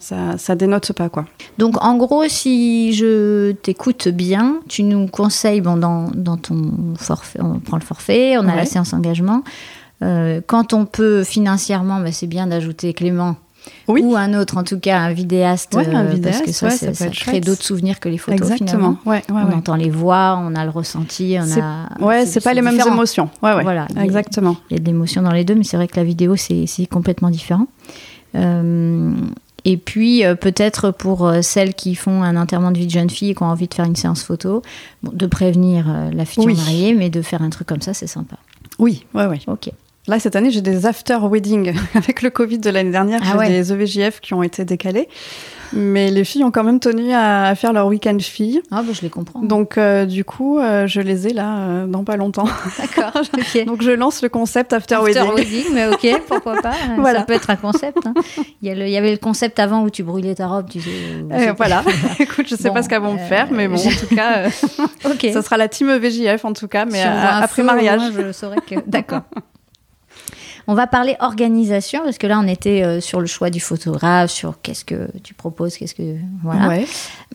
ça, 0.00 0.38
ça 0.38 0.54
dénote 0.54 0.92
pas 0.92 1.08
quoi. 1.08 1.24
Donc 1.58 1.82
en 1.82 1.96
gros, 1.96 2.24
si 2.28 2.92
je 2.92 3.52
t'écoute 3.52 4.08
bien, 4.08 4.60
tu 4.68 4.82
nous 4.82 5.06
conseilles 5.06 5.60
bon, 5.60 5.76
dans, 5.76 6.10
dans, 6.14 6.36
ton 6.36 6.94
forfait, 6.98 7.40
on 7.40 7.58
prend 7.58 7.76
le 7.76 7.82
forfait, 7.82 8.36
on 8.38 8.46
a 8.48 8.54
la 8.54 8.66
séance 8.66 8.92
engagement. 8.92 9.42
Euh, 10.02 10.40
quand 10.46 10.72
on 10.72 10.86
peut 10.86 11.24
financièrement, 11.24 12.00
bah, 12.00 12.12
c'est 12.12 12.26
bien 12.26 12.46
d'ajouter 12.46 12.94
Clément. 12.94 13.36
Ou 13.88 14.16
un 14.16 14.32
autre, 14.34 14.56
en 14.56 14.64
tout 14.64 14.78
cas 14.78 14.98
un 15.00 15.12
vidéaste, 15.12 15.76
un 15.76 15.82
euh, 15.82 16.16
parce 16.22 16.40
que 16.40 16.52
ça, 16.52 16.70
ça, 16.70 17.08
crée 17.08 17.40
d'autres 17.40 17.62
souvenirs 17.62 18.00
que 18.00 18.08
les 18.08 18.16
photos. 18.16 18.40
Exactement. 18.40 18.96
on 19.04 19.52
entend 19.52 19.76
les 19.76 19.90
voix, 19.90 20.40
on 20.42 20.54
a 20.54 20.64
le 20.64 20.70
ressenti, 20.70 21.36
on 21.38 21.60
a. 21.60 22.02
Ouais, 22.02 22.24
c'est 22.24 22.42
pas 22.42 22.54
les 22.54 22.62
mêmes 22.62 22.80
émotions. 22.80 23.28
Ouais, 23.42 23.62
Voilà. 23.62 23.86
Exactement. 24.00 24.56
Il 24.70 24.74
y 24.74 24.76
a 24.76 24.80
de 24.80 24.86
l'émotion 24.86 25.22
dans 25.22 25.32
les 25.32 25.44
deux, 25.44 25.54
mais 25.54 25.64
c'est 25.64 25.76
vrai 25.76 25.88
que 25.88 25.96
la 25.96 26.04
vidéo 26.04 26.36
c'est 26.36 26.86
complètement 26.90 27.30
différent. 27.30 27.66
Euh, 28.36 29.12
et 29.64 29.76
puis 29.76 30.24
euh, 30.24 30.34
peut-être 30.34 30.90
pour 30.90 31.26
euh, 31.26 31.42
celles 31.42 31.74
qui 31.74 31.94
font 31.94 32.22
un 32.22 32.36
enterrement 32.36 32.70
de 32.70 32.78
vie 32.78 32.86
de 32.86 32.90
jeune 32.90 33.10
fille 33.10 33.30
et 33.30 33.34
qui 33.34 33.42
ont 33.42 33.46
envie 33.46 33.68
de 33.68 33.74
faire 33.74 33.84
une 33.84 33.96
séance 33.96 34.22
photo, 34.22 34.62
de 35.02 35.26
prévenir 35.26 35.86
euh, 35.88 36.10
la 36.12 36.24
future 36.24 36.54
mariée, 36.54 36.94
mais 36.94 37.10
de 37.10 37.22
faire 37.22 37.42
un 37.42 37.50
truc 37.50 37.66
comme 37.66 37.82
ça, 37.82 37.94
c'est 37.94 38.06
sympa. 38.06 38.36
Oui, 38.78 39.04
ouais, 39.14 39.26
ouais. 39.26 39.40
Ok. 39.46 39.70
Là, 40.06 40.18
cette 40.18 40.34
année, 40.34 40.50
j'ai 40.50 40.62
des 40.62 40.86
after 40.86 41.18
wedding. 41.22 41.74
Avec 41.94 42.22
le 42.22 42.30
Covid 42.30 42.58
de 42.58 42.70
l'année 42.70 42.90
dernière, 42.90 43.20
ah 43.22 43.44
j'ai 43.46 43.52
des 43.52 43.72
EVJF 43.72 44.20
qui 44.20 44.34
ont 44.34 44.42
été 44.42 44.64
décalés. 44.64 45.08
Mais 45.72 46.10
les 46.10 46.24
filles 46.24 46.44
ont 46.44 46.50
quand 46.50 46.64
même 46.64 46.80
tenu 46.80 47.12
à, 47.12 47.54
faire 47.54 47.72
leur 47.72 47.86
week-end 47.86 48.18
filles. 48.18 48.62
Ah, 48.70 48.82
bah, 48.82 48.92
je 48.92 49.02
les 49.02 49.10
comprends. 49.10 49.40
Donc, 49.40 49.78
euh, 49.78 50.04
du 50.04 50.24
coup, 50.24 50.58
euh, 50.58 50.86
je 50.86 51.00
les 51.00 51.28
ai 51.28 51.32
là 51.32 51.58
euh, 51.58 51.86
dans 51.86 52.04
pas 52.04 52.16
longtemps. 52.16 52.48
D'accord. 52.78 53.22
Donc, 53.66 53.82
je 53.82 53.90
lance 53.90 54.22
le 54.22 54.28
concept 54.28 54.72
After, 54.72 54.96
after 54.96 55.22
wedding. 55.34 55.66
mais 55.72 55.86
ok, 55.86 56.22
pourquoi 56.26 56.60
pas. 56.60 56.72
voilà. 56.98 57.20
Ça 57.20 57.24
peut 57.24 57.32
être 57.34 57.50
un 57.50 57.56
concept. 57.56 57.98
Hein. 58.04 58.14
Il, 58.62 58.68
y 58.68 58.72
il, 58.72 58.88
y 58.88 58.96
avait 58.96 59.12
le 59.12 59.18
concept 59.18 59.58
avant 59.58 59.82
où 59.82 59.90
tu 59.90 60.02
brûlais 60.02 60.34
ta 60.34 60.48
robe. 60.48 60.68
Tu 60.68 60.80
sais, 60.80 60.90
voilà. 61.56 61.84
Écoute, 62.18 62.46
je 62.48 62.56
sais 62.56 62.70
pas 62.70 62.82
ce 62.82 62.88
qu'elles 62.88 63.02
vont 63.02 63.14
me 63.14 63.18
faire, 63.18 63.48
mais 63.50 63.68
bon, 63.68 63.76
en 63.76 64.06
tout 64.06 64.14
cas, 64.14 64.48
ok 65.04 65.28
ça 65.32 65.42
sera 65.42 65.56
la 65.56 65.68
team 65.68 65.90
VJF 65.96 66.44
en 66.44 66.52
tout 66.52 66.68
cas, 66.68 66.84
mais 66.84 67.02
après 67.02 67.62
mariage. 67.62 68.02
je 68.16 68.32
saurais 68.32 68.56
que. 68.66 68.76
D'accord. 68.86 69.22
On 70.66 70.74
va 70.74 70.86
parler 70.86 71.16
organisation 71.20 72.02
parce 72.04 72.18
que 72.18 72.26
là 72.26 72.40
on 72.42 72.46
était 72.46 72.82
euh, 72.82 73.00
sur 73.00 73.20
le 73.20 73.26
choix 73.26 73.50
du 73.50 73.60
photographe, 73.60 74.30
sur 74.30 74.60
qu'est-ce 74.62 74.84
que 74.84 75.08
tu 75.22 75.34
proposes, 75.34 75.76
qu'est-ce 75.76 75.94
que 75.94 76.16
voilà. 76.42 76.82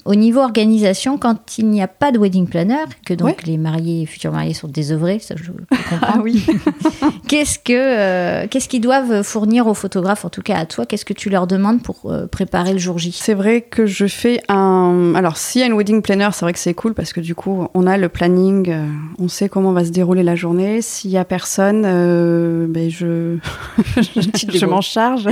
Au 0.05 0.15
niveau 0.15 0.41
organisation, 0.41 1.17
quand 1.17 1.57
il 1.57 1.67
n'y 1.67 1.81
a 1.81 1.87
pas 1.87 2.11
de 2.11 2.19
wedding 2.19 2.47
planner, 2.47 2.85
que 3.05 3.13
donc 3.13 3.43
les 3.43 3.57
mariés 3.57 4.03
et 4.03 4.05
futurs 4.05 4.31
mariés 4.31 4.53
sont 4.53 4.67
désœuvrés, 4.67 5.19
ça 5.19 5.35
je 5.37 5.51
comprends. 5.51 5.65
Ah 6.07 6.19
oui. 6.21 6.45
qu'est-ce 7.27 7.57
que 7.57 7.73
euh, 7.73 8.47
qu'est-ce 8.49 8.69
qu'ils 8.69 8.81
doivent 8.81 9.23
fournir 9.23 9.65
aux 9.67 9.73
photographes, 9.73 10.25
en 10.25 10.29
tout 10.29 10.41
cas 10.41 10.57
à 10.57 10.65
toi 10.65 10.85
Qu'est-ce 10.85 11.05
que 11.05 11.13
tu 11.13 11.29
leur 11.29 11.47
demandes 11.47 11.81
pour 11.81 12.11
euh, 12.11 12.27
préparer 12.27 12.73
le 12.73 12.79
jour 12.79 12.99
J? 12.99 13.11
C'est 13.11 13.33
vrai 13.33 13.61
que 13.61 13.85
je 13.85 14.05
fais 14.05 14.41
un. 14.49 15.13
Alors 15.15 15.37
s'il 15.37 15.61
y 15.61 15.63
a 15.63 15.67
une 15.67 15.73
wedding 15.73 16.01
planner, 16.01 16.29
c'est 16.33 16.45
vrai 16.45 16.53
que 16.53 16.59
c'est 16.59 16.73
cool 16.73 16.93
parce 16.93 17.13
que 17.13 17.21
du 17.21 17.33
coup 17.33 17.67
on 17.73 17.87
a 17.87 17.97
le 17.97 18.09
planning, 18.09 18.75
on 19.17 19.27
sait 19.27 19.49
comment 19.49 19.71
va 19.71 19.85
se 19.85 19.91
dérouler 19.91 20.23
la 20.23 20.35
journée. 20.35 20.81
S'il 20.81 21.11
y 21.11 21.17
a 21.17 21.25
personne, 21.25 21.81
ben 21.81 22.89
je 22.89 23.14
je, 23.97 24.65
m'en 24.65 24.81
charge. 24.81 25.27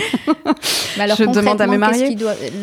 alors, 1.00 1.17
je 1.17 1.26
demande 1.26 1.62
à 1.62 1.67
mes 1.67 1.78
mariés. 1.78 2.15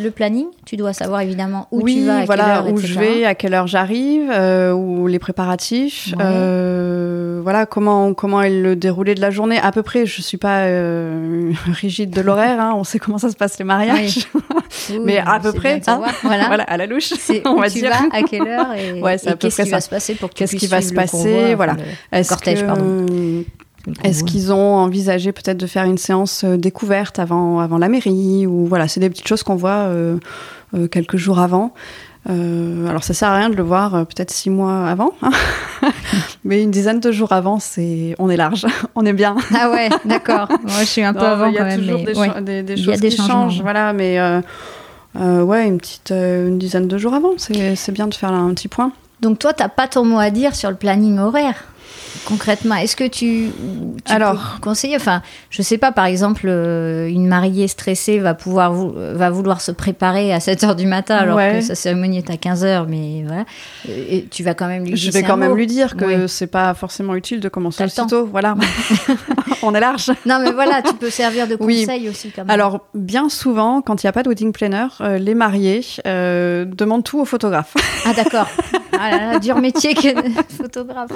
le 0.03 0.11
planning, 0.11 0.47
tu 0.67 0.77
dois 0.77 0.93
savoir 0.93 1.21
évidemment 1.21 1.69
où 1.71 1.87
tu 1.87 2.05
vas, 2.05 2.19
à 2.19 2.25
voilà, 2.25 2.45
quelle 2.45 2.53
heure, 2.53 2.73
où 2.73 2.79
je 2.79 2.99
vais, 2.99 3.25
à 3.25 3.35
quelle 3.35 3.55
heure 3.55 3.67
j'arrive, 3.67 4.31
euh, 4.31 4.73
ou 4.73 5.07
les 5.07 5.19
préparatifs. 5.19 6.15
Euh, 6.21 7.41
voilà 7.43 7.67
comment 7.67 8.15
comment 8.15 8.43
est 8.43 8.51
le 8.51 8.77
déroulé 8.77 9.15
de 9.15 9.21
la 9.21 9.31
journée. 9.31 9.59
À 9.59 9.73
peu 9.73 9.83
près, 9.83 10.07
je 10.07 10.21
suis 10.23 10.39
pas 10.39 10.65
euh, 10.65 11.53
rigide 11.67 12.11
de 12.11 12.21
l'horaire. 12.21 12.61
Hein, 12.61 12.73
on 12.77 12.85
sait 12.85 12.99
comment 12.99 13.19
ça 13.19 13.31
se 13.31 13.37
passe 13.37 13.59
les 13.59 13.65
mariages, 13.65 14.29
mais 15.05 15.19
à 15.19 15.41
peu 15.41 15.53
près, 15.53 15.81
hein, 15.87 16.01
voilà. 16.23 16.47
voilà. 16.49 16.65
à 16.65 16.77
la 16.77 16.87
louche. 16.87 17.13
on 17.45 17.57
va 17.57 17.69
tu 17.69 17.79
dire. 17.79 17.91
Vas, 17.91 18.17
à 18.17 18.23
quelle 18.23 18.47
heure 18.47 18.73
et, 18.75 19.01
qu'est-ce 19.39 19.63
qui 19.63 19.71
va 19.71 19.81
se 19.81 19.89
passer 19.89 20.15
pour 20.15 20.31
que 20.31 20.35
qu'est-ce 20.35 20.57
qui 20.57 20.67
va 20.67 20.81
se 20.81 20.93
passer, 20.93 21.55
voilà. 21.55 21.77
cortège, 22.29 22.65
pardon 22.65 23.07
est-ce 24.05 24.25
qu'ils 24.25 24.53
ont 24.53 24.77
envisagé 24.77 25.33
peut-être 25.33 25.57
de 25.57 25.67
faire 25.67 25.85
une 25.85 25.99
séance 25.99 26.45
euh, 26.45 26.57
découverte 26.57 27.19
avant, 27.19 27.61
avant 27.61 27.79
la 27.79 27.89
mairie 27.89 28.47
ou 28.47 28.67
voilà, 28.67 28.89
c'est 28.89 29.01
des 29.01 29.11
petites 29.11 29.29
choses 29.29 29.43
qu'on 29.43 29.57
voit 29.57 29.71
euh, 29.71 30.19
euh, 30.75 30.87
quelques 30.87 31.17
jours 31.17 31.39
avant. 31.39 31.73
alors 32.29 33.03
ça 33.03 33.15
sert 33.15 33.29
à 33.29 33.37
rien 33.37 33.49
de 33.49 33.57
le 33.57 33.63
voir 33.63 34.07
peut-être 34.07 34.31
six 34.31 34.51
mois 34.51 34.87
avant, 34.87 35.13
hein. 35.23 35.31
mais 36.45 36.63
une 36.63 36.71
dizaine 36.71 37.01
de 37.01 37.11
jours 37.11 37.33
avant, 37.33 37.59
c'est 37.59 38.15
on 38.19 38.29
est 38.29 38.37
large, 38.37 38.67
on 38.95 39.07
est 39.07 39.15
bien. 39.15 39.37
Ah 39.55 39.71
ouais, 39.71 39.89
d'accord. 40.05 40.49
Moi 40.63 40.81
je 40.81 40.85
suis 40.85 41.03
un 41.03 41.15
peu 41.15 41.27
avant 41.27 41.47
Il 41.47 41.55
y 41.55 41.59
a 41.59 41.77
toujours 41.77 42.01
des, 42.43 42.63
des, 42.63 42.77
choses 42.77 43.01
qui 43.01 43.17
changent, 43.17 43.63
voilà, 43.63 43.93
mais 43.93 44.21
ouais, 45.15 45.67
une 45.67 45.79
petite 45.79 46.11
une 46.11 46.59
dizaine 46.59 46.89
de 46.89 46.99
jours 46.99 47.15
avant, 47.15 47.33
c'est 47.39 47.93
bien 47.93 48.07
de 48.07 48.15
faire 48.15 48.33
un 48.33 48.53
petit 48.55 48.69
point. 48.69 48.93
Donc 49.21 49.39
toi, 49.39 49.53
t'as 49.53 49.69
pas 49.69 49.87
ton 49.87 50.05
mot 50.05 50.19
à 50.19 50.31
dire 50.31 50.55
sur 50.55 50.71
le 50.71 50.77
planning 50.77 51.19
horaire? 51.19 51.70
Concrètement 52.25 52.77
Est-ce 52.77 52.97
que 52.97 53.05
tu, 53.05 53.51
tu 54.05 54.13
Alors, 54.13 54.55
peux 54.57 54.63
conseiller 54.63 54.97
Enfin, 54.97 55.23
je 55.51 55.63
sais 55.63 55.79
pas, 55.79 55.93
par 55.93 56.07
exemple, 56.07 56.47
euh, 56.47 57.09
une 57.09 57.27
mariée 57.27 57.69
stressée 57.69 58.19
va 58.19 58.35
pouvoir 58.35 58.73
va 58.73 59.31
vouloir 59.31 59.61
se 59.61 59.73
préparer 59.73 60.33
à 60.33 60.41
7 60.41 60.63
h 60.63 60.77
du 60.77 60.87
matin 60.87 61.17
alors 61.17 61.39
que 61.39 61.61
sa 61.61 61.75
cérémonie 61.75 62.19
est 62.19 62.31
à 62.31 62.37
15 62.37 62.65
h 62.65 62.87
mais 62.89 63.25
voilà. 63.27 63.45
Et 63.89 64.27
tu 64.31 64.43
vas 64.43 64.55
quand 64.55 64.67
même 64.67 64.85
lui 64.85 64.97
Je 64.97 65.11
vais 65.11 65.23
quand 65.23 65.37
même 65.37 65.55
lui 65.55 65.67
dire 65.67 65.97
que 65.97 66.27
c'est 66.27 66.47
pas 66.47 66.75
forcément 66.75 67.15
utile 67.15 67.41
de 67.41 67.49
commencer 67.49 67.85
tôt. 68.09 68.27
Voilà. 68.27 68.57
On 69.63 69.75
est 69.75 69.81
large. 69.81 70.11
Non, 70.27 70.39
mais 70.43 70.53
voilà, 70.53 70.83
tu 70.83 70.95
peux 70.95 71.11
servir 71.11 71.47
de 71.47 71.57
conseil 71.57 72.09
aussi 72.09 72.31
quand 72.31 72.43
même. 72.45 72.51
Alors, 72.51 72.87
bien 72.95 73.29
souvent, 73.29 73.83
quand 73.83 74.03
il 74.03 74.07
n'y 74.07 74.11
a 74.11 74.13
pas 74.13 74.23
de 74.23 74.29
wedding 74.29 74.53
planner, 74.53 74.87
euh, 75.01 75.19
les 75.19 75.35
mariés 75.35 75.85
euh, 76.07 76.65
demandent 76.65 77.05
tout 77.05 77.21
au 77.21 77.25
photographe. 77.25 77.75
Ah, 78.05 78.13
d'accord. 78.15 78.49
Ah 79.03 79.39
dur 79.39 79.57
métier 79.57 79.95
que 79.95 80.09
photographe. 80.59 81.13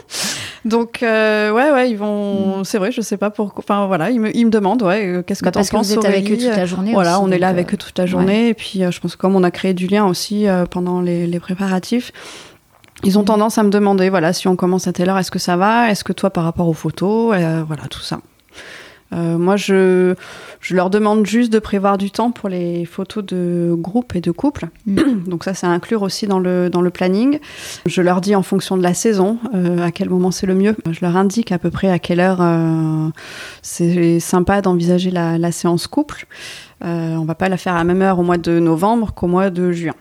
Donc, 0.65 0.84
euh, 1.03 1.51
ouais, 1.51 1.71
ouais, 1.71 1.91
ils 1.91 1.97
vont. 1.97 2.61
Mm. 2.61 2.65
C'est 2.65 2.79
vrai, 2.79 2.93
je 2.93 3.01
sais 3.01 3.17
pas 3.17 3.31
pourquoi. 3.31 3.63
Enfin, 3.65 3.87
voilà, 3.87 4.11
ils 4.11 4.21
me, 4.21 4.37
ils 4.37 4.45
me 4.45 4.51
demandent, 4.51 4.83
ouais, 4.83 5.07
euh, 5.07 5.23
qu'est-ce 5.23 5.41
que 5.41 5.47
bah, 5.47 5.51
tu 5.51 5.59
penses 5.59 5.71
Parce 5.71 5.89
que 5.89 5.95
vous 5.95 5.99
êtes 6.01 6.05
avec 6.05 6.31
eux 6.31 6.37
toute 6.37 6.57
la 6.57 6.67
journée. 6.67 6.93
Voilà, 6.93 7.21
on 7.21 7.31
est 7.31 7.39
là 7.39 7.49
avec 7.49 7.73
eux 7.75 7.77
toute 7.77 7.99
la 7.99 8.07
journée. 8.07 8.49
Et 8.49 8.55
puis, 8.55 8.83
je 8.89 9.01
pense 9.01 9.17
que 9.17 9.21
comme 9.21 9.37
on 9.37 9.43
a 9.43 9.51
créé 9.51 9.75
du 9.75 9.87
lien 9.87 10.07
aussi 10.07 10.47
pendant 10.71 11.01
les, 11.01 11.27
les 11.27 11.41
préparatifs, 11.41 12.13
ils 13.03 13.19
ont 13.19 13.23
mm. 13.23 13.27
tendance 13.27 13.59
à 13.59 13.63
me 13.63 13.71
demander, 13.71 14.09
voilà, 14.11 14.33
si 14.33 14.49
on 14.49 14.57
commence 14.57 14.87
à 14.87 14.93
telle 14.93 15.09
heure, 15.09 15.19
est-ce 15.19 15.31
que 15.31 15.39
ça 15.39 15.57
va 15.57 15.91
Est-ce 15.91 16.05
que 16.05 16.13
toi, 16.13 16.31
par 16.31 16.45
rapport 16.45 16.69
aux 16.69 16.75
photos, 16.75 17.35
voilà, 17.67 17.85
tout 17.91 18.01
ça. 18.01 18.21
Euh, 19.13 19.39
moi, 19.39 19.57
je, 19.57 20.15
je 20.61 20.75
leur 20.75 20.91
demande 20.91 21.27
juste 21.27 21.53
de 21.53 21.59
prévoir 21.59 21.99
du 21.99 22.11
temps 22.11 22.31
pour 22.31 22.49
les 22.49 22.85
photos 22.85 23.25
de 23.25 23.75
groupe 23.77 24.17
et 24.17 24.21
de 24.21 24.31
couple. 24.31 24.69
Mm. 24.87 25.25
Donc 25.27 25.45
ça, 25.45 25.55
c'est 25.55 25.67
à 25.67 25.71
inclure 25.71 26.03
aussi 26.03 26.27
dans 26.27 26.39
le, 26.39 26.71
dans 26.71 26.81
le 26.81 26.91
planning. 26.91 27.39
Je 27.87 28.03
leur 28.03 28.21
dis 28.21 28.35
en 28.35 28.43
fonction 28.43 28.77
de 28.77 28.83
la 28.83 28.95
saison 28.95 29.39
euh, 29.55 29.85
à 29.85 29.91
quel 29.91 30.09
moment 30.09 30.31
c'est 30.31 30.47
le 30.47 30.55
mieux. 30.55 30.77
Je 30.91 31.01
leur 31.03 31.17
indique 31.17 31.53
à 31.53 31.59
peu 31.59 31.71
près 31.71 31.91
à 31.91 31.99
quelle 31.99 32.21
heure 32.21 32.39
euh, 32.41 33.09
c'est 33.63 34.21
sympa 34.21 34.61
d'envisager 34.63 35.11
la, 35.11 35.39
la, 35.39 35.53
séance 35.53 35.87
couple. 35.87 36.27
on 36.81 37.25
va 37.25 37.35
pas 37.35 37.49
la 37.49 37.57
faire 37.57 37.75
à 37.75 37.79
la 37.79 37.85
même 37.85 38.03
heure 38.03 38.19
au 38.19 38.23
mois 38.23 38.39
de 38.39 38.59
novembre 38.59 39.13
qu'au 39.15 39.27
mois 39.27 39.51
de 39.51 39.71
juin. 39.71 39.95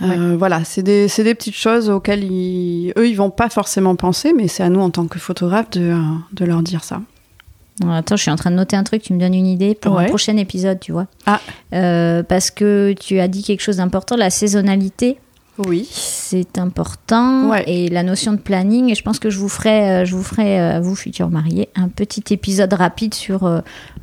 voilà, 0.00 0.62
c'est 0.64 0.82
des, 0.82 1.08
des, 1.08 1.34
petites 1.34 1.56
choses 1.56 1.90
auxquelles 1.90 2.22
ils, 2.24 2.92
eux, 2.96 3.08
ils 3.08 3.16
vont 3.16 3.30
pas 3.30 3.48
forcément 3.48 3.96
penser, 3.96 4.32
mais 4.32 4.46
c'est 4.46 4.62
à 4.62 4.68
nous, 4.68 4.80
en 4.80 4.90
tant 4.90 5.06
que 5.06 5.18
photographe, 5.18 5.70
de, 5.70 5.94
de 6.32 6.44
leur 6.44 6.62
dire 6.62 6.84
ça. 6.84 7.00
Attends, 7.88 8.16
je 8.16 8.22
suis 8.22 8.30
en 8.30 8.36
train 8.36 8.50
de 8.50 8.56
noter 8.56 8.76
un 8.76 8.84
truc, 8.84 9.02
tu 9.02 9.12
me 9.14 9.20
donnes 9.20 9.34
une 9.34 9.46
idée 9.46 9.74
pour 9.74 9.98
un 9.98 10.04
prochain 10.06 10.36
épisode, 10.36 10.80
tu 10.80 10.92
vois. 10.92 11.06
Ah. 11.26 11.40
parce 11.70 12.50
que 12.50 12.94
tu 12.98 13.20
as 13.20 13.28
dit 13.28 13.42
quelque 13.42 13.62
chose 13.62 13.78
d'important, 13.78 14.16
la 14.16 14.30
saisonnalité. 14.30 15.18
Oui. 15.66 15.88
C'est 15.90 16.58
important. 16.58 17.54
Et 17.66 17.88
la 17.88 18.02
notion 18.02 18.32
de 18.32 18.38
planning, 18.38 18.90
et 18.90 18.94
je 18.94 19.02
pense 19.02 19.18
que 19.18 19.30
je 19.30 19.38
vous 19.38 19.48
ferai, 19.48 19.90
euh, 19.90 20.04
je 20.04 20.14
vous 20.14 20.22
ferai, 20.22 20.58
à 20.58 20.80
vous 20.80 20.94
futurs 20.94 21.30
mariés, 21.30 21.68
un 21.76 21.88
petit 21.88 22.22
épisode 22.32 22.72
rapide 22.72 23.14
sur 23.14 23.44
euh, 23.44 23.60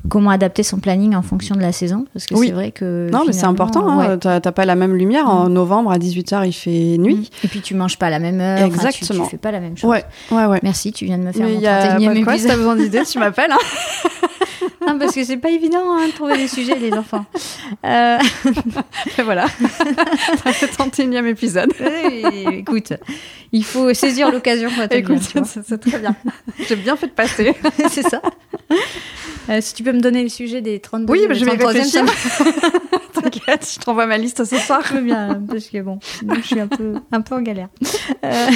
comment 0.10 0.30
adapter 0.30 0.64
son 0.64 0.78
planning 0.80 1.16
en 1.16 1.22
fonction 1.22 1.56
de 1.56 1.62
la 1.62 1.72
saison. 1.72 2.06
Parce 2.14 2.26
que 2.26 2.36
c'est 2.36 2.52
vrai 2.52 2.72
que. 2.72 3.10
Non, 3.12 3.24
mais 3.26 3.34
c'est 3.34 3.46
important. 3.46 3.88
Hein. 3.90 4.18
Tu 4.18 4.28
n'as 4.28 4.40
pas 4.40 4.66
la 4.66 4.76
même 4.76 4.96
lumière. 4.96 5.30
En 5.30 5.50
mm. 5.50 5.54
novembre, 5.54 5.92
à 5.92 5.98
18h, 5.98 6.48
il 6.48 6.54
fait 6.54 6.98
nuit. 6.98 7.30
Mm. 7.32 7.46
Et 7.46 7.48
puis 7.48 7.62
tu 7.62 7.76
manges 7.76 7.98
pas 7.98 8.08
à 8.08 8.12
la 8.12 8.20
même 8.20 8.40
heure. 8.40 8.60
Exactement. 8.60 9.24
tu, 9.26 9.32
fais 9.32 9.38
pas 9.38 9.52
la 9.52 9.60
même 9.60 9.78
chose. 9.78 9.90
Ouais, 9.90 10.04
ouais, 10.32 10.46
ouais. 10.46 10.60
Merci, 10.64 10.92
tu 10.92 11.06
viens 11.06 11.18
de 11.18 11.24
me 11.24 11.32
faire 11.32 11.48
mais 11.48 11.56
mon 11.56 11.62
31e 11.62 12.12
épisode. 12.18 12.38
Si 12.38 12.46
tu 12.46 12.52
as 12.52 12.58
besoin 12.58 12.76
d'idées, 12.76 13.04
tu 13.04 13.20
m'appelles. 13.20 13.52
Hein. 13.52 14.10
non, 14.86 14.98
parce 15.00 15.14
que 15.16 15.24
c'est 15.24 15.38
pas 15.38 15.50
évident 15.50 15.92
hein, 15.92 16.08
de 16.08 16.12
trouver 16.14 16.38
des 16.38 16.48
sujets, 16.48 16.76
les 16.76 16.94
enfants. 16.94 17.26
Euh... 17.86 18.18
Et 19.18 19.22
voilà. 19.22 19.46
C'est 20.54 20.80
le 20.80 20.90
31e 20.90 21.26
épisode. 21.26 21.72
écoute, 22.52 22.94
il 23.52 23.64
faut 23.64 23.94
saisir 23.94 24.32
l'occasion. 24.32 24.70
Écoute, 24.92 25.20
c'est 25.22 25.78
très 25.78 26.00
bien. 26.00 26.16
J'ai 26.68 26.76
bien 26.76 26.96
fait 26.96 27.08
de 27.08 27.12
passer. 27.12 27.54
c'est 27.90 28.08
ça. 28.08 28.22
Euh, 29.50 29.60
si 29.62 29.74
tu 29.74 29.84
peux 29.84 29.94
me 29.94 30.02
donner 30.02 30.24
le 30.24 30.30
sujet 30.30 30.62
des 30.62 30.80
32 30.80 31.12
Oui, 31.12 31.22
je 31.30 31.46
vais 31.46 31.52
réfléchir. 31.52 32.04
T'inquiète, 33.14 33.72
je 33.74 33.80
t'envoie 33.80 34.06
ma 34.06 34.18
liste 34.18 34.44
ce 34.44 34.58
soir. 34.58 34.82
Je 34.92 35.00
bien, 35.00 35.42
parce 35.50 35.68
que 35.68 35.82
bon, 35.82 36.00
je 36.36 36.42
suis 36.42 36.60
un 36.60 36.68
peu, 36.68 36.96
un 37.12 37.22
peu 37.22 37.36
en 37.36 37.42
galère. 37.42 37.70
Euh, 38.24 38.48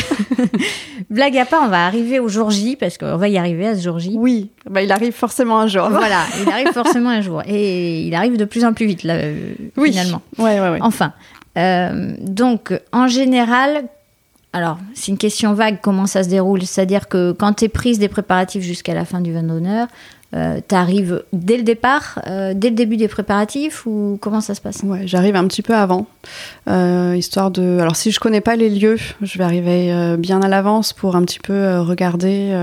blague 1.09 1.37
à 1.37 1.45
part, 1.45 1.63
on 1.63 1.69
va 1.69 1.85
arriver 1.85 2.19
au 2.19 2.27
jour 2.27 2.51
J, 2.51 2.75
parce 2.75 2.97
qu'on 2.97 3.17
va 3.17 3.29
y 3.29 3.37
arriver 3.37 3.67
à 3.67 3.75
ce 3.75 3.81
jour 3.81 3.99
J. 3.99 4.15
Oui, 4.17 4.51
bah, 4.69 4.81
il 4.81 4.91
arrive 4.91 5.13
forcément 5.13 5.59
un 5.59 5.67
jour. 5.67 5.89
Voilà, 5.89 6.23
il 6.41 6.49
arrive 6.49 6.71
forcément 6.71 7.09
un 7.09 7.21
jour. 7.21 7.41
Et 7.47 8.01
il 8.01 8.13
arrive 8.13 8.37
de 8.37 8.45
plus 8.45 8.63
en 8.63 8.73
plus 8.73 8.85
vite, 8.85 9.03
là, 9.03 9.15
euh, 9.15 9.53
oui. 9.77 9.91
finalement. 9.91 10.21
Ouais, 10.37 10.59
ouais, 10.59 10.69
ouais. 10.69 10.79
Enfin, 10.81 11.13
donc, 12.19 12.73
en 12.91 13.07
général, 13.07 13.85
alors, 14.53 14.77
c'est 14.93 15.11
une 15.11 15.17
question 15.17 15.53
vague 15.53 15.79
comment 15.81 16.05
ça 16.05 16.23
se 16.23 16.29
déroule. 16.29 16.63
C'est-à-dire 16.63 17.07
que 17.07 17.31
quand 17.31 17.53
tu 17.53 17.65
es 17.65 17.69
prise 17.69 17.99
des 17.99 18.09
préparatifs 18.09 18.63
jusqu'à 18.63 18.93
la 18.93 19.05
fin 19.05 19.21
du 19.21 19.33
vin 19.33 19.43
d'honneur, 19.43 19.87
euh, 20.33 20.59
T'arrives 20.65 21.23
dès 21.33 21.57
le 21.57 21.63
départ, 21.63 22.21
euh, 22.25 22.53
dès 22.55 22.69
le 22.69 22.75
début 22.75 22.95
des 22.95 23.09
préparatifs 23.09 23.85
ou 23.85 24.17
comment 24.21 24.39
ça 24.39 24.55
se 24.55 24.61
passe? 24.61 24.81
Ouais, 24.83 25.01
j'arrive 25.05 25.35
un 25.35 25.45
petit 25.45 25.61
peu 25.61 25.75
avant, 25.75 26.07
euh, 26.69 27.15
histoire 27.17 27.51
de. 27.51 27.79
Alors 27.79 27.97
si 27.97 28.11
je 28.11 28.19
connais 28.19 28.39
pas 28.39 28.55
les 28.55 28.69
lieux, 28.69 28.97
je 29.21 29.37
vais 29.37 29.43
arriver 29.43 29.91
euh, 29.91 30.15
bien 30.15 30.41
à 30.41 30.47
l'avance 30.47 30.93
pour 30.93 31.17
un 31.17 31.23
petit 31.23 31.39
peu 31.39 31.79
regarder 31.79 32.55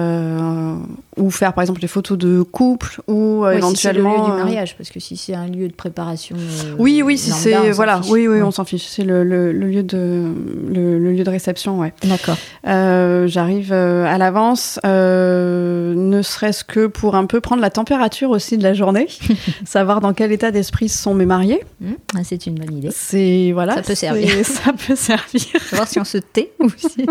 ou 1.16 1.30
faire 1.30 1.52
par 1.52 1.62
exemple 1.62 1.80
des 1.80 1.88
photos 1.88 2.16
de 2.16 2.42
couple 2.42 3.02
ou 3.06 3.44
éventuellement. 3.46 3.74
Si 3.74 3.76
c'est 3.76 3.92
le 3.92 4.02
lieu 4.02 4.24
du 4.24 4.42
mariage, 4.42 4.76
parce 4.76 4.88
que 4.88 5.00
si 5.00 5.16
c'est 5.16 5.34
un 5.34 5.48
lieu 5.48 5.68
de 5.68 5.74
préparation. 5.74 6.36
oui, 6.78 7.02
oui, 7.04 7.18
si 7.18 7.32
c'est 7.32 7.70
voilà, 7.72 8.00
oui, 8.08 8.26
oui, 8.28 8.40
on 8.40 8.50
s'en 8.50 8.64
fiche. 8.64 8.86
C'est 8.86 9.04
le, 9.04 9.24
le, 9.24 9.52
lieu 9.52 9.82
de 9.82 10.32
le, 10.72 10.98
lieu 11.12 11.24
de 11.24 11.30
réception, 11.30 11.80
ouais. 11.80 11.92
D'accord. 12.04 12.38
j'arrive 12.64 13.72
à 13.72 14.16
l'avance, 14.16 14.80
ne 14.84 16.20
serait-ce 16.22 16.64
que 16.64 16.86
pour 16.86 17.14
un 17.14 17.26
peu 17.26 17.42
prendre 17.42 17.57
la 17.60 17.70
température 17.70 18.30
aussi 18.30 18.58
de 18.58 18.62
la 18.62 18.74
journée, 18.74 19.08
savoir 19.64 20.00
dans 20.00 20.12
quel 20.12 20.32
état 20.32 20.50
d'esprit 20.50 20.88
sont 20.88 21.14
mes 21.14 21.26
mariés. 21.26 21.62
Mmh. 21.80 21.92
Ah, 22.16 22.24
c'est 22.24 22.46
une 22.46 22.54
bonne 22.54 22.78
idée. 22.78 22.90
C'est 22.92 23.50
voilà, 23.52 23.74
ça 23.76 23.82
peut 23.82 23.94
servir. 23.94 24.28
Ça 24.44 24.72
peut 24.72 24.96
servir. 24.96 25.60
Savoir 25.68 25.88
si 25.88 25.98
on 25.98 26.04
se 26.04 26.18
tait 26.18 26.52
ou 26.58 26.68
si, 26.76 27.06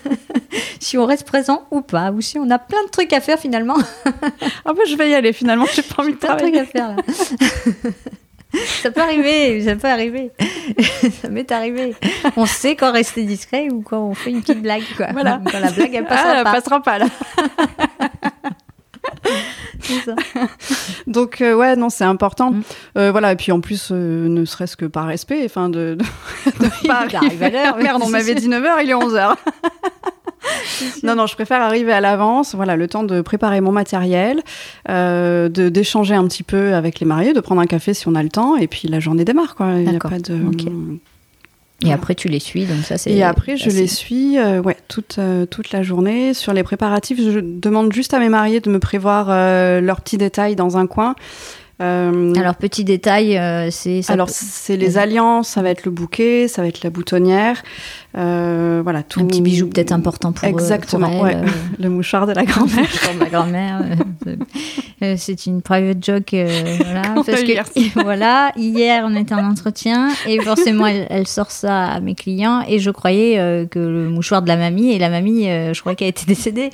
si 0.80 0.98
on 0.98 1.06
reste 1.06 1.26
présent 1.26 1.64
ou 1.70 1.80
pas, 1.80 2.10
ou 2.10 2.20
si 2.20 2.38
on 2.38 2.48
a 2.50 2.58
plein 2.58 2.82
de 2.84 2.90
trucs 2.90 3.12
à 3.12 3.20
faire 3.20 3.38
finalement. 3.38 3.76
ah 4.64 4.72
bah 4.72 4.82
je 4.88 4.96
vais 4.96 5.10
y 5.10 5.14
aller 5.14 5.32
finalement. 5.32 5.66
J'ai 5.74 5.82
pas 5.82 6.02
envie 6.02 6.14
de 6.14 6.18
travailler. 6.18 6.50
Plein 6.52 6.62
de 6.62 6.66
trucs 6.66 6.76
à 6.76 6.78
faire 6.78 6.96
là. 6.96 7.90
ça 8.82 8.90
peut 8.90 9.00
arriver, 9.00 9.62
ça 9.62 9.76
peut 9.76 9.88
arriver. 9.88 10.30
ça 11.22 11.28
m'est 11.28 11.50
arrivé. 11.50 11.94
On 12.36 12.46
sait 12.46 12.76
quand 12.76 12.92
rester 12.92 13.24
discret 13.24 13.68
ou 13.70 13.82
quand 13.82 14.02
on 14.02 14.14
fait 14.14 14.30
une 14.30 14.40
petite 14.40 14.62
blague. 14.62 14.84
Quoi. 14.96 15.08
Voilà. 15.12 15.40
Quand 15.50 15.60
la 15.60 15.70
blague, 15.70 15.94
elle 15.94 16.04
passera 16.04 16.30
ah, 16.30 16.38
elle 16.38 16.44
pas. 16.44 16.52
passera 16.52 16.82
pas 16.82 16.98
là. 16.98 17.06
Ça. 20.04 20.14
Donc 21.06 21.40
euh, 21.40 21.54
ouais, 21.54 21.76
non, 21.76 21.90
c'est 21.90 22.04
important. 22.04 22.52
Mm. 22.52 22.62
Euh, 22.98 23.10
voilà, 23.10 23.32
et 23.32 23.36
puis 23.36 23.52
en 23.52 23.60
plus, 23.60 23.88
euh, 23.90 24.28
ne 24.28 24.44
serait-ce 24.44 24.76
que 24.76 24.86
par 24.86 25.06
respect, 25.06 25.42
enfin 25.44 25.68
de, 25.68 25.96
de, 25.98 26.04
de 26.64 26.86
pas 26.86 27.06
arriver 27.12 27.46
à 27.46 27.50
l'heure. 27.50 27.76
Merde, 27.82 28.02
on 28.04 28.08
m'avait 28.08 28.34
dit 28.34 28.48
9h, 28.48 28.82
il 28.82 28.90
est 28.90 28.94
11h. 28.94 29.34
non, 31.02 31.14
non, 31.14 31.26
je 31.26 31.34
préfère 31.34 31.62
arriver 31.62 31.92
à 31.92 32.00
l'avance, 32.00 32.54
voilà, 32.54 32.76
le 32.76 32.88
temps 32.88 33.04
de 33.04 33.20
préparer 33.20 33.60
mon 33.60 33.72
matériel, 33.72 34.42
de 34.88 35.68
d'échanger 35.68 36.14
un 36.14 36.26
petit 36.26 36.42
peu 36.42 36.74
avec 36.74 37.00
les 37.00 37.06
mariés, 37.06 37.32
de 37.32 37.40
prendre 37.40 37.60
un 37.60 37.66
café 37.66 37.94
si 37.94 38.08
on 38.08 38.14
a 38.14 38.22
le 38.22 38.28
temps, 38.28 38.56
et 38.56 38.66
puis 38.66 38.88
la 38.88 39.00
journée 39.00 39.24
démarre, 39.24 39.54
quoi. 39.54 39.74
Il 39.76 39.88
n'y 39.88 39.96
a 39.96 39.98
pas 39.98 40.18
de. 40.18 40.38
Et 41.84 41.92
après, 41.92 42.14
tu 42.14 42.28
les 42.28 42.38
suis, 42.38 42.64
donc 42.64 42.84
ça, 42.84 42.98
c'est. 42.98 43.12
Et 43.12 43.22
après, 43.22 43.56
je 43.56 43.70
les 43.70 43.86
suis, 43.86 44.38
euh, 44.38 44.60
ouais, 44.60 44.76
toute, 44.88 45.16
euh, 45.18 45.46
toute 45.46 45.72
la 45.72 45.82
journée. 45.82 46.34
Sur 46.34 46.52
les 46.52 46.62
préparatifs, 46.62 47.18
je 47.20 47.40
demande 47.40 47.92
juste 47.92 48.14
à 48.14 48.18
mes 48.18 48.28
mariés 48.28 48.60
de 48.60 48.70
me 48.70 48.78
prévoir 48.78 49.26
euh, 49.28 49.80
leurs 49.80 50.00
petits 50.00 50.18
détails 50.18 50.56
dans 50.56 50.76
un 50.76 50.86
coin. 50.86 51.14
Alors, 51.82 52.56
petit 52.56 52.84
détail, 52.84 53.40
c'est. 53.70 54.08
Alors, 54.10 54.28
c'est 54.30 54.76
les 54.76 54.98
alliances, 54.98 55.48
ça 55.48 55.62
va 55.62 55.70
être 55.70 55.84
le 55.84 55.90
bouquet, 55.90 56.48
ça 56.48 56.62
va 56.62 56.68
être 56.68 56.82
la 56.82 56.90
boutonnière. 56.90 57.62
Euh, 58.16 58.80
voilà, 58.82 59.02
tout... 59.02 59.20
Un 59.20 59.26
petit 59.26 59.40
bijou 59.40 59.68
peut-être 59.68 59.92
important 59.92 60.32
pour, 60.32 60.44
euh, 60.44 60.50
Exactement, 60.50 61.08
pour 61.10 61.28
elle, 61.28 61.44
euh. 61.44 61.50
le 61.78 61.88
mouchoir 61.88 62.26
de 62.26 62.32
la 62.32 62.44
grand-mère. 62.44 62.88
pour 62.88 63.14
ma 63.14 63.26
grand-mère. 63.26 63.82
c'est 65.16 65.46
une 65.46 65.62
private 65.62 66.04
joke. 66.04 66.30
voilà, 66.84 67.02
parce 67.14 67.42
que, 67.42 68.02
voilà, 68.02 68.52
hier 68.56 69.04
on 69.06 69.16
était 69.16 69.34
en 69.34 69.48
entretien 69.48 70.10
et 70.26 70.40
forcément 70.40 70.86
elle, 70.86 71.26
sort 71.26 71.50
ça 71.50 71.86
à 71.86 72.00
mes 72.00 72.14
clients 72.14 72.62
et 72.68 72.78
je 72.78 72.90
croyais 72.90 73.36
que 73.70 73.78
le 73.78 74.10
mouchoir 74.10 74.42
de 74.42 74.48
la 74.48 74.56
mamie 74.56 74.92
et 74.92 74.98
la 74.98 75.08
mamie, 75.08 75.44
je 75.44 75.80
crois 75.80 75.94
qu'elle 75.94 76.08
était 76.08 76.26
décédée. 76.26 76.70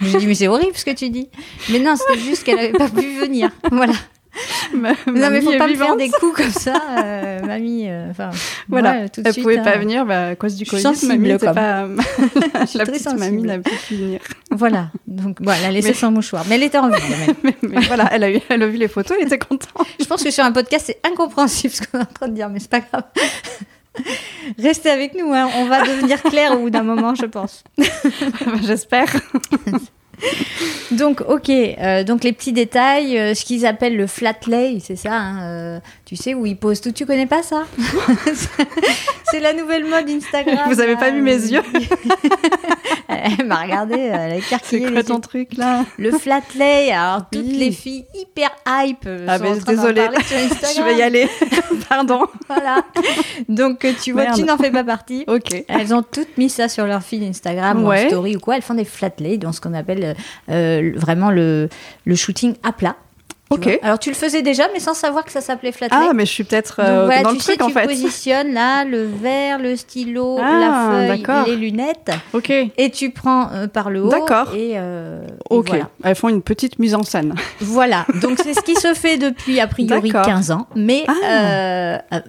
Je 0.00 0.18
dis 0.18 0.26
mais 0.26 0.34
c'est 0.34 0.48
horrible 0.48 0.72
ce 0.74 0.84
que 0.84 0.94
tu 0.94 1.10
dis. 1.10 1.28
Mais 1.70 1.78
non, 1.78 1.94
c'était 1.96 2.20
juste 2.20 2.44
qu'elle 2.44 2.56
n'avait 2.56 2.72
pas 2.72 2.88
pu 2.88 3.18
venir. 3.20 3.50
Voilà. 3.70 3.92
Ma, 4.74 4.90
non, 5.06 5.30
mais 5.30 5.40
faut 5.40 5.56
pas 5.56 5.66
me 5.66 5.74
faire 5.74 5.96
des 5.96 6.08
coups 6.08 6.36
comme 6.36 6.52
ça, 6.52 6.80
euh, 6.98 7.40
mamie. 7.44 7.86
Euh, 7.88 8.12
voilà, 8.68 9.08
tout 9.08 9.22
de 9.22 9.26
elle 9.26 9.32
suite, 9.32 9.42
pouvait 9.42 9.62
pas 9.62 9.74
hein. 9.74 9.78
venir 9.78 10.06
bah, 10.06 10.28
à 10.28 10.36
cause 10.36 10.54
du 10.54 10.64
Covid. 10.64 10.84
mamie 11.06 11.36
comme. 11.38 11.54
pas. 11.54 11.88
la 12.74 12.86
petite 12.86 13.12
mamie 13.18 13.42
n'a 13.42 13.58
pu 13.58 13.96
venir. 13.96 14.20
Voilà, 14.52 14.90
donc 15.06 15.42
bon, 15.42 15.50
elle 15.50 15.64
a 15.66 15.70
laissé 15.72 15.88
Mais- 15.88 15.94
son 15.94 16.12
mouchoir, 16.12 16.44
mais 16.48 16.54
elle 16.54 16.62
était 16.62 16.78
en 16.78 16.88
vie. 16.88 17.02
mais, 17.42 17.56
mais 17.62 17.80
voilà, 17.80 18.08
elle 18.12 18.24
a, 18.24 18.30
eu, 18.30 18.40
elle 18.48 18.62
a 18.62 18.66
vu 18.68 18.76
les 18.76 18.88
photos, 18.88 19.16
elle 19.20 19.26
était 19.26 19.38
contente. 19.38 19.86
Je 19.98 20.04
pense 20.04 20.22
que 20.22 20.30
sur 20.30 20.44
un 20.44 20.52
podcast, 20.52 20.84
c'est 20.86 21.00
incompréhensible 21.06 21.74
ce 21.74 21.82
qu'on 21.82 21.98
est 21.98 22.02
en 22.02 22.06
train 22.06 22.28
de 22.28 22.34
dire, 22.34 22.48
mais 22.48 22.60
c'est 22.60 22.70
pas 22.70 22.80
grave. 22.80 23.04
Restez 24.58 24.90
avec 24.90 25.14
nous, 25.14 25.32
hein. 25.32 25.48
on 25.56 25.66
va 25.66 25.82
devenir 25.82 26.22
clair 26.22 26.52
au 26.52 26.58
bout 26.58 26.70
d'un 26.70 26.84
moment, 26.84 27.14
je 27.16 27.26
pense. 27.26 27.64
J'espère. 28.62 29.08
Donc, 30.92 31.20
ok, 31.20 31.48
euh, 31.50 32.04
donc 32.04 32.24
les 32.24 32.32
petits 32.32 32.52
détails, 32.52 33.16
euh, 33.18 33.34
ce 33.34 33.44
qu'ils 33.44 33.64
appellent 33.64 33.96
le 33.96 34.06
flat 34.06 34.34
lay, 34.46 34.78
c'est 34.80 34.96
ça, 34.96 35.12
hein, 35.12 35.42
euh, 35.42 35.80
tu 36.10 36.16
sais, 36.16 36.34
où 36.34 36.44
ils 36.44 36.56
posent 36.56 36.80
tout. 36.80 36.90
Tu 36.90 37.06
connais 37.06 37.26
pas 37.28 37.44
ça 37.44 37.66
C'est 39.30 39.38
la 39.38 39.52
nouvelle 39.52 39.84
mode 39.84 40.10
Instagram. 40.10 40.58
Vous 40.66 40.80
avez 40.80 40.96
pas 40.96 41.12
vu 41.12 41.22
mes 41.22 41.36
yeux 41.36 41.62
Elle 43.08 43.46
m'a 43.46 43.62
regardé, 43.62 43.94
elle 43.94 44.14
a 44.14 44.30
C'est 44.30 44.38
écarquillé 44.38 44.80
quoi 44.80 44.90
les 44.90 45.04
ton 45.04 45.20
truc 45.20 45.56
là 45.56 45.84
Le 45.98 46.10
flat 46.10 46.40
lay, 46.56 46.90
alors 46.90 47.26
toutes 47.30 47.46
Oui. 47.46 47.58
les 47.58 47.70
filles 47.70 48.06
hyper 48.14 48.50
hype 48.66 49.04
euh, 49.06 49.24
Ah 49.28 49.38
sont 49.38 49.44
ben 49.44 49.52
en 49.52 49.58
train 49.60 49.72
désolée, 49.72 50.08
je 50.18 50.82
vais 50.82 50.96
y 50.96 51.02
aller. 51.02 51.28
Pardon. 51.88 52.26
Voilà. 52.48 52.82
Donc 53.48 53.84
euh, 53.84 53.92
tu 54.02 54.10
vois, 54.10 54.32
tu 54.32 54.42
n'en 54.42 54.56
fais 54.56 54.72
pas 54.72 54.82
partie. 54.82 55.22
Ok. 55.28 55.62
Elles 55.68 55.94
ont 55.94 56.02
toutes 56.02 56.36
mis 56.38 56.50
ça 56.50 56.68
sur 56.68 56.86
leur 56.86 57.04
feed 57.04 57.22
Instagram 57.22 57.84
ou 57.84 57.92
en 57.92 58.08
story 58.08 58.34
ou 58.34 58.40
quoi. 58.40 58.56
Elles 58.56 58.62
font 58.62 58.74
des 58.74 58.84
flat 58.84 59.12
lay 59.20 59.38
dans 59.38 59.52
ce 59.52 59.60
qu'on 59.60 59.74
appelle 59.74 60.16
euh, 60.50 60.90
vraiment 60.96 61.30
le, 61.30 61.68
le 62.04 62.16
shooting 62.16 62.56
à 62.64 62.72
plat. 62.72 62.96
Tu 63.50 63.56
Ok. 63.58 63.78
Alors 63.82 63.98
tu 63.98 64.10
le 64.10 64.14
faisais 64.14 64.42
déjà, 64.42 64.68
mais 64.72 64.78
sans 64.78 64.94
savoir 64.94 65.24
que 65.24 65.32
ça 65.32 65.40
s'appelait 65.40 65.72
flat. 65.72 65.88
Ah, 65.90 66.12
mais 66.14 66.24
je 66.24 66.30
suis 66.30 66.44
peut-être 66.44 66.76
euh, 66.78 67.04
voilà, 67.06 67.22
dans 67.22 67.30
tu 67.30 67.36
le 67.36 67.40
sais, 67.40 67.56
truc 67.56 67.62
en 67.62 67.66
tu 67.68 67.72
fait. 67.74 67.86
positionnes 67.86 68.52
là 68.52 68.84
le 68.84 69.04
verre, 69.04 69.58
le 69.58 69.74
stylo, 69.76 70.38
Ah, 70.40 70.60
la 70.60 70.90
feuille, 71.08 71.18
d'accord. 71.20 71.46
les 71.46 71.56
lunettes, 71.56 72.10
Ok. 72.32 72.50
et 72.50 72.90
tu 72.90 73.10
prends 73.10 73.50
euh, 73.52 73.66
par 73.66 73.90
le 73.90 74.02
haut. 74.04 74.08
D'accord. 74.08 74.54
Et, 74.54 74.74
euh, 74.76 75.24
et 75.50 75.54
Ok. 75.54 75.68
voilà. 75.68 75.88
Elles 76.04 76.14
font 76.14 76.28
une 76.28 76.42
petite 76.42 76.78
mise 76.78 76.94
en 76.94 77.02
scène. 77.02 77.34
Voilà, 77.60 78.06
donc 78.22 78.38
c'est 78.42 78.54
ce 78.54 78.60
qui 78.62 78.76
se 78.76 78.94
fait 78.94 79.16
depuis 79.16 79.58
a 79.60 79.66
priori 79.66 80.10
D'accord. 80.10 80.24
15 80.26 80.50
ans, 80.52 80.66
mais 80.76 81.04
Ah. 81.08 82.20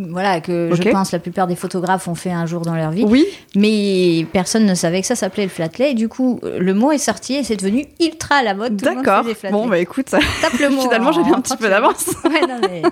Euh, 0.00 0.02
euh, 0.04 0.06
voilà 0.10 0.40
que 0.40 0.70
je 0.72 0.90
pense 0.90 1.12
la 1.12 1.18
plupart 1.18 1.46
des 1.46 1.56
photographes 1.56 2.08
ont 2.08 2.14
fait 2.14 2.32
un 2.32 2.46
jour 2.46 2.62
dans 2.62 2.74
leur 2.74 2.90
vie, 2.90 3.04
Oui. 3.04 3.26
mais 3.54 4.26
personne 4.32 4.66
ne 4.66 4.74
savait 4.74 5.00
que 5.00 5.06
ça 5.06 5.16
s'appelait 5.16 5.44
le 5.44 5.50
flatlay. 5.50 5.90
Et 5.92 5.94
du 5.94 6.08
coup, 6.08 6.40
le 6.42 6.74
mot 6.74 6.92
est 6.92 6.98
sorti 6.98 7.34
et 7.34 7.44
c'est 7.44 7.56
devenu 7.56 7.86
ultra 8.00 8.36
à 8.36 8.42
la 8.42 8.54
mode. 8.54 8.76
D'accord. 8.76 9.24
flatlay. 9.24 9.50
Bon, 9.50 9.68
bah 9.68 9.78
écoute, 9.78 10.06
Tape 10.06 10.58
le 10.60 10.68
mot. 10.74 10.82
finalement, 10.82 11.10
en 11.10 11.12
j'avais 11.12 11.30
un 11.30 11.40
petit 11.40 11.56
30 11.56 11.58
peu 11.58 11.68
d'avance. 11.68 12.06
Ouais, 12.24 12.40
non, 12.48 12.60
mais 12.62 12.82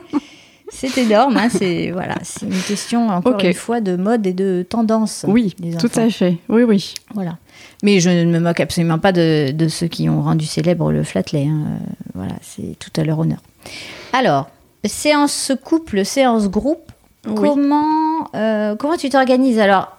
C'est 0.73 0.97
énorme, 0.99 1.37
hein, 1.37 1.49
c'est 1.51 1.91
voilà, 1.91 2.15
c'est 2.23 2.47
une 2.47 2.63
question 2.63 3.09
encore 3.09 3.41
une 3.41 3.55
fois 3.55 3.81
de 3.81 3.97
mode 3.97 4.27
et 4.27 4.33
de 4.33 4.65
tendance. 4.69 5.25
Oui, 5.27 5.55
tout 5.79 5.91
à 5.97 6.09
fait. 6.11 6.37
Oui, 6.49 6.63
oui. 6.63 6.95
Voilà. 7.15 7.39
Mais 7.83 7.99
je 8.01 8.11
ne 8.11 8.25
me 8.27 8.39
moque 8.41 8.61
absolument 8.61 8.99
pas 8.99 9.13
de, 9.13 9.53
ceux 9.69 9.89
qui 9.89 10.09
ont 10.09 10.23
rendu 10.23 10.47
célèbre 10.47 10.93
le 10.93 11.03
Flatley. 11.03 11.47
Hein. 11.47 11.79
Voilà, 12.15 12.35
c'est 12.43 12.79
tout 12.79 12.91
à 13.01 13.05
leur 13.05 13.19
honneur. 13.19 13.39
Alors, 14.13 14.49
séance 14.85 15.53
couple, 15.65 16.05
séance 16.05 16.49
groupe. 16.49 16.90
Comment, 17.25 18.31
euh, 18.35 18.77
comment 18.77 18.97
tu 18.97 19.11
t'organises 19.11 19.59
Alors, 19.59 19.97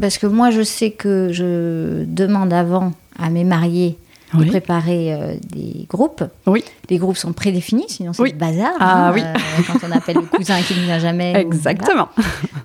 parce 0.00 0.18
que 0.18 0.26
moi, 0.26 0.50
je 0.50 0.62
sais 0.62 0.90
que 0.90 1.28
je 1.32 2.04
demande 2.04 2.52
avant 2.52 2.92
à 3.18 3.30
mes 3.30 3.44
mariés 3.44 3.98
de 4.32 4.44
préparer 4.46 5.14
euh, 5.14 5.34
des 5.52 5.86
groupes. 5.88 6.24
Oui. 6.46 6.64
Les 6.90 6.98
groupes 6.98 7.16
sont 7.16 7.32
prédéfinis, 7.32 7.84
sinon 7.88 8.12
c'est 8.12 8.24
le 8.24 8.32
bazar. 8.32 8.72
Ah 8.80 9.08
hein, 9.08 9.12
oui. 9.14 9.20
Euh, 9.22 9.62
quand 9.68 9.86
on 9.86 9.92
appelle 9.92 10.16
le 10.16 10.22
cousin 10.22 10.60
qui 10.62 10.74
ne 10.74 10.80
vient 10.80 10.98
jamais. 10.98 11.34
Exactement. 11.36 12.08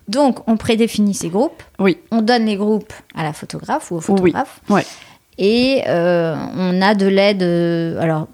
Donc, 0.07 0.39
on 0.47 0.57
prédéfinit 0.57 1.13
ces 1.13 1.29
groupes. 1.29 1.61
Oui. 1.77 1.97
On 2.09 2.23
donne 2.23 2.45
les 2.45 2.55
groupes 2.55 2.93
à 3.13 3.21
la 3.21 3.33
photographe 3.33 3.91
ou 3.91 3.97
au 3.97 4.01
photographe. 4.01 4.61
Oui. 4.69 4.81
Et 5.37 5.83
on 5.85 6.81
a 6.81 6.95
de 6.95 7.05
l'aide. 7.05 7.43
alors, 8.01 8.27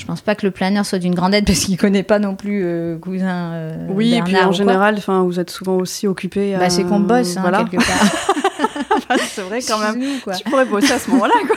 je 0.00 0.06
pense 0.06 0.22
pas 0.22 0.34
que 0.34 0.46
le 0.46 0.50
planeur 0.50 0.86
soit 0.86 0.98
d'une 0.98 1.14
grande 1.14 1.34
aide 1.34 1.44
parce 1.44 1.58
qu'il 1.58 1.76
connaît 1.76 2.02
pas 2.02 2.18
non 2.18 2.34
plus 2.34 2.62
euh, 2.64 2.96
cousin. 2.96 3.52
Euh, 3.52 3.86
oui, 3.90 4.14
et 4.14 4.22
puis 4.22 4.34
en 4.36 4.50
général, 4.50 4.94
enfin, 4.96 5.22
vous 5.24 5.38
êtes 5.38 5.50
souvent 5.50 5.76
aussi 5.76 6.06
occupé. 6.06 6.56
Bah, 6.58 6.70
c'est 6.70 6.84
qu'on 6.84 7.00
bosse 7.00 7.36
hein, 7.36 7.66
quelque 7.70 7.84
part. 7.84 9.18
c'est 9.28 9.42
vrai 9.42 9.60
quand 9.60 9.78
même. 9.78 10.02
Tu 10.36 10.44
pourrais 10.48 10.64
bosser 10.64 10.92
à 10.92 10.98
ce 10.98 11.10
moment-là, 11.10 11.34
quoi. 11.46 11.56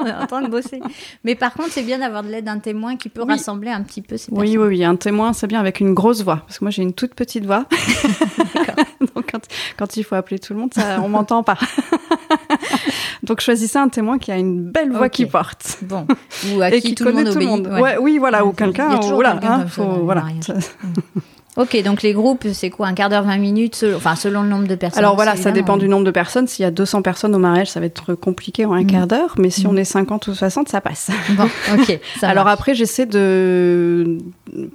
On 0.00 0.06
est 0.06 0.12
en 0.12 0.26
train 0.26 0.42
de 0.42 0.48
bosser. 0.48 0.80
Mais 1.24 1.34
par 1.34 1.54
contre, 1.54 1.70
c'est 1.70 1.82
bien 1.82 1.98
d'avoir 1.98 2.22
de 2.22 2.28
l'aide 2.28 2.44
d'un 2.44 2.58
témoin 2.58 2.96
qui 2.96 3.08
peut 3.08 3.22
rassembler 3.22 3.70
un 3.70 3.82
petit 3.82 4.02
peu 4.02 4.16
ces 4.16 4.32
oui, 4.32 4.56
Oui, 4.56 4.66
oui, 4.68 4.84
un 4.84 4.96
témoin, 4.96 5.32
c'est 5.32 5.46
bien 5.46 5.60
avec 5.60 5.80
une 5.80 5.94
grosse 5.94 6.22
voix. 6.22 6.42
Parce 6.46 6.58
que 6.58 6.64
moi, 6.64 6.70
j'ai 6.70 6.82
une 6.82 6.94
toute 6.94 7.14
petite 7.14 7.46
voix. 7.46 7.66
Donc, 9.14 9.30
quand, 9.30 9.40
quand, 9.76 9.96
il 9.96 10.04
faut 10.04 10.14
appeler 10.14 10.38
tout 10.38 10.54
le 10.54 10.60
monde, 10.60 10.74
ça, 10.74 11.00
on 11.02 11.08
m'entend 11.08 11.42
pas. 11.42 11.58
Donc 13.22 13.40
choisissez 13.40 13.78
un 13.78 13.88
témoin 13.88 14.18
qui 14.18 14.32
a 14.32 14.36
une 14.36 14.62
belle 14.70 14.90
voix 14.92 15.08
qui 15.08 15.26
porte. 15.26 15.78
Bon. 15.82 16.06
Ou 16.54 16.60
à 16.62 16.70
qui, 16.70 16.94
tout 16.94 17.04
le 17.04 17.12
monde 17.12 17.30
tout 17.32 17.38
le 17.38 17.46
monde. 17.46 17.70
oui, 18.00 18.18
voilà, 18.18 18.44
ou 18.44 18.52
quelqu'un. 18.52 19.00
Voilà, 19.00 19.38
hein, 19.42 19.66
voilà. 19.76 20.24
Ok, 21.56 21.82
donc 21.82 22.02
les 22.02 22.12
groupes, 22.12 22.46
c'est 22.52 22.70
quoi 22.70 22.86
Un 22.86 22.94
quart 22.94 23.08
d'heure, 23.08 23.24
20 23.24 23.38
minutes 23.38 23.84
Enfin, 23.96 24.14
selon 24.14 24.42
le 24.42 24.48
nombre 24.48 24.68
de 24.68 24.74
personnes. 24.76 25.02
Alors 25.02 25.16
voilà, 25.16 25.34
ça 25.36 25.50
dépend 25.50 25.76
du 25.76 25.88
nombre 25.88 26.04
de 26.04 26.10
personnes. 26.10 26.46
S'il 26.46 26.62
y 26.62 26.66
a 26.66 26.70
200 26.70 27.02
personnes 27.02 27.34
au 27.34 27.38
mariage, 27.38 27.70
ça 27.70 27.80
va 27.80 27.86
être 27.86 28.14
compliqué 28.14 28.64
en 28.66 28.72
un 28.72 28.84
quart 28.84 29.04
mm. 29.04 29.08
d'heure. 29.08 29.34
Mais 29.36 29.50
si 29.50 29.66
on 29.66 29.72
mm. 29.72 29.78
est 29.78 29.84
50 29.84 30.28
ou 30.28 30.34
60, 30.34 30.68
ça 30.68 30.80
passe. 30.80 31.10
Bon, 31.30 31.48
ok. 31.74 31.98
Alors 32.22 32.48
après, 32.48 32.74
j'essaie 32.74 33.06
de 33.06 34.18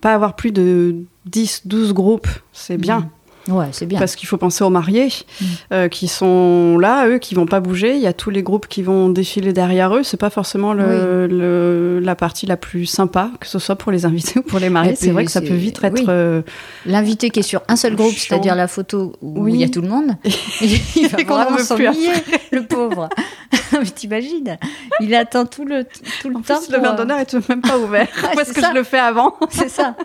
pas 0.02 0.14
avoir 0.14 0.36
plus 0.36 0.52
de 0.52 0.96
10, 1.26 1.62
12 1.66 1.94
groupes. 1.94 2.28
C'est 2.52 2.78
bien. 2.78 3.00
Mm. 3.00 3.10
Ouais, 3.48 3.68
c'est 3.72 3.86
bien. 3.86 4.00
Parce 4.00 4.16
qu'il 4.16 4.28
faut 4.28 4.38
penser 4.38 4.64
aux 4.64 4.70
mariés 4.70 5.10
mm. 5.10 5.46
euh, 5.72 5.88
qui 5.88 6.08
sont 6.08 6.78
là, 6.80 7.08
eux, 7.08 7.20
qui 7.20 7.36
vont 7.36 7.46
pas 7.46 7.60
bouger. 7.60 7.96
Il 7.96 8.02
y 8.02 8.08
a 8.08 8.14
tous 8.14 8.30
les 8.30 8.44
groupes 8.44 8.68
qui 8.68 8.82
vont 8.82 9.10
défiler 9.10 9.54
derrière 9.54 9.96
eux. 9.96 10.04
C'est 10.04 10.18
pas 10.18 10.30
forcément 10.30 10.74
le, 10.74 12.00
la 12.02 12.16
partie 12.16 12.46
la 12.46 12.58
plus 12.58 12.86
sympa, 12.86 13.32
que 13.40 13.48
ce 13.48 13.60
soit 13.60 13.76
pour 13.76 13.92
les 13.92 14.06
invités 14.06 14.40
ou 14.40 14.42
pour 14.42 14.60
les 14.60 14.70
mariés. 14.70 14.96
C'est 14.96 15.12
vrai 15.12 15.26
que 15.26 15.32
ça 15.32 15.42
peut 15.42 15.54
vite 15.54 15.80
être. 15.84 16.10
Euh, 16.10 16.42
L'invité 16.86 17.30
qui 17.30 17.40
est 17.40 17.44
sur 17.44 17.62
un 17.68 17.76
seul 17.76 17.96
groupe, 17.96 18.14
c'est-à-dire 18.14 18.56
la 18.56 18.68
photo 18.68 19.14
où 19.22 19.48
il 19.48 19.58
y 19.58 19.64
a 19.64 19.70
tout 19.70 19.82
le 19.82 19.90
monde, 19.90 20.16
il 20.62 21.08
va 21.08 21.24
vraiment 21.24 21.58
s'ennuyer, 21.58 22.12
le 22.52 22.66
pauvre. 22.66 23.10
Mais 23.74 23.86
t'imagines 23.86 24.58
Il 25.00 25.14
attend 25.16 25.46
tout 25.46 25.66
le, 25.66 25.86
tout 26.22 26.30
le 26.30 26.38
en 26.38 26.42
temps. 26.42 26.60
Plus, 26.60 26.72
le 26.72 26.82
verre 26.82 26.96
d'honneur 26.96 27.20
est 27.20 27.50
même 27.50 27.62
pas 27.62 27.78
ouvert. 27.78 28.08
parce 28.36 28.52
que 28.52 28.62
je 28.62 28.74
le 28.74 28.84
fais 28.84 29.00
avant. 29.00 29.36
C'est 29.50 29.70
ça. 29.70 29.96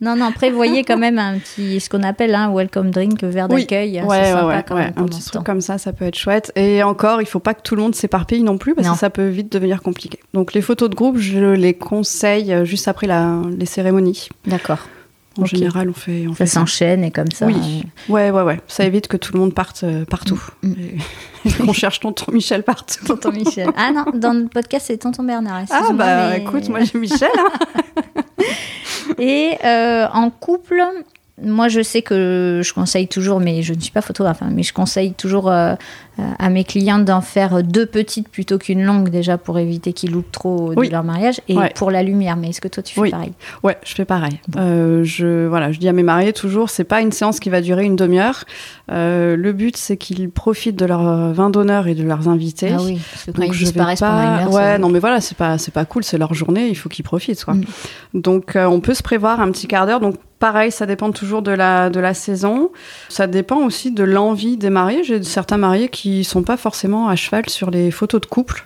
Non, 0.00 0.14
non, 0.14 0.30
prévoyez 0.30 0.84
quand 0.84 0.96
même 0.96 1.18
un 1.18 1.38
petit, 1.38 1.80
ce 1.80 1.88
qu'on 1.88 2.02
appelle 2.02 2.34
un 2.34 2.54
welcome 2.54 2.90
drink, 2.90 3.24
verre 3.24 3.48
d'accueil. 3.48 4.00
Oui. 4.00 4.08
Ouais, 4.08 4.32
ouais, 4.32 4.64
ouais, 4.70 4.92
un 4.96 5.04
petit 5.04 5.24
truc 5.24 5.44
comme 5.44 5.60
ça, 5.60 5.78
ça 5.78 5.92
peut 5.92 6.04
être 6.04 6.16
chouette. 6.16 6.52
Et 6.54 6.82
encore, 6.82 7.20
il 7.20 7.26
faut 7.26 7.40
pas 7.40 7.54
que 7.54 7.62
tout 7.62 7.74
le 7.74 7.82
monde 7.82 7.94
s'éparpille 7.94 8.42
non 8.42 8.58
plus, 8.58 8.74
parce 8.74 8.88
que 8.88 8.96
ça 8.96 9.10
peut 9.10 9.26
vite 9.26 9.50
devenir 9.50 9.82
compliqué. 9.82 10.20
Donc 10.34 10.52
les 10.52 10.62
photos 10.62 10.88
de 10.88 10.94
groupe, 10.94 11.18
je 11.18 11.38
les 11.54 11.74
conseille 11.74 12.52
euh, 12.52 12.64
juste 12.64 12.86
après 12.86 13.06
la, 13.06 13.40
les 13.58 13.66
cérémonies. 13.66 14.28
D'accord. 14.46 14.78
En 15.38 15.46
général, 15.46 15.88
on 15.88 15.94
fait. 15.94 16.26
On 16.28 16.34
ça 16.34 16.46
s'enchaîne 16.46 17.04
et 17.04 17.10
comme 17.10 17.30
ça. 17.30 17.46
Oui. 17.46 17.54
Euh, 17.54 18.12
ouais, 18.12 18.30
ouais, 18.30 18.42
ouais. 18.42 18.60
Ça 18.66 18.84
évite 18.84 19.08
que 19.08 19.16
tout 19.16 19.32
le 19.32 19.40
monde 19.40 19.54
parte 19.54 19.84
euh, 19.84 20.04
partout. 20.04 20.42
Mm. 20.62 20.72
Et, 21.44 21.52
qu'on 21.52 21.72
cherche 21.72 22.00
tonton 22.00 22.32
Michel 22.32 22.64
partout. 22.64 23.04
Tonton 23.06 23.30
Michel. 23.30 23.70
Ah 23.76 23.92
non, 23.92 24.04
dans 24.12 24.32
le 24.32 24.48
podcast, 24.48 24.86
c'est 24.88 24.98
tonton 24.98 25.22
Bernard. 25.22 25.64
Ah 25.70 25.92
bah 25.92 26.36
écoute, 26.36 26.68
moi 26.68 26.80
j'ai 26.80 26.98
Michel. 26.98 27.30
Hein. 27.38 28.42
Et 29.18 29.56
euh, 29.64 30.06
en 30.12 30.30
couple, 30.30 30.82
moi, 31.42 31.68
je 31.68 31.82
sais 31.82 32.02
que 32.02 32.60
je 32.64 32.72
conseille 32.72 33.08
toujours, 33.08 33.40
mais 33.40 33.62
je 33.62 33.74
ne 33.74 33.80
suis 33.80 33.92
pas 33.92 34.00
photographe, 34.00 34.42
hein, 34.42 34.50
mais 34.52 34.62
je 34.62 34.72
conseille 34.72 35.12
toujours 35.12 35.50
euh, 35.50 35.74
euh, 36.18 36.22
à 36.38 36.48
mes 36.48 36.64
clients 36.64 36.98
d'en 36.98 37.20
faire 37.20 37.62
deux 37.62 37.86
petites 37.86 38.28
plutôt 38.28 38.58
qu'une 38.58 38.82
longue 38.82 39.08
déjà 39.08 39.38
pour 39.38 39.58
éviter 39.58 39.92
qu'ils 39.92 40.12
loupent 40.12 40.32
trop 40.32 40.74
de 40.74 40.90
leur 40.90 41.04
mariage 41.04 41.40
et 41.48 41.56
pour 41.74 41.90
la 41.90 42.02
lumière. 42.02 42.36
Mais 42.36 42.50
est-ce 42.50 42.60
que 42.60 42.68
toi, 42.68 42.82
tu 42.82 42.94
fais 42.94 43.10
pareil? 43.10 43.32
Ouais, 43.62 43.76
je 43.84 43.94
fais 43.94 44.04
pareil. 44.04 44.40
je 44.56 45.46
voilà, 45.46 45.72
je 45.72 45.78
dis 45.78 45.88
à 45.88 45.92
mes 45.92 46.02
mariés 46.02 46.32
toujours, 46.32 46.70
c'est 46.70 46.84
pas 46.84 47.00
une 47.00 47.12
séance 47.12 47.40
qui 47.40 47.50
va 47.50 47.60
durer 47.60 47.84
une 47.84 47.96
demi-heure. 47.96 48.44
le 48.88 49.52
but, 49.52 49.76
c'est 49.76 49.96
qu'ils 49.96 50.30
profitent 50.30 50.78
de 50.78 50.86
leur 50.86 51.32
vin 51.32 51.50
d'honneur 51.50 51.86
et 51.86 51.94
de 51.94 52.02
leurs 52.02 52.28
invités. 52.28 52.72
Ah 52.74 52.82
oui, 52.82 53.00
parce 53.12 53.24
que 53.24 53.30
quand 53.30 53.42
ils 53.42 53.58
disparaissent 53.58 54.00
pas... 54.00 54.10
pendant 54.10 54.22
une 54.22 54.48
heure, 54.48 54.52
ouais, 54.52 54.78
non, 54.78 54.88
mais 54.88 54.98
voilà, 54.98 55.20
c'est 55.20 55.36
pas 55.36 55.58
c'est 55.58 55.72
pas 55.72 55.84
cool, 55.84 56.04
c'est 56.04 56.18
leur 56.18 56.34
journée, 56.34 56.68
il 56.68 56.74
faut 56.74 56.88
qu'ils 56.88 57.04
profitent, 57.04 57.44
quoi. 57.44 57.54
Mm. 57.54 57.64
Donc, 58.14 58.56
on 58.56 58.80
peut 58.80 58.94
se 58.94 59.02
prévoir 59.02 59.40
un 59.40 59.50
petit 59.50 59.66
quart 59.66 59.86
d'heure. 59.86 60.00
Donc 60.00 60.16
Pareil, 60.38 60.70
ça 60.70 60.86
dépend 60.86 61.10
toujours 61.10 61.42
de 61.42 61.50
la, 61.50 61.90
de 61.90 61.98
la 61.98 62.14
saison. 62.14 62.70
Ça 63.08 63.26
dépend 63.26 63.58
aussi 63.64 63.90
de 63.90 64.04
l'envie 64.04 64.56
des 64.56 64.70
mariés. 64.70 65.02
J'ai 65.02 65.22
certains 65.22 65.56
mariés 65.56 65.88
qui 65.88 66.22
sont 66.22 66.42
pas 66.42 66.56
forcément 66.56 67.08
à 67.08 67.16
cheval 67.16 67.48
sur 67.48 67.70
les 67.70 67.90
photos 67.90 68.20
de 68.20 68.26
couple. 68.26 68.64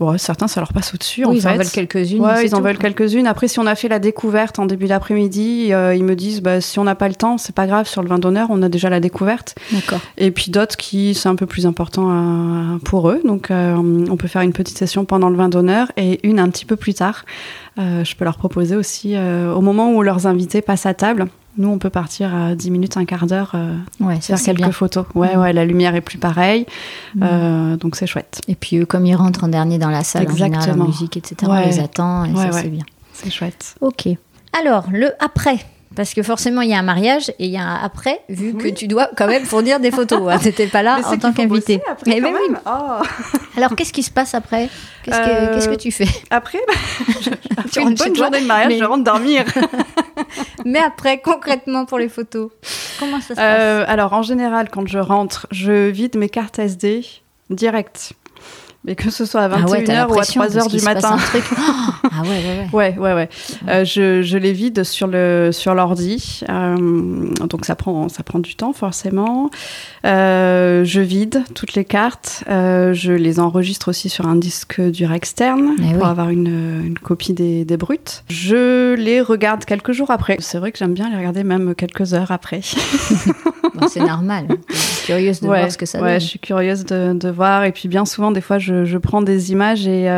Hmm 0.00 0.12
certains, 0.16 0.48
ça 0.48 0.60
leur 0.60 0.72
passe 0.72 0.94
au-dessus. 0.94 1.24
ils 1.32 1.46
en 1.46 1.56
veulent 1.56 1.70
quelques-unes. 1.70 2.20
Ouais, 2.20 2.44
ils 2.44 2.54
en 2.54 2.60
veulent 2.60 2.78
quelques-unes. 2.78 3.26
Après, 3.26 3.48
si 3.48 3.58
on 3.58 3.66
a 3.66 3.74
fait 3.74 3.88
la 3.88 3.98
découverte 3.98 4.58
en 4.58 4.66
début 4.66 4.86
d'après-midi, 4.86 5.72
euh, 5.72 5.94
ils 5.94 6.04
me 6.04 6.14
disent 6.14 6.40
bah, 6.42 6.60
si 6.60 6.78
on 6.78 6.84
n'a 6.84 6.94
pas 6.94 7.08
le 7.08 7.14
temps, 7.14 7.38
c'est 7.38 7.54
pas 7.54 7.66
grave, 7.66 7.86
sur 7.86 8.02
le 8.02 8.08
vin 8.08 8.18
d'honneur, 8.18 8.48
on 8.50 8.62
a 8.62 8.68
déjà 8.68 8.90
la 8.90 9.00
découverte. 9.00 9.54
D'accord. 9.72 10.00
Et 10.18 10.30
puis 10.30 10.50
d'autres 10.50 10.76
qui, 10.76 11.14
c'est 11.14 11.28
un 11.28 11.36
peu 11.36 11.46
plus 11.46 11.66
important 11.66 12.08
euh, 12.10 12.78
pour 12.84 13.08
eux. 13.10 13.20
Donc, 13.24 13.50
euh, 13.50 13.74
on 13.76 14.16
peut 14.16 14.28
faire 14.28 14.42
une 14.42 14.52
petite 14.52 14.78
session 14.78 15.04
pendant 15.04 15.28
le 15.28 15.36
vin 15.36 15.48
d'honneur 15.48 15.90
et 15.96 16.26
une 16.26 16.38
un 16.38 16.48
petit 16.50 16.64
peu 16.64 16.76
plus 16.76 16.94
tard. 16.94 17.24
je 17.76 18.14
peux 18.14 18.24
leur 18.24 18.36
proposer 18.36 18.76
aussi, 18.76 19.16
au 19.16 19.60
moment 19.60 19.92
où 19.92 20.02
leurs 20.02 20.26
invités 20.26 20.62
passent 20.62 20.86
à 20.86 20.94
table, 20.94 21.28
nous, 21.56 21.68
on 21.68 21.78
peut 21.78 21.90
partir 21.90 22.34
à 22.34 22.54
10 22.54 22.70
minutes, 22.70 22.96
un 22.96 23.04
quart 23.04 23.26
d'heure, 23.26 23.52
euh, 23.54 23.76
ouais, 24.00 24.20
faire 24.20 24.40
quelques 24.40 24.58
bien. 24.58 24.72
photos. 24.72 25.04
Ouais, 25.14 25.36
mm. 25.36 25.40
ouais, 25.40 25.52
la 25.52 25.64
lumière 25.64 25.94
est 25.94 26.00
plus 26.00 26.18
pareille, 26.18 26.66
mm. 27.14 27.22
euh, 27.22 27.76
donc 27.76 27.96
c'est 27.96 28.06
chouette. 28.06 28.40
Et 28.48 28.54
puis, 28.54 28.78
eux, 28.78 28.86
comme 28.86 29.04
ils 29.06 29.14
rentrent 29.14 29.44
en 29.44 29.48
dernier 29.48 29.78
dans 29.78 29.90
la 29.90 30.04
salle, 30.04 30.22
Exactement. 30.22 30.58
en 30.58 30.60
général, 30.60 30.78
la 30.78 30.86
musique, 30.86 31.16
etc., 31.16 31.36
on 31.46 31.60
les 31.60 31.80
attend, 31.80 32.24
et 32.24 32.34
ça, 32.34 32.52
c'est 32.52 32.68
bien. 32.68 32.84
C'est 33.12 33.30
chouette. 33.30 33.74
Ok. 33.80 34.08
Alors, 34.58 34.86
le 34.90 35.12
après. 35.18 35.58
Parce 35.94 36.14
que 36.14 36.22
forcément, 36.22 36.62
il 36.62 36.70
y 36.70 36.74
a 36.74 36.78
un 36.78 36.82
mariage 36.82 37.30
et 37.38 37.46
il 37.46 37.50
y 37.50 37.56
a 37.56 37.62
un 37.62 37.82
après, 37.82 38.22
vu 38.28 38.54
que 38.54 38.68
tu 38.68 38.86
dois 38.86 39.10
quand 39.16 39.26
même 39.26 39.44
fournir 39.44 39.80
des 39.80 39.90
photos. 39.90 40.22
Hein. 40.30 40.38
Tu 40.42 40.48
n'étais 40.48 40.66
pas 40.66 40.82
là 40.82 41.00
en 41.04 41.16
tant 41.18 41.32
qu'invité. 41.32 41.80
Mais 42.06 42.20
même 42.20 42.34
oui. 42.34 42.56
Oh. 42.66 43.02
Alors, 43.56 43.76
qu'est-ce 43.76 43.92
qui 43.92 44.02
se 44.02 44.10
passe 44.10 44.34
après? 44.34 44.68
Qu'est-ce 45.04 45.18
que, 45.66 45.70
euh, 45.70 45.76
tu 45.76 45.92
fais? 45.92 46.08
Après, 46.30 46.58
après 47.56 47.82
une 47.82 47.94
bonne 47.94 48.16
journée 48.16 48.40
de 48.40 48.46
mariage, 48.46 48.78
je 48.78 48.84
rentre 48.84 49.04
dormir. 49.04 49.44
mais 50.64 50.80
après, 50.80 51.20
concrètement 51.20 51.84
pour 51.84 51.98
les 51.98 52.08
photos, 52.08 52.50
comment 52.98 53.20
ça 53.20 53.34
se 53.34 53.40
euh, 53.40 53.80
passe 53.80 53.92
Alors, 53.92 54.12
en 54.14 54.22
général, 54.22 54.68
quand 54.70 54.86
je 54.88 54.98
rentre, 54.98 55.46
je 55.50 55.88
vide 55.88 56.16
mes 56.16 56.28
cartes 56.28 56.58
SD 56.58 57.04
direct 57.50 58.14
mais 58.84 58.96
que 58.96 59.10
ce 59.10 59.24
soit 59.24 59.42
à 59.42 59.48
21h 59.48 59.92
ah 59.96 60.08
ou 60.08 60.18
à 60.18 60.22
3h 60.22 60.68
du 60.68 60.82
matin. 60.82 61.16
ah 62.04 62.22
ouais, 62.22 62.28
ouais, 62.28 62.68
ouais. 62.72 62.96
ouais, 62.96 62.98
ouais, 62.98 63.14
ouais. 63.14 63.28
Euh, 63.68 63.84
je, 63.84 64.22
je, 64.22 64.36
les 64.36 64.52
vide 64.52 64.82
sur 64.82 65.06
le 65.06 65.50
sur 65.52 65.74
l'ordi, 65.74 66.40
euh, 66.48 67.28
donc 67.46 67.64
ça 67.64 67.76
prend 67.76 68.08
ça 68.08 68.24
prend 68.24 68.40
du 68.40 68.56
temps 68.56 68.72
forcément. 68.72 69.50
Euh, 70.04 70.84
je 70.84 71.00
vide 71.00 71.44
toutes 71.54 71.74
les 71.74 71.84
cartes, 71.84 72.42
je 72.48 73.12
les 73.12 73.38
enregistre 73.38 73.88
aussi 73.88 74.08
sur 74.08 74.26
un 74.26 74.34
disque 74.34 74.80
dur 74.80 75.12
externe 75.12 75.76
eh 75.78 75.94
pour 75.94 76.06
avoir 76.06 76.30
une, 76.30 76.82
une, 76.84 76.98
copie 76.98 77.34
des, 77.34 77.64
des 77.64 77.76
brutes. 77.76 78.24
Je 78.28 78.94
les 78.94 79.20
regarde 79.20 79.64
quelques 79.64 79.92
jours 79.92 80.10
après. 80.10 80.38
C'est 80.40 80.58
vrai 80.58 80.72
que 80.72 80.78
j'aime 80.78 80.94
bien 80.94 81.08
les 81.08 81.16
regarder 81.16 81.44
même 81.44 81.76
quelques 81.76 82.14
heures 82.14 82.32
après. 82.32 82.62
bon, 83.74 83.86
c'est 83.86 84.00
normal. 84.00 84.46
Je 84.68 84.74
suis 84.76 85.06
curieuse 85.06 85.40
de 85.40 85.46
voir 85.46 85.70
ce 85.70 85.78
que 85.78 85.86
ça 85.86 85.98
donne. 85.98 86.08
Ouais, 86.08 86.20
je 86.20 86.26
suis 86.26 86.40
curieuse 86.40 86.84
de, 86.84 87.12
de 87.12 87.28
voir 87.28 87.64
et 87.64 87.70
puis 87.70 87.88
bien 87.88 88.04
souvent 88.04 88.32
des 88.32 88.40
fois 88.40 88.58
je 88.58 88.71
je, 88.84 88.98
prends 88.98 89.22
des 89.22 89.52
images 89.52 89.86
et 89.86 90.08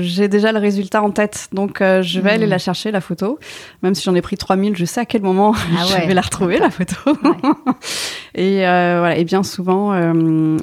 j'ai 0.00 0.28
déjà 0.28 0.52
le 0.52 0.58
résultat 0.58 1.02
en 1.02 1.10
tête. 1.10 1.48
Donc, 1.52 1.78
je 1.80 2.20
vais 2.20 2.30
aller 2.30 2.46
mmh. 2.46 2.50
la 2.50 2.58
chercher, 2.58 2.90
la 2.90 3.00
photo. 3.00 3.38
Même 3.82 3.94
si 3.94 4.04
j'en 4.04 4.14
ai 4.14 4.22
pris 4.22 4.36
3000, 4.36 4.76
je 4.76 4.84
sais 4.84 5.00
à 5.00 5.04
quel 5.04 5.22
moment 5.22 5.54
ah 5.56 5.84
je 6.02 6.06
vais 6.06 6.14
la 6.14 6.20
retrouver, 6.20 6.58
la 6.58 6.70
photo. 6.70 6.94
et, 8.34 8.58
voilà, 8.58 9.16
et 9.16 9.24
bien 9.24 9.42
souvent, 9.42 9.92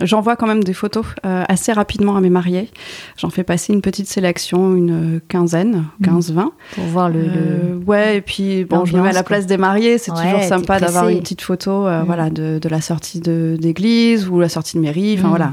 j'envoie 0.02 0.36
quand 0.36 0.48
même 0.48 0.64
des 0.64 0.74
photos 0.74 1.06
assez 1.24 1.72
rapidement 1.72 2.16
à 2.16 2.22
mes 2.22 2.30
mariés. 2.30 2.70
J'en 3.18 3.30
fais 3.30 3.44
passer 3.44 3.74
une 3.74 3.82
petite 3.82 4.08
sélection, 4.08 4.76
une 4.76 5.22
quinzaine, 5.28 5.86
15-20. 6.04 6.50
Pour 6.76 6.84
voir 6.86 7.10
le, 7.10 7.80
Ouais, 7.86 8.18
et 8.18 8.22
puis 8.22 8.66
bon, 8.66 8.86
je 8.86 8.96
me 8.96 9.02
mets 9.02 9.10
à 9.10 9.14
la 9.14 9.24
place 9.24 9.46
des 9.46 9.58
mariés. 9.58 9.98
C'est 9.98 10.12
toujours 10.12 10.44
sympa 10.44 10.80
d'avoir 10.80 11.10
une 11.10 11.20
petite 11.20 11.42
photo 11.42 11.88
mm. 11.88 12.04
voilà, 12.06 12.30
de, 12.30 12.60
de, 12.60 12.70
la 12.70 12.82
sortie 12.82 13.20
d'église 13.20 14.28
ou 14.30 14.40
la 14.40 14.50
sortie 14.50 14.78
de 14.78 14.82
mairie. 14.82 15.16
Enfin, 15.18 15.30
voilà. 15.30 15.52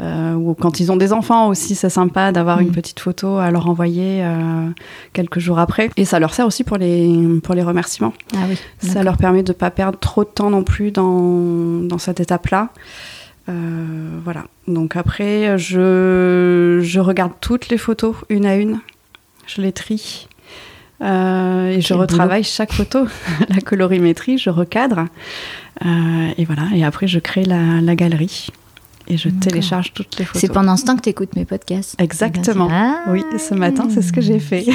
Euh, 0.00 0.34
ou 0.34 0.54
quand 0.54 0.80
ils 0.80 0.90
ont 0.90 0.96
des 0.96 1.12
enfants 1.12 1.21
aussi, 1.30 1.74
c'est 1.74 1.90
sympa 1.90 2.32
d'avoir 2.32 2.60
une 2.60 2.68
mm. 2.68 2.72
petite 2.72 3.00
photo 3.00 3.38
à 3.38 3.50
leur 3.50 3.68
envoyer 3.68 4.22
euh, 4.22 4.68
quelques 5.12 5.38
jours 5.38 5.58
après. 5.58 5.90
Et 5.96 6.04
ça 6.04 6.18
leur 6.18 6.34
sert 6.34 6.46
aussi 6.46 6.64
pour 6.64 6.76
les, 6.76 7.40
pour 7.42 7.54
les 7.54 7.62
remerciements. 7.62 8.12
Ah 8.34 8.44
oui, 8.48 8.58
ça 8.78 9.02
leur 9.02 9.16
permet 9.16 9.42
de 9.42 9.52
ne 9.52 9.56
pas 9.56 9.70
perdre 9.70 9.98
trop 9.98 10.24
de 10.24 10.28
temps 10.28 10.50
non 10.50 10.62
plus 10.62 10.90
dans, 10.90 11.80
dans 11.80 11.98
cette 11.98 12.20
étape-là. 12.20 12.70
Euh, 13.48 14.18
voilà. 14.24 14.44
Donc 14.68 14.96
après, 14.96 15.58
je, 15.58 16.80
je 16.82 17.00
regarde 17.00 17.32
toutes 17.40 17.68
les 17.68 17.78
photos 17.78 18.14
une 18.28 18.46
à 18.46 18.56
une. 18.56 18.80
Je 19.46 19.60
les 19.60 19.72
trie. 19.72 20.28
et 21.00 21.80
je 21.80 21.94
retravaille 21.94 22.44
chaque 22.44 22.72
photo, 22.72 23.06
la 23.48 23.60
colorimétrie, 23.60 24.38
je 24.38 24.50
recadre. 24.50 25.06
et 25.84 26.44
voilà, 26.44 26.68
et 26.74 26.84
après 26.84 27.08
je 27.08 27.18
crée 27.18 27.44
la, 27.44 27.80
la 27.80 27.96
galerie 27.96 28.50
et 29.08 29.16
je 29.16 29.28
télécharge 29.28 29.92
toutes 29.92 30.18
les 30.18 30.24
photos. 30.24 30.40
C'est 30.40 30.52
pendant 30.52 30.76
ce 30.76 30.84
temps 30.84 30.96
que 30.96 31.02
tu 31.02 31.08
écoutes 31.10 31.34
mes 31.36 31.44
podcasts. 31.44 32.00
Exactement. 32.00 32.68
Ah, 32.70 33.00
oui, 33.08 33.24
ce 33.38 33.54
matin, 33.54 33.88
c'est 33.90 34.02
ce 34.02 34.12
que 34.12 34.20
j'ai 34.20 34.38
fait. 34.38 34.66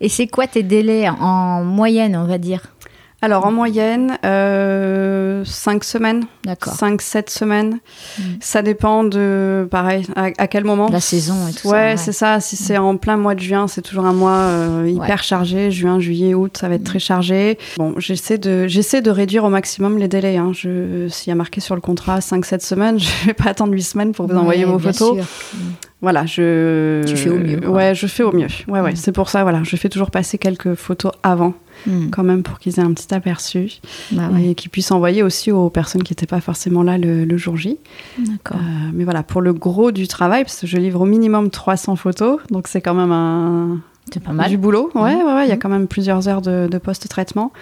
et 0.00 0.08
c'est 0.08 0.26
quoi 0.26 0.46
tes 0.46 0.62
délais 0.62 1.08
en 1.08 1.64
moyenne, 1.64 2.16
on 2.16 2.26
va 2.26 2.38
dire? 2.38 2.60
Alors 3.24 3.46
en 3.46 3.52
moyenne, 3.52 4.18
euh, 4.26 5.42
5 5.46 5.82
semaines. 5.82 6.26
D'accord. 6.44 6.74
5-7 6.74 7.30
semaines. 7.30 7.78
Mm. 8.18 8.22
Ça 8.40 8.60
dépend 8.60 9.02
de, 9.02 9.66
pareil, 9.70 10.06
à, 10.14 10.46
quel 10.46 10.64
moment. 10.64 10.90
La 10.90 11.00
saison 11.00 11.48
et 11.48 11.52
tout 11.52 11.68
ça. 11.68 11.70
Ouais, 11.70 11.96
c'est 11.96 12.12
ça. 12.12 12.40
Si 12.40 12.56
c'est 12.56 12.76
en 12.76 12.98
plein 12.98 13.16
mois 13.16 13.34
de 13.34 13.40
juin, 13.40 13.66
c'est 13.66 13.80
toujours 13.80 14.04
un 14.04 14.12
mois 14.12 14.36
euh, 14.36 14.86
hyper 14.86 15.22
chargé. 15.22 15.70
Juin, 15.70 16.00
juillet, 16.00 16.34
août, 16.34 16.58
ça 16.58 16.68
va 16.68 16.74
être 16.74 16.82
mm. 16.82 16.84
très 16.84 16.98
chargé. 16.98 17.58
Bon, 17.78 17.94
j'essaie 17.96 18.36
de, 18.36 18.66
j'essaie 18.68 19.00
de 19.00 19.10
réduire 19.10 19.44
au 19.44 19.50
maximum 19.50 19.98
les 19.98 20.08
délais. 20.08 20.36
Hein. 20.36 20.52
Je, 20.52 21.08
s'il 21.08 21.30
y 21.30 21.32
a 21.32 21.36
marqué 21.36 21.62
sur 21.62 21.74
le 21.74 21.80
contrat 21.80 22.18
5-7 22.18 22.60
semaines, 22.60 22.98
je 23.00 23.26
vais 23.26 23.34
pas 23.34 23.48
attendre 23.48 23.72
8 23.72 23.82
semaines 23.82 24.12
pour 24.12 24.26
vous 24.26 24.36
envoyer 24.36 24.66
vos 24.66 24.78
photos. 24.78 25.16
Mm. 25.16 25.58
Voilà, 26.00 26.26
je. 26.26 27.02
Tu 27.06 27.16
fais 27.16 27.30
au 27.30 27.38
mieux. 27.38 27.66
Ouais, 27.68 27.94
je 27.94 28.06
fais 28.06 28.22
au 28.22 28.32
mieux. 28.32 28.48
Ouais, 28.68 28.80
ouais. 28.80 28.94
C'est 28.94 29.12
pour 29.12 29.30
ça, 29.30 29.42
voilà, 29.42 29.62
je 29.62 29.76
fais 29.76 29.88
toujours 29.88 30.10
passer 30.10 30.38
quelques 30.38 30.74
photos 30.74 31.12
avant 31.22 31.54
Hmm. 31.86 32.08
quand 32.10 32.22
même 32.22 32.42
pour 32.42 32.58
qu'ils 32.58 32.78
aient 32.78 32.82
un 32.82 32.94
petit 32.94 33.12
aperçu 33.12 33.80
bah 34.12 34.30
et 34.42 34.54
qu'ils 34.54 34.70
puissent 34.70 34.90
envoyer 34.90 35.22
aussi 35.22 35.52
aux 35.52 35.68
personnes 35.68 36.02
qui 36.02 36.12
n'étaient 36.12 36.24
pas 36.24 36.40
forcément 36.40 36.82
là 36.82 36.96
le, 36.96 37.36
jour 37.36 37.56
J. 37.56 37.78
D'accord. 38.18 38.56
Euh, 38.58 38.90
mais 38.94 39.04
voilà, 39.04 39.22
pour 39.22 39.42
le 39.42 39.52
gros 39.52 39.92
du 39.92 40.08
travail, 40.08 40.44
parce 40.44 40.60
que 40.60 40.66
je 40.66 40.78
livre 40.78 41.00
au 41.00 41.04
minimum 41.04 41.50
300 41.50 41.96
photos, 41.96 42.40
donc 42.50 42.68
c'est 42.68 42.80
quand 42.80 42.94
même 42.94 43.12
un, 43.12 43.80
c'est 44.12 44.22
pas 44.22 44.32
mal. 44.32 44.50
Du 44.50 44.58
boulot, 44.58 44.90
ouais, 44.94 45.14
ouais, 45.14 45.22
ouais. 45.24 45.46
Il 45.46 45.48
y 45.48 45.52
a 45.52 45.56
hmm. 45.56 45.58
quand 45.58 45.68
même 45.68 45.88
plusieurs 45.88 46.28
heures 46.28 46.42
de, 46.42 46.68
de 46.70 46.78
post-traitement. 46.78 47.52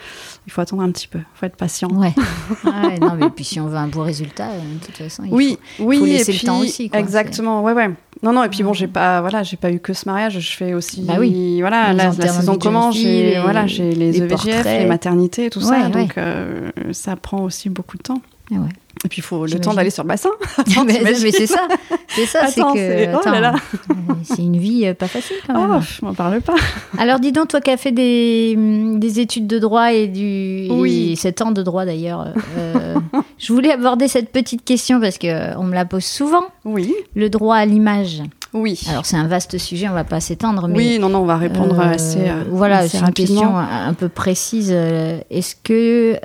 Il 0.47 0.53
faut 0.53 0.61
attendre 0.61 0.83
un 0.83 0.91
petit 0.91 1.07
peu. 1.07 1.19
Il 1.19 1.39
faut 1.39 1.47
être 1.47 1.57
patient. 1.57 1.89
Ouais. 1.89 2.13
ouais. 2.65 2.99
non, 2.99 3.15
mais 3.17 3.31
puis 3.31 3.45
si 3.45 3.61
on 3.61 3.69
veut 3.69 3.77
un 3.77 3.87
beau 3.87 4.03
résultat, 4.03 4.49
euh, 4.49 4.61
de 4.61 4.85
toute 4.85 4.97
façon, 4.97 5.23
il 5.25 5.33
oui, 5.33 5.59
faut, 5.77 5.85
oui, 5.85 5.99
faut 5.99 6.05
laisser 6.05 6.33
le 6.33 6.41
temps 6.41 6.59
aussi. 6.59 6.91
Quoi. 6.91 6.99
Exactement. 6.99 7.63
Ouais, 7.63 7.73
ouais. 7.73 7.91
Non, 8.23 8.33
non, 8.33 8.45
et 8.45 8.49
puis 8.49 8.63
bon, 8.63 8.73
j'ai 8.73 8.87
pas, 8.87 9.21
voilà, 9.21 9.43
j'ai 9.43 9.57
pas 9.57 9.71
eu 9.73 9.81
que 9.81 9.93
ce 9.93 10.09
mariage, 10.09 10.39
je 10.39 10.57
fais 10.57 10.75
aussi, 10.75 11.03
bah 11.03 11.15
oui. 11.19 11.61
voilà, 11.61 11.93
la, 11.93 12.13
saison 12.13 12.57
commence, 12.57 12.97
j'ai, 12.97 13.41
voilà, 13.41 13.67
j'ai 13.67 13.95
les, 13.95 14.13
les 14.13 14.23
EVGF, 14.23 14.65
les 14.65 14.87
maternités, 14.87 15.51
tout 15.51 15.61
ça, 15.61 15.89
donc 15.89 16.17
euh, 16.19 16.71
ça 16.93 17.17
prend 17.17 17.43
aussi 17.43 17.69
beaucoup 17.69 17.97
de 17.97 18.03
temps. 18.03 18.23
Et, 18.53 18.59
ouais. 18.59 18.69
Et 19.05 19.09
puis 19.09 19.19
il 19.19 19.23
faut 19.23 19.47
le 19.47 19.59
temps 19.59 19.75
d'aller 19.75 19.91
sur 19.91 20.05
le 20.05 20.09
bassin. 20.09 20.31
mais, 20.87 21.15
c'est 21.15 21.47
ça, 21.47 21.67
c'est 22.09 22.27
ça, 22.27 22.47
c'est 22.47 22.61
que, 22.61 23.15
oh 23.15 24.15
c'est 24.23 24.43
une 24.43 24.59
vie 24.59 24.87
euh, 24.87 24.95
pas 24.95 25.09
facile 25.09 25.37
quand 25.47 25.55
même. 25.55 25.79
Oh, 25.79 25.81
je 25.81 26.05
m'en 26.05 26.15
parle 26.15 26.41
pas. 26.41 26.55
Alors 26.99 27.19
dis 27.19 27.33
donc, 27.33 27.49
toi 27.49 27.61
qui 27.61 27.71
as 27.71 27.77
fait 27.77 27.93
des, 27.93 28.57
des 28.57 29.21
études 29.21 29.47
de 29.47 29.59
droit 29.59 29.93
et 29.93 30.07
du, 30.07 30.69
oui, 30.71 31.17
7 31.17 31.43
ans 31.43 31.53
de 31.53 31.63
droit 31.63 31.85
d'ailleurs, 31.85 32.33
euh, 32.57 32.95
je 33.39 33.53
voulais 33.53 33.73
aborder 33.73 34.09
cette 34.09 34.31
petite 34.31 34.65
question 34.65 35.01
parce 35.01 35.19
que 35.19 35.57
on 35.57 35.65
me 35.65 35.75
la 35.75 35.85
pose 35.85 36.05
souvent. 36.05 36.45
Oui. 36.65 36.95
Le 37.15 37.29
droit 37.29 37.57
à 37.57 37.67
l'image. 37.67 38.23
Oui. 38.55 38.81
Alors 38.89 39.07
c'est 39.07 39.17
un 39.17 39.27
vaste 39.27 39.57
sujet, 39.57 39.89
on 39.89 39.95
va 39.95 40.05
pas 40.05 40.21
s'étendre. 40.21 40.69
Mais, 40.69 40.77
oui, 40.77 40.99
non, 40.99 41.09
non, 41.09 41.21
on 41.21 41.25
va 41.27 41.37
répondre 41.37 41.79
euh, 41.81 41.95
assez. 41.95 42.29
Euh, 42.29 42.45
voilà, 42.51 42.87
c'est 42.87 42.99
une 42.99 43.13
question 43.13 43.57
un 43.57 43.95
peu 43.95 44.09
précise. 44.09 44.71
Euh, 44.73 45.21
est-ce 45.31 45.57
que 45.57 46.19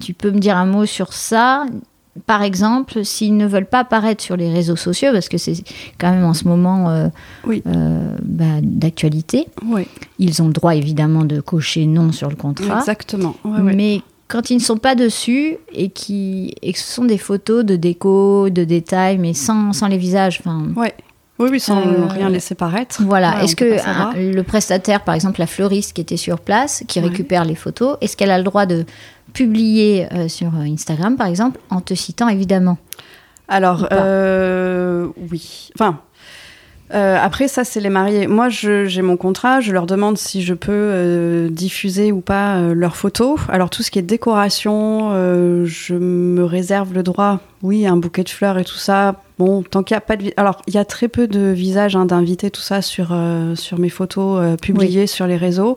tu 0.00 0.12
peux 0.12 0.30
me 0.30 0.38
dire 0.38 0.56
un 0.56 0.66
mot 0.66 0.84
sur 0.86 1.12
ça? 1.12 1.64
Par 2.26 2.42
exemple, 2.42 3.04
s'ils 3.04 3.36
ne 3.36 3.46
veulent 3.46 3.66
pas 3.66 3.80
apparaître 3.80 4.22
sur 4.22 4.36
les 4.36 4.52
réseaux 4.52 4.76
sociaux, 4.76 5.10
parce 5.12 5.28
que 5.28 5.38
c'est 5.38 5.64
quand 5.98 6.10
même 6.10 6.24
en 6.24 6.34
ce 6.34 6.46
moment 6.46 7.10
oui. 7.44 7.62
bah, 7.64 8.60
d'actualité, 8.62 9.46
oui. 9.66 9.86
ils 10.18 10.40
ont 10.42 10.46
le 10.46 10.52
droit 10.52 10.74
évidemment 10.76 11.24
de 11.24 11.40
cocher 11.40 11.86
non 11.86 12.12
sur 12.12 12.28
le 12.28 12.36
contrat. 12.36 12.78
Exactement. 12.78 13.34
mais 13.44 14.02
quand 14.28 14.50
ils 14.50 14.56
ne 14.56 14.62
sont 14.62 14.78
pas 14.78 14.94
dessus 14.94 15.56
et, 15.72 15.90
qui, 15.90 16.54
et 16.62 16.72
que 16.72 16.78
ce 16.78 16.92
sont 16.92 17.04
des 17.04 17.18
photos 17.18 17.64
de 17.64 17.76
déco, 17.76 18.50
de 18.50 18.64
détails, 18.64 19.18
mais 19.18 19.34
sans, 19.34 19.72
sans 19.72 19.88
les 19.88 19.98
visages. 19.98 20.40
Ouais. 20.76 20.94
Oui, 21.40 21.48
oui, 21.50 21.58
sans 21.58 21.78
euh, 21.78 22.06
rien 22.06 22.28
laisser 22.28 22.54
paraître. 22.54 23.02
Voilà. 23.02 23.42
est-ce 23.42 23.56
que 23.56 24.32
le 24.34 24.42
prestataire, 24.42 25.02
par 25.02 25.16
exemple 25.16 25.40
la 25.40 25.48
fleuriste 25.48 25.92
qui 25.92 26.00
était 26.00 26.16
sur 26.16 26.38
place, 26.38 26.84
qui 26.86 27.00
récupère 27.00 27.44
les 27.44 27.56
photos, 27.56 27.96
est-ce 28.00 28.16
qu'elle 28.16 28.30
a 28.30 28.38
le 28.38 28.44
droit 28.44 28.66
de 28.66 28.86
publier 29.34 30.08
euh, 30.12 30.28
sur 30.28 30.48
euh, 30.54 30.62
Instagram, 30.62 31.16
par 31.16 31.26
exemple, 31.26 31.60
en 31.68 31.82
te 31.82 31.92
citant 31.94 32.28
évidemment 32.28 32.78
Alors, 33.48 33.86
oui. 35.30 35.70
Enfin, 35.74 36.00
euh, 36.92 37.16
après, 37.20 37.48
ça, 37.48 37.64
c'est 37.64 37.80
les 37.80 37.88
mariés. 37.88 38.26
Moi, 38.26 38.48
j'ai 38.48 39.02
mon 39.02 39.16
contrat, 39.16 39.60
je 39.60 39.72
leur 39.72 39.86
demande 39.86 40.18
si 40.18 40.42
je 40.42 40.54
peux 40.54 40.70
euh, 40.72 41.48
diffuser 41.48 42.12
ou 42.12 42.20
pas 42.20 42.56
euh, 42.56 42.74
leurs 42.74 42.96
photos. 42.96 43.40
Alors, 43.48 43.70
tout 43.70 43.82
ce 43.82 43.90
qui 43.90 43.98
est 43.98 44.02
décoration, 44.02 45.10
je 45.64 45.94
me 45.94 46.44
réserve 46.44 46.92
le 46.92 47.02
droit, 47.02 47.40
oui, 47.62 47.86
un 47.86 47.96
bouquet 47.96 48.22
de 48.22 48.28
fleurs 48.28 48.58
et 48.58 48.64
tout 48.64 48.76
ça. 48.76 49.22
Bon, 49.38 49.62
tant 49.62 49.82
qu'il 49.82 49.94
n'y 49.94 49.98
a 49.98 50.02
pas 50.02 50.16
de... 50.16 50.32
Alors, 50.36 50.62
il 50.66 50.74
y 50.74 50.78
a 50.78 50.84
très 50.84 51.08
peu 51.08 51.26
de 51.26 51.50
visages 51.50 51.96
hein, 51.96 52.04
d'invités, 52.04 52.50
tout 52.50 52.60
ça, 52.60 52.82
sur, 52.82 53.16
sur 53.56 53.78
mes 53.78 53.88
photos 53.88 54.56
publiées 54.60 55.06
sur 55.06 55.26
les 55.26 55.36
réseaux. 55.36 55.76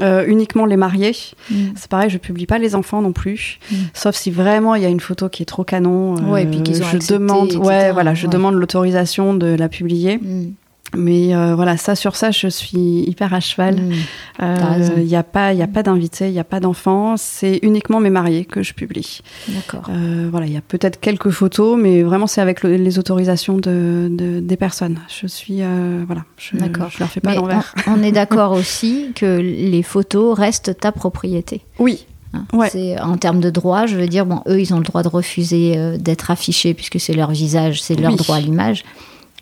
Euh, 0.00 0.24
uniquement 0.26 0.64
les 0.64 0.76
mariés. 0.76 1.14
Mm. 1.50 1.54
C'est 1.74 1.90
pareil, 1.90 2.08
je 2.08 2.18
publie 2.18 2.46
pas 2.46 2.58
les 2.58 2.74
enfants 2.74 3.02
non 3.02 3.12
plus, 3.12 3.58
mm. 3.70 3.76
sauf 3.92 4.14
si 4.14 4.30
vraiment 4.30 4.74
il 4.74 4.82
y 4.82 4.86
a 4.86 4.88
une 4.88 5.00
photo 5.00 5.28
qui 5.28 5.42
est 5.42 5.46
trop 5.46 5.64
canon. 5.64 6.14
ouais, 6.30 6.44
et 6.44 6.46
puis 6.46 6.62
qu'ils 6.62 6.82
ont 6.82 6.86
je 6.86 7.12
demande, 7.12 7.52
ouais, 7.56 7.92
voilà, 7.92 8.14
je 8.14 8.26
demande 8.26 8.54
l'autorisation 8.54 9.34
de 9.34 9.46
la 9.46 9.68
publier. 9.68 10.18
Mm. 10.18 10.54
Mais 10.96 11.34
euh, 11.34 11.54
voilà, 11.54 11.76
ça 11.76 11.94
sur 11.94 12.16
ça, 12.16 12.30
je 12.30 12.48
suis 12.48 13.04
hyper 13.06 13.32
à 13.32 13.40
cheval. 13.40 13.76
Il 13.78 13.84
mmh, 13.84 15.00
n'y 15.00 15.14
euh, 15.14 15.18
a 15.18 15.22
pas, 15.22 15.52
il 15.52 15.62
a 15.62 15.66
pas 15.66 15.82
d'invités, 15.82 16.26
il 16.28 16.32
n'y 16.32 16.38
a 16.38 16.44
pas 16.44 16.60
d'enfants. 16.60 17.16
C'est 17.16 17.60
uniquement 17.62 18.00
mes 18.00 18.10
mariés 18.10 18.44
que 18.44 18.62
je 18.62 18.74
publie. 18.74 19.20
D'accord. 19.48 19.84
Euh, 19.88 20.28
voilà, 20.30 20.46
il 20.46 20.52
y 20.52 20.56
a 20.56 20.60
peut-être 20.60 21.00
quelques 21.00 21.30
photos, 21.30 21.78
mais 21.80 22.02
vraiment 22.02 22.26
c'est 22.26 22.40
avec 22.40 22.62
les 22.62 22.98
autorisations 22.98 23.56
de, 23.56 24.08
des 24.42 24.56
personnes. 24.56 24.98
Je 25.08 25.26
suis, 25.26 25.62
voilà, 26.06 26.24
je, 26.36 26.56
je 26.56 26.98
leur 26.98 27.08
fais 27.08 27.20
pas 27.20 27.34
l'envers. 27.34 27.74
On, 27.86 27.94
on 27.94 28.02
est 28.02 28.12
d'accord 28.12 28.52
aussi 28.52 29.12
que 29.14 29.38
les 29.40 29.82
photos 29.82 30.38
restent 30.38 30.78
ta 30.78 30.92
propriété. 30.92 31.62
Oui, 31.78 32.06
Hein. 32.34 32.46
C'est 32.70 32.98
en 32.98 33.18
termes 33.18 33.40
de 33.40 33.50
droit, 33.50 33.84
je 33.84 33.94
veux 33.94 34.08
dire, 34.08 34.24
bon, 34.24 34.40
eux, 34.48 34.58
ils 34.58 34.72
ont 34.72 34.78
le 34.78 34.84
droit 34.84 35.02
de 35.02 35.08
refuser 35.08 35.98
d'être 35.98 36.30
affichés 36.30 36.72
puisque 36.72 36.98
c'est 36.98 37.12
leur 37.12 37.30
visage, 37.30 37.82
c'est 37.82 37.94
leur 37.94 38.16
droit 38.16 38.36
à 38.36 38.40
l'image. 38.40 38.84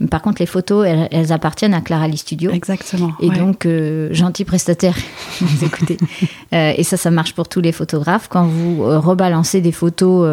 Par 0.08 0.22
contre, 0.22 0.40
les 0.40 0.46
photos, 0.46 0.86
elles, 0.86 1.32
appartiennent 1.32 1.74
à 1.74 1.82
Clara 1.82 2.08
Lee 2.08 2.16
Studio. 2.16 2.50
Exactement. 2.52 3.12
Et 3.20 3.28
donc, 3.28 3.66
euh, 3.66 4.08
gentil 4.12 4.46
prestataire, 4.46 4.96
vous 5.40 5.64
écoutez. 5.64 5.98
Euh, 6.54 6.72
et 6.74 6.82
ça, 6.84 6.96
ça 6.96 7.10
marche 7.10 7.34
pour 7.34 7.48
tous 7.48 7.60
les 7.60 7.72
photographes. 7.72 8.28
Quand 8.28 8.46
vous 8.46 8.82
euh, 8.82 8.98
rebalancez 8.98 9.60
des 9.60 9.72
photos 9.72 10.26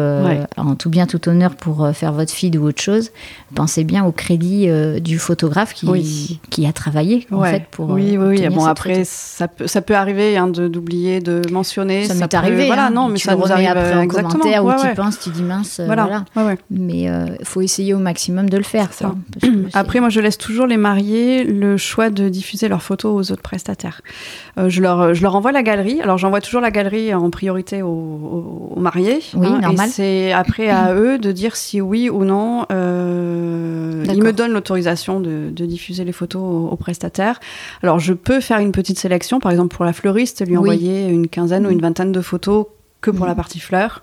en 0.56 0.74
tout 0.74 0.88
bien, 0.88 1.06
tout 1.06 1.28
honneur 1.28 1.54
pour 1.54 1.88
faire 1.92 2.12
votre 2.12 2.32
feed 2.32 2.56
ou 2.56 2.66
autre 2.66 2.80
chose, 2.80 3.10
pensez 3.54 3.84
bien 3.84 4.04
au 4.04 4.12
crédit 4.12 4.68
du 5.00 5.18
photographe 5.18 5.74
qui, 5.74 6.40
qui 6.50 6.66
a 6.66 6.72
travaillé, 6.72 7.26
en 7.30 7.42
fait, 7.42 7.64
pour. 7.70 7.90
Oui, 7.90 8.16
oui, 8.18 8.38
oui. 8.38 8.48
Bon, 8.48 8.64
après, 8.64 9.02
ça 9.04 9.48
peut, 9.48 9.66
ça 9.66 9.82
peut 9.82 9.94
arriver 9.94 10.36
hein, 10.38 10.48
d'oublier 10.48 11.20
de, 11.20 11.42
mentionner. 11.52 12.04
Ça, 12.04 12.14
m'est 12.14 12.32
arrivé. 12.32 12.66
Voilà, 12.66 12.86
hein. 12.86 12.90
non, 12.90 13.08
mais 13.08 13.18
ça 13.18 13.36
nous 13.36 13.52
arrive 13.52 13.68
après 13.68 13.94
en 13.94 14.08
commentaire 14.08 14.64
où 14.64 14.72
tu 14.80 14.94
penses, 14.94 15.18
tu 15.18 15.28
dis 15.28 15.42
mince. 15.42 15.80
voilà. 15.84 16.24
Mais 16.70 17.02
il 17.02 17.44
faut 17.44 17.60
essayer 17.60 17.92
au 17.92 17.98
maximum 17.98 18.48
de 18.48 18.56
le 18.56 18.64
faire. 18.64 18.92
Ça. 18.92 19.14
Après, 19.72 20.00
moi, 20.00 20.08
je 20.08 20.20
laisse 20.20 20.38
toujours 20.38 20.66
les 20.66 20.76
mariés 20.76 21.44
le 21.44 21.76
choix 21.76 22.10
de 22.10 22.28
diffuser 22.28 22.68
leurs 22.68 22.82
photos 22.82 23.12
aux 23.14 23.32
autres 23.32 23.42
prestataires. 23.42 24.02
Euh, 24.58 24.68
je, 24.68 24.80
leur, 24.82 25.14
je 25.14 25.22
leur 25.22 25.34
envoie 25.34 25.52
la 25.52 25.62
galerie. 25.62 26.00
Alors, 26.00 26.18
j'envoie 26.18 26.40
toujours 26.40 26.60
la 26.60 26.70
galerie 26.70 27.14
en 27.14 27.30
priorité 27.30 27.82
aux, 27.82 28.74
mariés. 28.76 29.20
Oui, 29.34 29.46
hein, 29.46 29.60
normal. 29.60 29.88
Et 29.88 29.92
c'est 29.92 30.32
après 30.32 30.68
à 30.68 30.94
eux 30.94 31.18
de 31.18 31.32
dire 31.32 31.56
si 31.56 31.80
oui 31.80 32.10
ou 32.10 32.24
non 32.24 32.66
euh, 32.72 34.04
il 34.08 34.22
me 34.22 34.32
donne 34.32 34.52
l'autorisation 34.52 35.20
de, 35.20 35.50
diffuser 35.50 36.04
les 36.04 36.12
photos 36.12 36.72
aux, 36.72 36.76
prestataires. 36.76 37.40
Alors, 37.82 37.98
je 37.98 38.12
peux 38.12 38.40
faire 38.40 38.58
une 38.58 38.72
petite 38.72 38.98
sélection, 38.98 39.40
par 39.40 39.52
exemple 39.52 39.74
pour 39.74 39.84
la 39.84 39.92
fleuriste, 39.92 40.46
lui 40.46 40.56
envoyer 40.56 41.08
une 41.08 41.28
quinzaine 41.28 41.66
ou 41.66 41.70
une 41.70 41.80
vingtaine 41.80 42.12
de 42.12 42.20
photos 42.20 42.66
que 43.00 43.10
pour 43.10 43.26
la 43.26 43.34
partie 43.34 43.60
fleurs. 43.60 44.02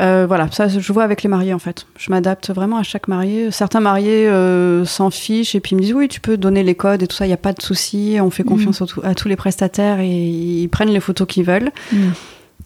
Euh, 0.00 0.24
voilà, 0.26 0.48
ça 0.50 0.68
je 0.68 0.92
vois 0.92 1.04
avec 1.04 1.22
les 1.22 1.28
mariés 1.28 1.54
en 1.54 1.58
fait. 1.58 1.86
Je 1.98 2.10
m'adapte 2.10 2.50
vraiment 2.50 2.78
à 2.78 2.82
chaque 2.82 3.08
marié. 3.08 3.50
Certains 3.50 3.80
mariés 3.80 4.28
euh, 4.28 4.84
s'en 4.84 5.10
fichent 5.10 5.54
et 5.54 5.60
puis 5.60 5.72
ils 5.72 5.76
me 5.76 5.82
disent 5.82 5.94
oui, 5.94 6.08
tu 6.08 6.20
peux 6.20 6.36
donner 6.36 6.62
les 6.62 6.74
codes 6.74 7.02
et 7.02 7.06
tout 7.06 7.16
ça, 7.16 7.24
il 7.26 7.28
n'y 7.28 7.34
a 7.34 7.38
pas 7.38 7.52
de 7.52 7.62
souci. 7.62 8.18
On 8.20 8.30
fait 8.30 8.44
confiance 8.44 8.80
mm. 8.80 9.00
à 9.04 9.14
tous 9.14 9.28
les 9.28 9.36
prestataires 9.36 10.00
et 10.00 10.08
ils 10.08 10.68
prennent 10.68 10.90
les 10.90 11.00
photos 11.00 11.26
qu'ils 11.26 11.44
veulent. 11.44 11.70
Mm. 11.92 12.10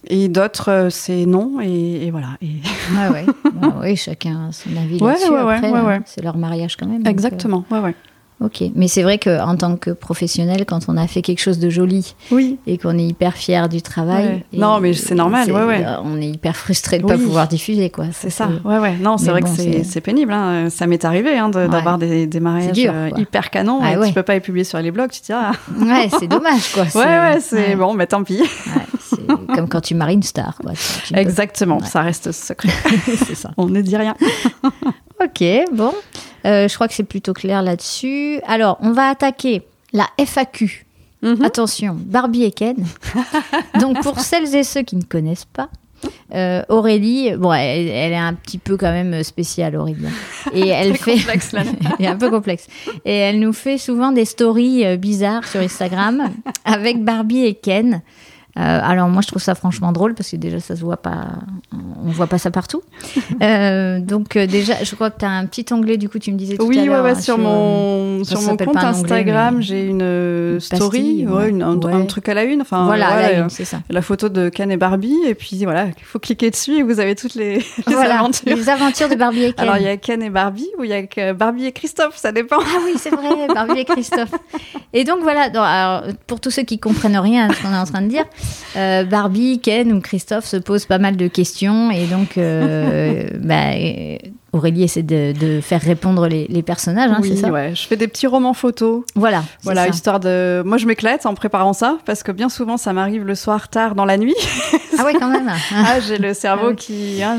Et 0.09 0.29
d'autres, 0.29 0.70
euh, 0.70 0.91
c'est 0.91 1.27
non, 1.27 1.61
et, 1.61 2.11
voilà. 2.11 2.29
Et... 2.41 2.47
ouais. 3.12 3.27
Bah 3.55 3.74
oui, 3.83 3.97
chacun 3.97 4.51
son 4.53 4.70
avis 4.77 4.99
là-dessus. 4.99 5.33
Hein. 5.33 6.03
c'est 6.07 6.22
leur 6.22 6.37
mariage 6.37 6.77
quand 6.77 6.87
même. 6.87 7.05
Exactement, 7.07 7.64
ouais, 7.70 7.81
ouais. 7.81 7.95
Ok, 8.39 8.62
mais 8.74 8.87
c'est 8.87 9.03
vrai 9.03 9.18
qu'en 9.18 9.57
tant 9.57 9.76
que 9.76 9.91
professionnel, 9.91 10.66
quand 10.66 10.80
on 10.89 10.99
a 10.99 11.07
fait 11.07 11.22
quelque 11.22 11.39
chose 11.41 11.59
de 11.59 11.70
joli 11.70 12.14
oui. 12.30 12.59
et 12.66 12.76
qu'on 12.76 12.99
est 12.99 13.07
hyper 13.07 13.32
fier 13.32 13.66
du 13.70 13.80
travail, 13.80 14.45
non 14.53 14.78
mais 14.78 14.93
c'est 14.93 15.14
normal, 15.14 15.51
ouais, 15.51 15.64
ouais. 15.64 15.87
on 16.05 16.20
est 16.20 16.28
hyper 16.28 16.55
frustré 16.55 16.99
de 16.99 17.05
ne 17.05 17.09
pas 17.09 17.16
pouvoir 17.16 17.49
diffuser 17.49 17.89
quoi. 17.89 18.05
C'est 18.12 18.28
ça, 18.28 18.51
ouais 18.66 18.78
ouais. 18.78 18.97
Non, 19.01 19.16
c'est 19.16 19.30
vrai 19.30 19.41
que 19.41 19.49
c'est 19.49 20.01
pénible. 20.03 20.34
Hein. 20.34 20.68
Ça 20.68 20.87
m'est 20.87 21.03
arrivé 21.07 21.39
hein, 21.39 21.49
d'avoir 21.49 21.97
des, 21.97 22.26
des, 22.26 22.41
mariages 22.41 22.76
euh, 22.78 23.09
hyper 23.16 23.51
canons 23.51 23.80
ah, 23.82 23.95
et 23.95 24.09
tu 24.09 24.12
peux 24.12 24.22
pas 24.22 24.34
les 24.34 24.41
publier 24.41 24.64
sur 24.64 24.78
les 24.80 24.91
blogs, 24.91 25.11
tu 25.11 25.20
te 25.20 25.26
dis 25.26 25.32
ah. 25.32 25.53
Ouais, 25.80 26.11
c'est 26.18 26.28
dommage 26.28 26.72
quoi. 26.74 26.84
Ouais 26.95 27.18
ouais, 27.18 27.41
c'est 27.41 27.74
bon, 27.74 27.95
mais 27.95 28.07
tant 28.07 28.22
pis. 28.22 28.43
c'est 29.01 29.26
comme 29.55 29.68
quand 29.68 29.80
tu 29.80 29.95
maries 29.95 30.14
une 30.14 30.22
star 30.22 30.59
quoi. 30.59 30.72
Exactement, 31.14 31.80
ça 31.80 32.03
reste 32.03 32.32
secret. 32.32 32.68
c'est 33.07 33.34
ça. 33.34 33.53
On 33.57 33.66
ne 33.66 33.80
dit 33.80 33.97
rien. 33.97 34.14
ok, 35.22 35.45
bon. 35.72 35.93
Euh, 36.47 36.68
je 36.68 36.74
crois 36.74 36.88
que 36.88 36.94
c'est 36.94 37.05
plutôt 37.05 37.32
clair 37.32 37.62
là-dessus. 37.62 38.40
Alors, 38.47 38.78
on 38.80 38.92
va 38.92 39.09
attaquer 39.09 39.62
la 39.92 40.07
FAQ. 40.18 40.86
Mhm. 41.22 41.42
Attention, 41.42 41.97
Barbie 41.99 42.44
et 42.44 42.53
Ken. 42.53 42.76
Donc, 43.80 44.01
pour 44.03 44.20
celles 44.20 44.55
et 44.55 44.62
ceux 44.62 44.82
qui 44.82 44.97
ne 44.97 45.03
connaissent 45.03 45.47
pas, 45.47 45.68
euh, 46.34 46.62
Aurélie, 46.68 47.32
bon, 47.36 47.53
elle, 47.53 47.88
est 47.88 48.16
un 48.16 48.34
petit 48.34 48.59
peu 48.59 48.76
quand 48.76 48.90
même 48.90 49.22
spéciale, 49.22 49.76
Aurélie. 49.76 50.07
Et 50.53 50.68
elle 50.68 50.97
fait. 50.97 51.16
Complexe, 51.16 51.53
là. 51.53 51.62
elle 51.99 52.05
est 52.05 52.09
un 52.09 52.16
peu 52.16 52.30
complexe. 52.30 52.66
Et 53.05 53.14
elle 53.14 53.40
nous 53.40 53.53
fait 53.53 53.78
souvent 53.78 54.12
des 54.12 54.24
stories 54.24 54.84
euh, 54.84 54.97
bizarres 54.97 55.47
sur 55.47 55.61
Instagram 55.61 56.30
avec 56.64 57.03
Barbie 57.03 57.44
et 57.44 57.55
Ken. 57.55 58.03
Euh, 58.59 58.80
alors 58.82 59.09
moi 59.09 59.20
je 59.20 59.26
trouve 59.26 59.42
ça 59.42 59.54
franchement 59.54 59.92
drôle 59.92 60.14
parce 60.14 60.30
que 60.30 60.36
déjà 60.36 60.61
ça 60.61 60.76
se 60.76 60.80
voit 60.80 60.96
pas, 60.96 61.26
on 62.02 62.11
voit 62.11 62.26
pas 62.26 62.38
ça 62.38 62.50
partout. 62.50 62.82
Euh, 63.42 64.00
donc 64.00 64.36
euh, 64.36 64.46
déjà 64.46 64.82
je 64.82 64.94
crois 64.94 65.11
que 65.11 65.18
tu 65.18 65.24
as 65.24 65.30
un 65.30 65.44
petit 65.46 65.66
onglet 65.72 65.98
du 65.98 66.09
coup 66.09 66.18
tu 66.18 66.32
me 66.32 66.38
disais 66.38 66.57
tout 66.57 66.64
oui, 66.64 66.78
à 66.78 66.84
l'heure. 66.84 67.04
Oui, 67.04 67.11
hein, 67.11 67.14
sur, 67.14 67.36
mon 67.36 68.24
sur 68.24 68.40
mon 68.40 68.57
compte 68.57 68.76
Instagram 68.76 69.61
j'ai 69.61 69.84
une, 69.84 70.59
story, 70.59 71.26
un, 71.28 72.04
truc 72.07 72.28
à 72.28 72.34
la 72.34 72.44
une, 72.44 72.62
enfin 72.62 72.86
voilà, 72.86 73.48
c'est 73.50 73.64
ça. 73.64 73.80
La 73.90 74.00
photo 74.00 74.28
de 74.28 74.48
Ken 74.48 74.70
et 74.70 74.76
Barbie 74.76 75.16
et 75.26 75.34
puis 75.34 75.64
voilà 75.64 75.86
il 75.86 76.04
faut 76.04 76.18
cliquer 76.18 76.50
dessus 76.50 76.78
et 76.78 76.82
vous 76.82 76.98
avez 76.98 77.14
toutes 77.14 77.34
les, 77.34 77.59
aventures. 77.86 78.57
Les 78.57 78.68
aventures 78.68 79.09
de 79.09 79.16
Barbie 79.16 79.44
et 79.44 79.52
Ken. 79.52 79.64
Alors 79.64 79.76
il 79.76 79.84
y 79.84 79.88
a 79.88 79.96
Ken 79.98 80.22
et 80.22 80.30
Barbie 80.30 80.70
ou 80.78 80.84
il 80.84 80.90
y 80.90 81.20
a 81.20 81.32
Barbie 81.34 81.66
et 81.66 81.72
Christophe 81.72 82.16
ça 82.16 82.32
dépend. 82.32 82.59
Ah 82.61 82.80
oui 82.84 82.94
c'est 82.96 83.11
vrai 83.11 83.48
Barbie 83.52 83.80
et 83.80 83.84
Christophe. 83.84 84.32
Et 84.94 85.04
donc 85.04 85.18
voilà 85.22 85.50
alors, 85.54 86.04
pour 86.26 86.40
tous 86.40 86.50
ceux 86.50 86.62
qui 86.62 86.78
comprennent 86.78 87.18
rien 87.18 87.50
à 87.50 87.52
ce 87.52 87.61
qu'on 87.61 87.72
est 87.72 87.78
en 87.78 87.84
train 87.84 88.02
de 88.02 88.09
dire. 88.09 88.24
Euh, 88.76 89.05
Barbie, 89.05 89.59
Ken 89.61 89.92
ou 89.92 90.01
Christophe 90.01 90.44
se 90.44 90.57
posent 90.57 90.84
pas 90.86 90.99
mal 90.99 91.16
de 91.16 91.28
questions 91.28 91.90
et 91.90 92.07
donc 92.07 92.36
euh, 92.36 93.28
bah, 93.40 93.72
Aurélie 94.53 94.84
essaie 94.84 95.03
de, 95.03 95.61
faire 95.61 95.80
répondre 95.80 96.26
les, 96.28 96.62
personnages, 96.62 97.11
hein, 97.11 97.20
c'est 97.22 97.36
ça 97.36 97.51
ouais. 97.51 97.74
Je 97.74 97.86
fais 97.86 97.97
des 97.97 98.09
petits 98.09 98.26
romans 98.26 98.55
photos. 98.55 99.05
Voilà. 99.14 99.44
Voilà, 99.62 99.88
histoire 99.88 100.18
de. 100.18 100.62
Moi, 100.64 100.78
je 100.78 100.86
m'éclate 100.86 101.26
en 101.26 101.34
préparant 101.34 101.72
ça 101.72 101.99
parce 102.07 102.22
que 102.22 102.32
bien 102.32 102.49
souvent, 102.49 102.76
ça 102.76 102.92
m'arrive 102.92 103.24
le 103.24 103.34
soir 103.34 103.68
tard 103.68 103.94
dans 103.94 104.05
la 104.05 104.16
nuit. 104.16 104.34
ah 104.99 105.05
ouais, 105.05 105.14
quand 105.14 105.28
même. 105.28 105.51
ah, 105.74 106.01
j'ai 106.01 106.18
le 106.18 106.32
cerveau 106.32 106.68
ah 106.70 106.74
qui. 106.74 107.22
Hein, 107.22 107.38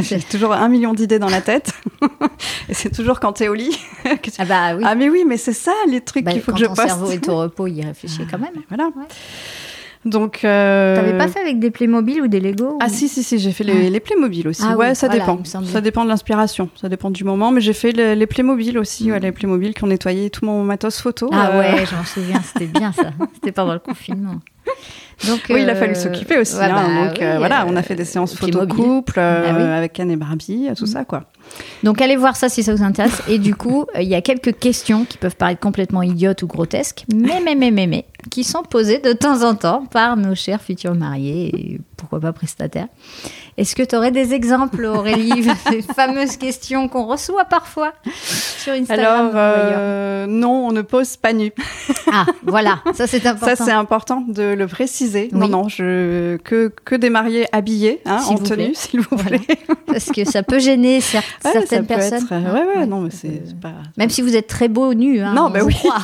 j'ai 0.00 0.20
toujours 0.20 0.52
un 0.52 0.68
million 0.68 0.94
d'idées 0.94 1.18
dans 1.18 1.28
la 1.28 1.40
tête. 1.40 1.72
Et 2.68 2.74
c'est 2.74 2.90
toujours 2.90 3.20
quand 3.20 3.32
t'es 3.32 3.48
au 3.48 3.54
lit. 3.54 3.76
ah 4.38 4.44
bah 4.44 4.76
oui. 4.76 4.84
Ah 4.86 4.94
mais 4.94 5.08
oui, 5.08 5.24
mais 5.26 5.36
c'est 5.36 5.52
ça 5.52 5.72
les 5.88 6.00
trucs 6.00 6.24
bah, 6.24 6.32
qu'il 6.32 6.42
faut 6.42 6.52
que 6.52 6.58
je 6.58 6.66
poste. 6.66 6.76
Quand 6.76 6.82
ton 6.84 6.88
cerveau 6.88 7.10
est 7.10 7.28
au 7.28 7.36
repos, 7.38 7.66
il 7.66 7.84
réfléchit 7.84 8.26
quand 8.30 8.38
même. 8.38 8.62
Voilà. 8.68 8.90
Donc, 10.04 10.44
euh... 10.44 10.94
t'avais 10.96 11.16
pas 11.16 11.28
fait 11.28 11.40
avec 11.40 11.58
des 11.58 11.70
Playmobil 11.70 12.20
ou 12.20 12.28
des 12.28 12.40
Lego 12.40 12.78
Ah 12.80 12.88
si 12.88 13.08
si 13.08 13.22
si, 13.22 13.38
j'ai 13.38 13.52
fait 13.52 13.64
les, 13.64 13.88
les, 13.88 14.00
Playmobil 14.00 14.46
aussi. 14.48 14.62
Ah 14.64 14.76
ouais, 14.76 14.94
ça 14.94 15.08
dépend. 15.08 15.42
Ça 15.44 15.80
dépend 15.80 16.04
de 16.04 16.10
l'inspiration, 16.10 16.68
ça 16.76 16.88
dépend 16.88 17.10
du 17.10 17.24
moment. 17.24 17.50
Mais 17.50 17.60
j'ai 17.60 17.72
fait 17.72 17.92
les, 17.92 18.14
les 18.14 18.26
Playmobil 18.26 18.78
aussi, 18.78 19.10
ouais, 19.10 19.20
les 19.20 19.32
Playmobil 19.32 19.72
qui 19.72 19.82
ont 19.84 19.86
nettoyé 19.86 20.28
tout 20.28 20.44
mon 20.44 20.62
matos 20.62 21.00
photo. 21.00 21.30
Ah 21.32 21.52
euh. 21.52 21.58
ouais, 21.58 21.86
je 21.86 21.94
m'en 21.94 22.04
souviens, 22.04 22.40
c'était 22.42 22.66
bien 22.66 22.92
ça. 22.92 23.10
c'était 23.34 23.52
pendant 23.52 23.72
le 23.72 23.78
confinement. 23.78 24.40
Donc, 25.26 25.40
oui, 25.48 25.62
il 25.62 25.70
a 25.70 25.74
fallu 25.74 25.92
euh, 25.92 25.94
s'occuper 25.94 26.38
aussi. 26.38 26.56
Hein. 26.56 26.68
Bah 26.68 27.06
donc 27.06 27.22
euh, 27.22 27.38
voilà, 27.38 27.64
on 27.68 27.76
a 27.76 27.82
fait 27.82 27.94
des 27.94 28.04
séances 28.04 28.34
photo 28.34 28.66
couple 28.66 29.14
bah 29.16 29.76
avec 29.76 29.98
Anne 30.00 30.10
et 30.10 30.16
Barbie, 30.16 30.68
tout 30.76 30.86
ça 30.86 31.04
quoi. 31.04 31.24
Donc 31.82 32.00
allez 32.00 32.16
voir 32.16 32.36
ça 32.36 32.48
si 32.48 32.62
ça 32.62 32.74
vous 32.74 32.82
intéresse. 32.82 33.22
Et 33.28 33.38
du 33.38 33.54
coup, 33.54 33.86
il 34.00 34.08
y 34.08 34.14
a 34.14 34.22
quelques 34.22 34.58
questions 34.58 35.04
qui 35.04 35.18
peuvent 35.18 35.36
paraître 35.36 35.60
complètement 35.60 36.02
idiotes 36.02 36.42
ou 36.42 36.46
grotesques, 36.46 37.04
mais 37.14 37.40
mais 37.40 37.54
mais 37.54 37.70
mais 37.70 37.86
mais 37.86 38.06
qui 38.30 38.44
sont 38.44 38.62
posées 38.62 38.98
de 38.98 39.12
temps 39.12 39.42
en 39.42 39.54
temps 39.54 39.84
par 39.86 40.16
nos 40.16 40.34
chers 40.34 40.62
futurs 40.62 40.94
mariés 40.94 41.50
et 41.54 41.80
pourquoi 41.96 42.20
pas 42.20 42.32
prestataires. 42.32 42.88
Est-ce 43.56 43.76
que 43.76 43.82
tu 43.82 43.94
aurais 43.94 44.10
des 44.10 44.34
exemples, 44.34 44.84
Aurélie, 44.84 45.46
des 45.70 45.82
fameuses 45.82 46.36
questions 46.36 46.88
qu'on 46.88 47.06
reçoit 47.06 47.44
parfois 47.44 47.92
sur 48.12 48.72
Instagram 48.72 49.30
Alors, 49.30 49.32
euh, 49.36 50.26
non, 50.26 50.66
on 50.66 50.72
ne 50.72 50.82
pose 50.82 51.16
pas 51.16 51.32
nu. 51.32 51.52
ah, 52.12 52.26
voilà, 52.42 52.80
ça 52.94 53.06
c'est 53.06 53.24
important. 53.26 53.56
Ça 53.56 53.64
c'est 53.64 53.70
important 53.70 54.24
de 54.26 54.42
le 54.42 54.66
préciser. 54.66 55.28
Non, 55.32 55.48
non, 55.48 55.68
je, 55.68 56.36
que, 56.38 56.72
que 56.84 56.96
des 56.96 57.10
mariés 57.10 57.46
habillés, 57.52 58.00
hein, 58.06 58.18
en 58.28 58.38
tenue, 58.38 58.74
s'il 58.74 59.00
vous 59.00 59.16
plaît. 59.16 59.40
Parce 59.86 60.06
que 60.06 60.24
ça 60.24 60.42
peut 60.42 60.58
gêner 60.58 61.00
certaines 61.00 61.86
personnes. 61.86 62.24
Être... 62.24 62.52
Ouais, 62.52 62.78
ouais, 62.78 62.86
non, 62.86 63.02
mais 63.02 63.10
c'est 63.10 63.58
pas... 63.60 63.72
Même 63.96 64.10
si 64.10 64.22
vous 64.22 64.34
êtes 64.34 64.48
très 64.48 64.68
beau 64.68 64.94
nu, 64.94 65.20
hein, 65.20 65.32
non, 65.32 65.52
on, 65.54 65.58
vous 65.58 65.66
oui. 65.66 65.74
croit. 65.74 66.02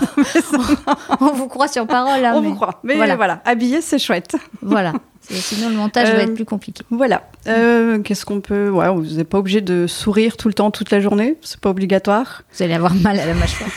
on 1.21 1.33
vous 1.33 1.49
croit 1.49 1.69
sur 1.69 1.87
parole. 1.87 2.25
Hein, 2.25 2.35
on 2.37 2.43
vous 2.43 2.55
croit. 2.55 2.81
Mais 2.85 2.95
voilà, 2.95 3.17
voilà 3.17 3.41
habillé, 3.45 3.81
c'est 3.81 3.99
chouette. 3.99 4.37
Voilà. 4.63 4.93
Sinon, 5.29 5.69
le 5.69 5.77
montage 5.77 6.09
va 6.09 6.23
être 6.23 6.31
euh, 6.31 6.35
plus 6.35 6.45
compliqué. 6.45 6.83
Voilà. 6.91 7.23
Euh, 7.47 8.01
qu'est-ce 8.01 8.25
qu'on 8.25 8.41
peut. 8.41 8.69
Ouais, 8.69 8.89
vous 8.89 9.03
n'êtes 9.03 9.29
pas 9.29 9.39
obligé 9.39 9.61
de 9.61 9.87
sourire 9.87 10.37
tout 10.37 10.49
le 10.49 10.55
temps, 10.55 10.71
toute 10.71 10.91
la 10.91 11.01
journée. 11.01 11.37
C'est 11.43 11.61
pas 11.61 11.71
obligatoire. 11.71 12.43
Vous 12.53 12.63
allez 12.63 12.75
avoir 12.75 12.95
mal 12.95 13.19
à 13.19 13.27
la 13.27 13.35
mâchoire. 13.35 13.71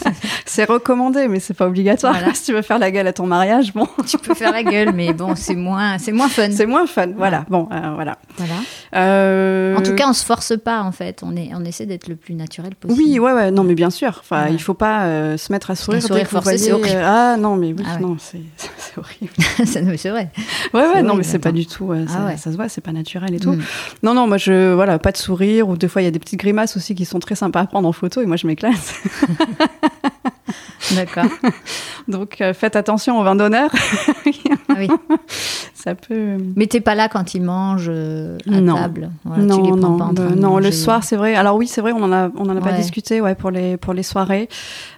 c'est 0.46 0.64
recommandé, 0.64 1.26
mais 1.26 1.40
c'est 1.40 1.54
pas 1.54 1.66
obligatoire. 1.66 2.16
Si 2.34 2.44
tu 2.44 2.52
veux 2.52 2.62
faire 2.62 2.78
la 2.78 2.90
gueule 2.90 3.06
à 3.06 3.12
ton 3.12 3.26
mariage, 3.26 3.72
bon. 3.74 3.88
tu 4.06 4.18
peux 4.18 4.34
faire 4.34 4.52
la 4.52 4.62
gueule, 4.62 4.92
mais 4.94 5.12
bon, 5.12 5.34
c'est 5.34 5.56
moins, 5.56 5.98
c'est 5.98 6.12
moins 6.12 6.28
fun. 6.28 6.50
C'est 6.52 6.66
moins 6.66 6.86
fun. 6.86 7.08
Voilà. 7.16 7.44
Bon, 7.48 7.68
euh, 7.72 7.92
voilà. 7.94 8.18
Voilà. 8.36 9.76
En 9.76 9.82
tout 9.82 9.94
cas, 9.94 10.08
on 10.08 10.12
se 10.12 10.24
force 10.24 10.56
pas, 10.56 10.82
en 10.82 10.92
fait. 10.92 11.22
On, 11.22 11.34
est, 11.36 11.50
on 11.54 11.64
essaie 11.64 11.86
d'être 11.86 12.08
le 12.08 12.16
plus 12.16 12.34
naturel 12.34 12.74
possible. 12.76 13.00
Oui, 13.00 13.18
ouais, 13.18 13.32
ouais. 13.32 13.50
Non, 13.50 13.64
mais 13.64 13.74
bien 13.74 13.90
sûr. 13.90 14.18
Enfin, 14.20 14.46
il 14.48 14.60
faut 14.60 14.74
pas 14.74 15.36
se 15.36 15.52
mettre 15.52 15.70
à 15.70 15.74
sourire. 15.74 16.04
Un 16.04 16.06
sourire 16.06 16.28
forcé, 16.28 16.58
c'est 16.58 16.72
horrible. 16.72 17.02
Ah 17.02 17.36
non, 17.36 17.56
mais 17.56 17.72
oui, 17.72 17.84
ah 17.84 17.98
non, 17.98 18.16
c'est 18.18 18.38
horrible. 18.96 19.32
c'est 19.96 20.10
vrai. 20.10 20.30
Ouais, 20.72 20.89
ouais 20.94 21.02
non, 21.02 21.14
mais 21.14 21.22
c'est 21.22 21.38
pas 21.38 21.52
du 21.52 21.66
tout. 21.66 21.92
Ah 21.92 22.36
ça, 22.36 22.50
se 22.50 22.56
voit, 22.56 22.68
c'est 22.68 22.80
pas 22.80 22.92
naturel 22.92 23.34
et 23.34 23.40
tout. 23.40 23.52
Mm. 23.52 23.62
Non, 24.02 24.14
non, 24.14 24.26
moi, 24.26 24.36
je, 24.36 24.72
voilà, 24.74 24.98
pas 24.98 25.12
de 25.12 25.16
sourire, 25.16 25.68
ou 25.68 25.76
des 25.76 25.88
fois, 25.88 26.02
il 26.02 26.04
y 26.04 26.08
a 26.08 26.10
des 26.10 26.18
petites 26.18 26.40
grimaces 26.40 26.76
aussi 26.76 26.94
qui 26.94 27.04
sont 27.04 27.18
très 27.18 27.34
sympas 27.34 27.60
à 27.60 27.66
prendre 27.66 27.88
en 27.88 27.92
photo, 27.92 28.20
et 28.20 28.26
moi, 28.26 28.36
je 28.36 28.46
m'éclate. 28.46 28.94
D'accord. 30.94 31.26
Donc, 32.08 32.40
euh, 32.40 32.52
faites 32.54 32.76
attention 32.76 33.20
au 33.20 33.22
vin 33.22 33.36
d'honneur. 33.36 33.70
Ah 33.72 34.74
oui. 34.76 34.88
Ça 35.74 35.94
peut. 35.94 36.36
Mais 36.56 36.66
t'es 36.66 36.80
pas 36.80 36.94
là 36.94 37.08
quand 37.08 37.34
ils 37.34 37.42
mangent 37.42 37.88
euh, 37.88 38.36
à 38.50 38.60
non. 38.60 38.74
table. 38.76 39.10
non, 39.24 39.76
non, 39.76 40.12
non. 40.36 40.58
Le 40.58 40.70
soir, 40.72 41.04
c'est 41.04 41.16
vrai. 41.16 41.34
Alors 41.34 41.56
oui, 41.56 41.66
c'est 41.66 41.80
vrai, 41.80 41.92
on 41.92 42.02
en 42.02 42.12
a, 42.12 42.30
on 42.36 42.48
en 42.48 42.56
a 42.56 42.60
pas 42.60 42.72
discuté, 42.72 43.20
ouais, 43.20 43.34
pour 43.34 43.50
les, 43.50 43.76
pour 43.76 43.94
les 43.94 44.02
soirées. 44.02 44.48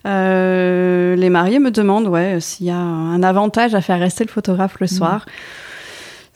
Euh, 0.07 1.14
les 1.14 1.30
mariés 1.30 1.61
me 1.61 1.70
demandent, 1.70 2.09
ouais, 2.09 2.40
s'il 2.40 2.66
y 2.66 2.70
a 2.70 2.76
un 2.76 3.22
avantage 3.22 3.74
à 3.74 3.80
faire 3.80 3.99
rester 3.99 4.24
le 4.24 4.30
photographe 4.30 4.76
le 4.80 4.86
mm. 4.86 4.88
soir. 4.88 5.26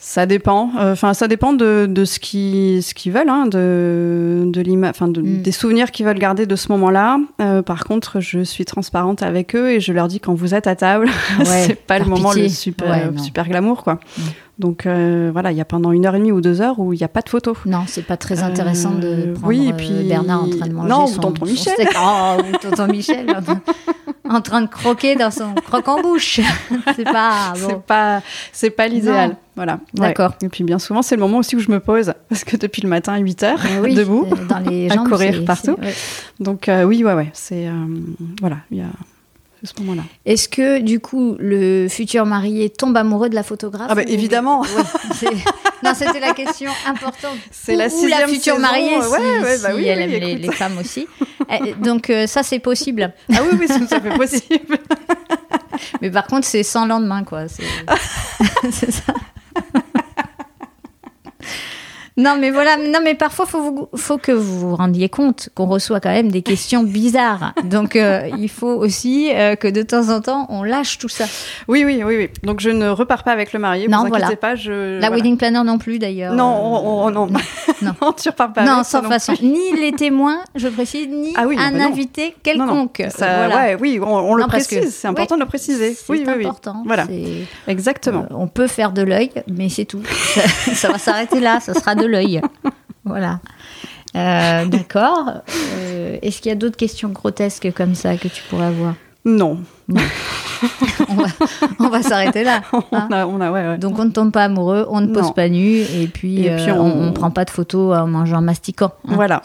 Ça 0.08 0.24
dépend. 0.24 0.70
Euh, 0.78 0.92
enfin, 0.92 1.14
ça 1.14 1.26
dépend 1.26 1.52
de, 1.52 1.86
de 1.90 2.04
ce 2.04 2.20
qu'ils 2.20 2.80
ce 2.84 2.94
qu'ils 2.94 3.10
veulent, 3.10 3.28
hein, 3.28 3.46
de 3.46 4.44
de 4.46 4.88
enfin 4.88 5.08
mm. 5.08 5.42
des 5.42 5.50
souvenirs 5.50 5.90
qu'ils 5.90 6.06
veulent 6.06 6.20
garder 6.20 6.46
de 6.46 6.54
ce 6.54 6.70
moment-là. 6.70 7.18
Euh, 7.40 7.60
par 7.62 7.84
contre, 7.84 8.20
je 8.20 8.44
suis 8.44 8.64
transparente 8.64 9.24
avec 9.24 9.56
eux 9.56 9.72
et 9.72 9.80
je 9.80 9.92
leur 9.92 10.06
dis 10.06 10.20
quand 10.20 10.32
vous 10.32 10.54
êtes 10.54 10.68
à 10.68 10.76
table, 10.76 11.08
c'est 11.44 11.74
pas 11.74 11.98
le 11.98 12.04
moment 12.04 12.32
le 12.32 12.48
super 12.48 13.10
super 13.20 13.48
glamour, 13.48 13.82
quoi. 13.82 13.94
Mm. 13.94 14.22
Donc 14.58 14.86
euh, 14.86 15.28
voilà, 15.32 15.52
il 15.52 15.58
y 15.58 15.60
a 15.60 15.66
pendant 15.66 15.92
une 15.92 16.06
heure 16.06 16.14
et 16.14 16.18
demie 16.18 16.32
ou 16.32 16.40
deux 16.40 16.62
heures 16.62 16.78
où 16.78 16.94
il 16.94 16.96
n'y 16.96 17.04
a 17.04 17.08
pas 17.08 17.20
de 17.20 17.28
photos. 17.28 17.56
Non, 17.66 17.84
c'est 17.86 18.06
pas 18.06 18.16
très 18.16 18.42
intéressant 18.42 18.92
de 18.92 19.34
prendre 19.34 19.48
oui, 19.48 19.72
puis... 19.76 20.08
Bernard 20.08 20.44
en 20.44 20.48
train 20.48 20.66
de 20.66 20.72
manger 20.72 20.88
non, 20.88 21.06
son, 21.06 21.20
tonton 21.20 21.44
Michel. 21.44 21.74
Oh, 22.00 22.36
tonton 22.62 22.86
Michel. 22.86 23.26
en 24.28 24.40
train 24.40 24.62
de 24.62 24.68
croquer 24.68 25.14
dans 25.14 25.30
son 25.30 25.54
croque 25.54 25.88
en 25.88 26.00
bouche. 26.00 26.40
c'est 26.96 27.04
pas 27.04 27.52
bon. 27.52 27.68
C'est 27.68 27.82
pas, 27.82 28.22
c'est 28.52 28.70
pas 28.70 28.88
l'idéal. 28.88 29.36
Voilà. 29.56 29.80
D'accord. 29.92 30.32
Et 30.42 30.48
puis 30.48 30.64
bien 30.64 30.78
souvent, 30.78 31.02
c'est 31.02 31.16
le 31.16 31.20
moment 31.20 31.38
aussi 31.38 31.56
où 31.56 31.60
je 31.60 31.70
me 31.70 31.80
pose 31.80 32.14
parce 32.28 32.44
que 32.44 32.56
depuis 32.56 32.80
le 32.80 32.88
matin 32.88 33.12
à 33.12 33.18
8 33.18 33.42
heures, 33.42 33.60
eh 33.84 33.94
debout, 33.94 34.26
dans 34.48 34.58
les 34.58 34.88
jambes, 34.88 35.06
à 35.06 35.10
courir 35.10 35.44
partout. 35.44 35.76
Donc 36.40 36.68
euh, 36.68 36.84
oui, 36.84 37.04
ouais, 37.04 37.14
ouais. 37.14 37.30
C'est 37.34 37.68
euh, 37.68 37.72
voilà, 38.40 38.58
il 38.70 38.78
y 38.78 38.82
a 38.82 38.88
ce 39.64 39.72
moment-là. 39.80 40.02
Est-ce 40.24 40.48
que 40.48 40.80
du 40.80 41.00
coup 41.00 41.36
le 41.38 41.88
futur 41.88 42.26
marié 42.26 42.70
tombe 42.70 42.96
amoureux 42.96 43.28
de 43.28 43.34
la 43.34 43.42
photographe 43.42 43.88
Ah 43.90 43.94
bah, 43.94 44.02
évidemment. 44.06 44.62
non, 45.82 45.92
c'était 45.94 46.20
la 46.20 46.34
question 46.34 46.70
importante. 46.86 47.38
C'est 47.50 47.76
la 47.76 47.88
sixième 47.88 48.10
Ou 48.10 48.20
la 48.20 48.28
future 48.28 48.58
mariée, 48.58 49.00
si, 49.00 49.08
ouais, 49.08 49.58
bah 49.62 49.70
oui, 49.74 49.86
elle 49.86 50.02
aime 50.02 50.38
les, 50.40 50.52
femmes 50.52 50.78
aussi. 50.78 51.06
Eh, 51.48 51.74
donc 51.74 52.10
euh, 52.10 52.26
ça, 52.26 52.42
c'est 52.42 52.58
possible. 52.58 53.12
Ah 53.32 53.38
oui, 53.40 53.56
oui, 53.60 53.68
ça 53.68 54.00
fait 54.00 54.16
possible. 54.16 54.78
Mais 56.02 56.10
par 56.10 56.26
contre, 56.26 56.44
c'est 56.44 56.64
sans 56.64 56.86
lendemain, 56.86 57.22
quoi. 57.22 57.46
C'est 57.48 58.90
ça. 58.90 59.14
Non, 62.18 62.36
mais 62.40 62.50
voilà, 62.50 62.78
non, 62.78 63.00
mais 63.04 63.14
parfois, 63.14 63.44
il 63.46 63.50
faut, 63.50 63.90
faut 63.94 64.16
que 64.16 64.32
vous 64.32 64.70
vous 64.70 64.76
rendiez 64.76 65.10
compte 65.10 65.50
qu'on 65.54 65.66
reçoit 65.66 66.00
quand 66.00 66.10
même 66.10 66.30
des 66.30 66.40
questions 66.40 66.82
bizarres. 66.82 67.52
Donc, 67.64 67.94
euh, 67.94 68.30
il 68.38 68.48
faut 68.48 68.72
aussi 68.72 69.30
euh, 69.34 69.54
que 69.54 69.68
de 69.68 69.82
temps 69.82 70.08
en 70.08 70.22
temps, 70.22 70.46
on 70.48 70.62
lâche 70.62 70.96
tout 70.96 71.10
ça. 71.10 71.26
Oui, 71.68 71.84
oui, 71.84 72.02
oui, 72.02 72.16
oui. 72.16 72.30
Donc, 72.42 72.60
je 72.60 72.70
ne 72.70 72.88
repars 72.88 73.22
pas 73.22 73.32
avec 73.32 73.52
le 73.52 73.58
marié. 73.58 73.86
Non, 73.88 74.04
vous 74.04 74.08
voilà. 74.08 74.34
pas. 74.34 74.54
Je... 74.54 74.98
La 74.98 75.10
wedding 75.10 75.36
planner 75.36 75.62
non 75.62 75.76
plus, 75.76 75.98
d'ailleurs. 75.98 76.32
Non, 76.32 77.10
non, 77.10 77.26
non. 77.26 77.38
non. 77.82 78.12
tu 78.12 78.30
repars 78.30 78.54
pas. 78.54 78.64
Non, 78.64 78.82
sans 78.82 79.02
façon. 79.02 79.34
Ni 79.42 79.78
les 79.78 79.92
témoins, 79.92 80.40
je 80.54 80.68
précise, 80.68 81.08
ni 81.08 81.34
ah 81.36 81.42
un 81.42 81.80
invité 81.80 82.34
quelconque. 82.42 83.04
Ça, 83.10 83.48
ouais, 83.48 83.76
oui, 83.78 84.00
on, 84.02 84.34
le 84.34 84.46
précise. 84.46 84.94
C'est 84.94 85.08
important 85.08 85.34
de 85.34 85.40
le 85.40 85.46
préciser. 85.46 85.94
Oui, 86.08 86.24
oui, 86.26 86.46
important. 86.46 86.82
Voilà. 86.86 87.04
Exactement. 87.68 88.22
Euh, 88.30 88.34
on 88.34 88.48
peut 88.48 88.68
faire 88.68 88.92
de 88.92 89.02
l'œil, 89.02 89.30
mais 89.48 89.68
c'est 89.68 89.84
tout. 89.84 90.02
ça, 90.34 90.74
ça 90.74 90.88
va 90.88 90.98
s'arrêter 90.98 91.40
là. 91.40 91.60
Ça 91.60 91.74
sera 91.74 91.94
de 91.94 92.05
l'œil. 92.06 92.40
voilà. 93.04 93.40
Euh, 94.14 94.64
d'accord. 94.66 95.42
Euh, 95.74 96.18
est-ce 96.22 96.40
qu'il 96.40 96.48
y 96.48 96.52
a 96.52 96.56
d'autres 96.56 96.76
questions 96.76 97.10
grotesques 97.10 97.72
comme 97.72 97.94
ça 97.94 98.16
que 98.16 98.28
tu 98.28 98.42
pourrais 98.48 98.66
avoir? 98.66 98.94
Non. 99.24 99.60
on 101.78 101.88
va, 101.88 102.02
s'arrêter 102.02 102.42
là. 102.44 102.62
Hein. 102.92 103.78
Donc 103.78 103.98
on 103.98 104.04
ne 104.04 104.10
tombe 104.10 104.32
pas 104.32 104.44
amoureux, 104.44 104.86
on 104.88 105.00
ne 105.00 105.12
pose 105.12 105.32
pas 105.34 105.48
nu 105.48 105.80
et 105.80 106.08
puis, 106.12 106.48
euh, 106.48 106.74
on 106.74 107.06
ne 107.06 107.10
prend 107.10 107.30
pas 107.30 107.44
de 107.44 107.50
photos 107.50 107.96
en 107.96 108.06
mangeant 108.06 108.40
mastiquant. 108.40 108.92
Hein. 109.06 109.12
Voilà, 109.14 109.42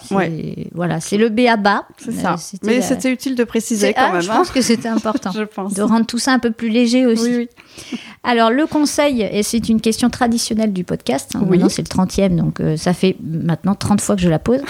voilà, 0.72 1.00
c'est 1.00 1.16
le 1.18 1.28
B 1.28 1.40
à 1.48 1.56
bas. 1.56 1.84
C'est 1.98 2.12
ça. 2.12 2.36
Mais 2.62 2.80
c'était 2.80 3.10
utile 3.10 3.34
de 3.36 3.44
préciser 3.44 3.94
quand 3.94 4.12
même. 4.12 4.22
Je 4.22 4.28
pense 4.28 4.48
hein. 4.48 4.52
que 4.54 4.62
c'était 4.62 4.88
important. 4.88 5.30
je 5.32 5.44
pense. 5.44 5.74
De 5.74 5.82
rendre 5.82 6.06
tout 6.06 6.18
ça 6.18 6.32
un 6.32 6.38
peu 6.38 6.50
plus 6.50 6.68
léger 6.68 7.06
aussi. 7.06 7.22
Oui, 7.24 7.48
oui. 7.92 7.98
Alors 8.24 8.50
le 8.50 8.66
conseil, 8.66 9.22
et 9.22 9.42
c'est 9.42 9.68
une 9.68 9.80
question 9.80 10.10
traditionnelle 10.10 10.72
du 10.72 10.84
podcast. 10.84 11.32
Oui. 11.34 11.58
Maintenant 11.58 11.68
c'est 11.68 11.82
le 11.82 12.04
30e, 12.04 12.36
donc 12.36 12.60
euh, 12.60 12.76
ça 12.76 12.92
fait 12.92 13.16
maintenant 13.22 13.74
30 13.74 14.00
fois 14.00 14.16
que 14.16 14.22
je 14.22 14.28
la 14.28 14.38
pose. 14.38 14.60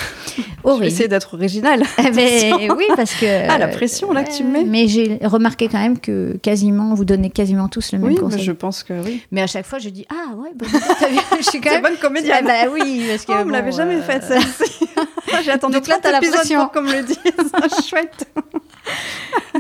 je 0.65 0.81
vais 0.81 0.87
essayer 0.87 1.09
d'être 1.09 1.35
originale. 1.35 1.83
Eh 1.99 2.11
ben, 2.11 2.73
oui, 2.77 2.85
parce 2.97 3.15
que. 3.15 3.49
Ah, 3.49 3.59
la 3.59 3.69
pression 3.69 4.13
là 4.13 4.25
que 4.25 4.35
tu 4.35 4.45
me 4.45 4.53
mets. 4.53 4.65
Mais 4.65 4.89
j'ai 4.89 5.19
remarqué 5.25 5.62
quand 5.69 5.79
même 5.81 5.99
que 5.99 6.37
quasiment, 6.43 6.95
vous 6.95 7.05
donnez 7.05 7.31
quasiment 7.31 7.69
tous 7.69 7.93
le 7.93 7.99
même 7.99 8.17
conseil. 8.17 8.39
Oui, 8.41 8.45
je 8.45 8.53
pense 8.53 8.83
que 8.83 8.95
oui. 9.05 9.23
Mais 9.31 9.43
à 9.43 9.47
chaque 9.47 9.67
fois, 9.67 9.79
je 9.79 9.89
dis 9.89 10.07
ah 10.11 10.35
ouais, 10.37 10.51
bonne 10.55 10.69
je 11.39 11.43
suis 11.45 11.61
quand 11.61 11.71
même 11.71 11.83
bonne 11.83 11.97
comédienne. 11.97 12.45
bah 12.45 12.71
oui, 12.73 13.05
parce 13.09 13.25
que 13.25 13.33
oh, 13.33 13.43
on 13.43 13.45
me 13.47 13.53
l'avait 13.53 13.73
jamais 13.73 14.01
fait 14.01 14.23
ça. 14.23 14.39
J'ai 15.45 15.51
attendu 15.51 15.75
Donc 15.75 15.87
là, 15.87 15.99
as 16.03 16.13
la 16.13 16.19
pression 16.19 16.61
pour 16.61 16.73
qu'on 16.73 16.83
me 16.83 16.93
le 16.93 17.03
dise. 17.03 17.17
Chouette. 17.89 18.29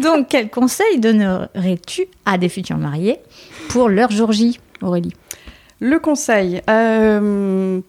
Donc, 0.00 0.28
quel 0.28 0.50
conseil 0.50 0.98
donnerais-tu 0.98 2.06
à 2.26 2.38
des 2.38 2.48
futurs 2.48 2.78
mariés 2.78 3.18
pour 3.68 3.88
leur 3.88 4.10
jour 4.10 4.32
J, 4.32 4.60
Aurélie? 4.80 5.12
Le 5.80 5.98
conseil, 5.98 6.62
euh, 6.70 7.80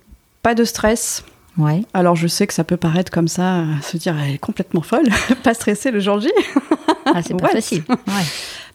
pas 0.41 0.55
de 0.55 0.63
stress. 0.63 1.23
Ouais. 1.57 1.83
Alors 1.93 2.15
je 2.15 2.27
sais 2.27 2.47
que 2.47 2.53
ça 2.53 2.63
peut 2.63 2.77
paraître 2.77 3.11
comme 3.11 3.27
ça, 3.27 3.65
se 3.83 3.97
dire 3.97 4.15
elle 4.19 4.35
est 4.35 4.39
complètement 4.39 4.81
folle, 4.81 5.05
pas 5.43 5.53
stressée 5.53 5.91
le 5.91 5.99
jour 5.99 6.19
J. 6.19 6.29
ah, 7.05 7.21
c'est 7.21 7.37
pas 7.37 7.49
facile. 7.49 7.83
Ouais. 7.89 8.23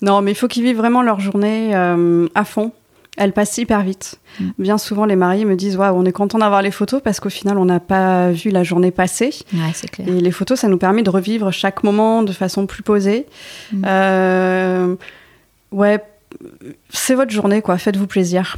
Non, 0.02 0.22
mais 0.22 0.32
il 0.32 0.34
faut 0.34 0.48
qu'ils 0.48 0.62
vivent 0.62 0.76
vraiment 0.76 1.02
leur 1.02 1.20
journée 1.20 1.74
euh, 1.74 2.28
à 2.34 2.44
fond. 2.44 2.72
Elle 3.16 3.32
passe 3.32 3.58
hyper 3.58 3.82
vite. 3.82 4.20
Mm. 4.38 4.50
Bien 4.58 4.78
souvent, 4.78 5.04
les 5.04 5.16
mariés 5.16 5.44
me 5.44 5.56
disent 5.56 5.76
Waouh, 5.76 5.96
on 5.96 6.04
est 6.04 6.12
content 6.12 6.38
d'avoir 6.38 6.62
les 6.62 6.70
photos 6.70 7.02
parce 7.02 7.18
qu'au 7.18 7.30
final, 7.30 7.58
on 7.58 7.64
n'a 7.64 7.80
pas 7.80 8.30
vu 8.30 8.50
la 8.50 8.62
journée 8.62 8.92
passer. 8.92 9.34
Ouais, 9.52 9.72
c'est 9.74 9.90
clair. 9.90 10.06
Et 10.08 10.20
les 10.20 10.30
photos, 10.30 10.60
ça 10.60 10.68
nous 10.68 10.78
permet 10.78 11.02
de 11.02 11.10
revivre 11.10 11.50
chaque 11.52 11.82
moment 11.82 12.22
de 12.22 12.32
façon 12.32 12.66
plus 12.66 12.84
posée. 12.84 13.26
Mm. 13.72 13.84
Euh, 13.86 14.96
ouais, 15.72 16.00
c'est 16.90 17.14
votre 17.14 17.32
journée, 17.32 17.60
quoi. 17.60 17.76
Faites-vous 17.76 18.06
plaisir. 18.06 18.56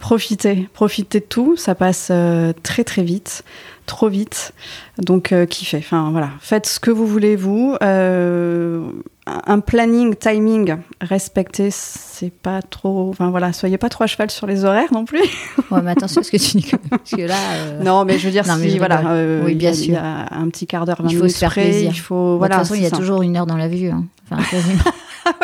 Profitez, 0.00 0.68
profitez 0.72 1.20
de 1.20 1.24
tout. 1.24 1.56
Ça 1.56 1.74
passe 1.76 2.08
euh, 2.10 2.52
très 2.62 2.82
très 2.84 3.04
vite 3.04 3.44
trop 3.90 4.08
vite. 4.08 4.52
Donc, 4.98 5.32
euh, 5.32 5.46
kiffez. 5.46 5.78
Enfin, 5.78 6.10
voilà. 6.12 6.30
Faites 6.40 6.66
ce 6.66 6.78
que 6.78 6.90
vous 6.92 7.06
voulez, 7.06 7.34
vous. 7.34 7.76
Euh, 7.82 8.88
un 9.26 9.58
planning, 9.58 10.14
timing, 10.14 10.76
respectez, 11.00 11.70
c'est 11.70 12.32
pas 12.32 12.62
trop. 12.62 13.08
Enfin, 13.10 13.30
voilà, 13.30 13.52
soyez 13.52 13.78
pas 13.78 13.88
trop 13.88 14.04
à 14.04 14.06
cheval 14.06 14.30
sur 14.30 14.46
les 14.46 14.64
horaires 14.64 14.92
non 14.92 15.04
plus. 15.04 15.20
ouais, 15.70 15.82
mais 15.82 15.90
attention 15.90 16.20
à 16.20 16.24
ce 16.24 16.30
que 16.30 16.36
tu 16.36 16.58
dis. 16.58 16.70
Parce 16.88 17.10
que 17.10 17.22
là. 17.22 17.36
Non, 17.82 18.04
mais 18.04 18.18
je 18.18 18.26
veux 18.26 18.32
dire, 18.32 18.44
si, 18.44 18.78
voilà. 18.78 19.02
oui, 19.44 19.56
bien 19.56 19.74
sûr. 19.74 19.86
Il 19.86 19.92
y 19.92 19.96
a 19.96 20.28
un 20.30 20.48
petit 20.50 20.68
quart 20.68 20.86
d'heure, 20.86 21.02
20 21.02 21.08
il 21.10 21.18
faut 21.18 21.28
se 21.28 21.38
faire 21.38 21.52
plaisir. 21.52 21.90
Il 21.92 21.98
faut, 21.98 22.38
voilà, 22.38 22.56
de 22.56 22.60
toute 22.60 22.68
façon, 22.68 22.80
il 22.80 22.84
y 22.84 22.86
a 22.86 22.96
toujours 22.96 23.22
une 23.22 23.36
heure 23.36 23.46
dans 23.46 23.56
la 23.56 23.68
vue. 23.68 23.90
Hein. 23.90 24.04
Enfin, 24.30 24.42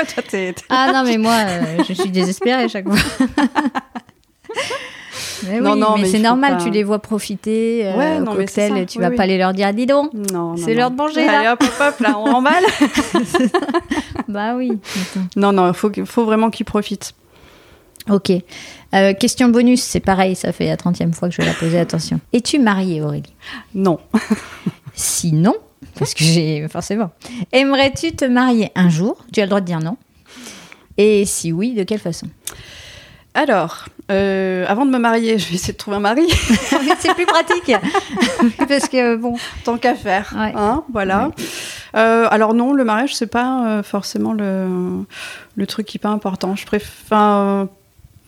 ah 0.69 0.93
non, 0.93 1.03
mais 1.05 1.19
moi, 1.19 1.37
je 1.89 1.93
suis 1.93 2.11
désespérée 2.13 2.69
chaque 2.69 2.89
fois. 2.89 3.27
Mais 5.47 5.61
non, 5.61 5.77
non, 5.77 5.97
mais, 5.99 6.07
c'est 6.07 6.19
normal, 6.19 6.59
tu 6.63 6.71
les 6.71 6.83
vois 6.83 6.99
profiter 6.99 7.83
euh, 7.85 7.97
ouais, 7.97 8.21
au 8.21 8.35
cocktail, 8.35 8.87
tu 8.87 8.99
vas 8.99 9.11
pas 9.11 9.23
aller 9.23 9.39
leur 9.39 9.53
dire, 9.53 9.73
dis 9.73 9.87
donc, 9.87 10.11
c'est 10.57 10.75
l'heure 10.75 10.91
de 10.91 10.97
manger 10.97 11.27
là. 11.27 11.53
hop, 11.53 11.63
hop, 11.63 11.73
hop, 11.81 12.01
là, 12.01 12.19
on 12.19 12.25
remballe. 12.25 12.65
bah 14.29 14.55
oui. 14.57 14.73
Non, 15.37 15.53
non, 15.53 15.69
il 15.69 15.75
faut, 15.75 15.91
faut 16.05 16.25
vraiment 16.25 16.51
qu'ils 16.51 16.67
profitent. 16.67 17.15
Ok. 18.11 18.31
Euh, 18.95 19.15
question 19.15 19.49
bonus, 19.49 19.83
c'est 19.83 20.01
pareil, 20.01 20.37
ça 20.37 20.53
fait 20.53 20.67
la 20.67 20.77
30e 20.77 21.13
fois 21.13 21.29
que 21.29 21.35
je 21.35 21.43
vais 21.43 21.49
la 21.49 21.55
poser, 21.55 21.79
attention. 21.79 22.21
Es-tu 22.33 22.59
mariée, 22.59 23.03
Aurélie? 23.03 23.35
Non. 23.75 23.99
Sinon, 24.95 25.55
parce 25.99 26.15
que 26.15 26.25
j'ai 26.25 26.67
forcément, 26.69 27.11
aimerais-tu 27.53 28.13
te 28.13 28.25
marier 28.25 28.71
un 28.75 28.89
jour? 28.89 29.17
Tu 29.33 29.41
as 29.41 29.45
le 29.45 29.51
droit 29.51 29.61
de 29.61 29.67
dire 29.67 29.81
non. 29.81 29.97
Et 30.97 31.27
si 31.27 31.53
oui, 31.53 31.75
de 31.75 31.83
quelle 31.83 31.99
façon? 31.99 32.29
Alors, 33.37 33.85
euh, 34.11 34.65
avant 34.67 34.87
de 34.87 34.91
me 34.91 34.99
marier, 34.99 35.39
je 35.39 35.49
vais 35.49 35.55
essayer 35.57 35.73
de 35.75 35.79
trouver 35.79 35.99
un 35.99 36.01
mari. 36.01 36.27
c'est 36.99 37.15
plus 37.15 37.27
pratique. 37.27 37.73
Parce 38.69 38.89
que, 38.89 39.17
bon. 39.17 39.35
Tant 39.65 39.77
qu'à 39.77 39.95
faire. 39.95 40.33
Hein, 40.37 40.85
voilà. 40.93 41.31
Euh, 41.95 42.27
alors, 42.31 42.55
non, 42.55 42.73
le 42.73 42.85
mariage, 42.85 43.15
c'est 43.15 43.27
pas 43.27 43.67
euh, 43.67 43.83
forcément 43.83 44.33
le, 44.33 45.05
le 45.55 45.67
truc 45.67 45.87
qui 45.87 45.99
est 45.99 46.01
pas 46.01 46.09
important. 46.09 46.57
Je 46.57 46.65
préfère. 46.67 47.67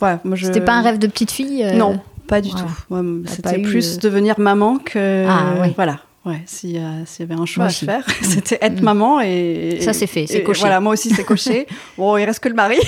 ouais, 0.02 0.18
moi, 0.24 0.36
je... 0.36 0.46
C'était 0.46 0.60
pas 0.60 0.74
un 0.74 0.82
rêve 0.82 0.98
de 0.98 1.06
petite 1.06 1.30
fille 1.30 1.66
Non, 1.74 2.00
pas 2.26 2.40
du 2.40 2.50
tout. 2.50 2.94
C'était 3.26 3.58
plus 3.58 3.98
devenir 3.98 4.38
maman 4.38 4.78
que. 4.78 5.26
Ah, 5.26 5.68
Voilà. 5.74 6.00
Ouais, 6.24 6.42
s'il 6.46 6.72
y, 6.72 6.78
avait 6.78 7.34
un 7.34 7.46
choix 7.46 7.66
à 7.66 7.70
faire, 7.70 8.04
c'était 8.22 8.58
être 8.60 8.80
mm. 8.80 8.84
maman 8.84 9.20
et. 9.20 9.78
Ça, 9.80 9.92
c'est 9.92 10.06
fait, 10.06 10.26
c'est 10.26 10.42
coché. 10.42 10.60
Voilà, 10.60 10.80
moi 10.80 10.92
aussi, 10.92 11.10
c'est 11.10 11.24
coché. 11.24 11.66
bon, 11.96 12.16
il 12.16 12.24
reste 12.24 12.40
que 12.40 12.48
le 12.48 12.54
mari. 12.54 12.78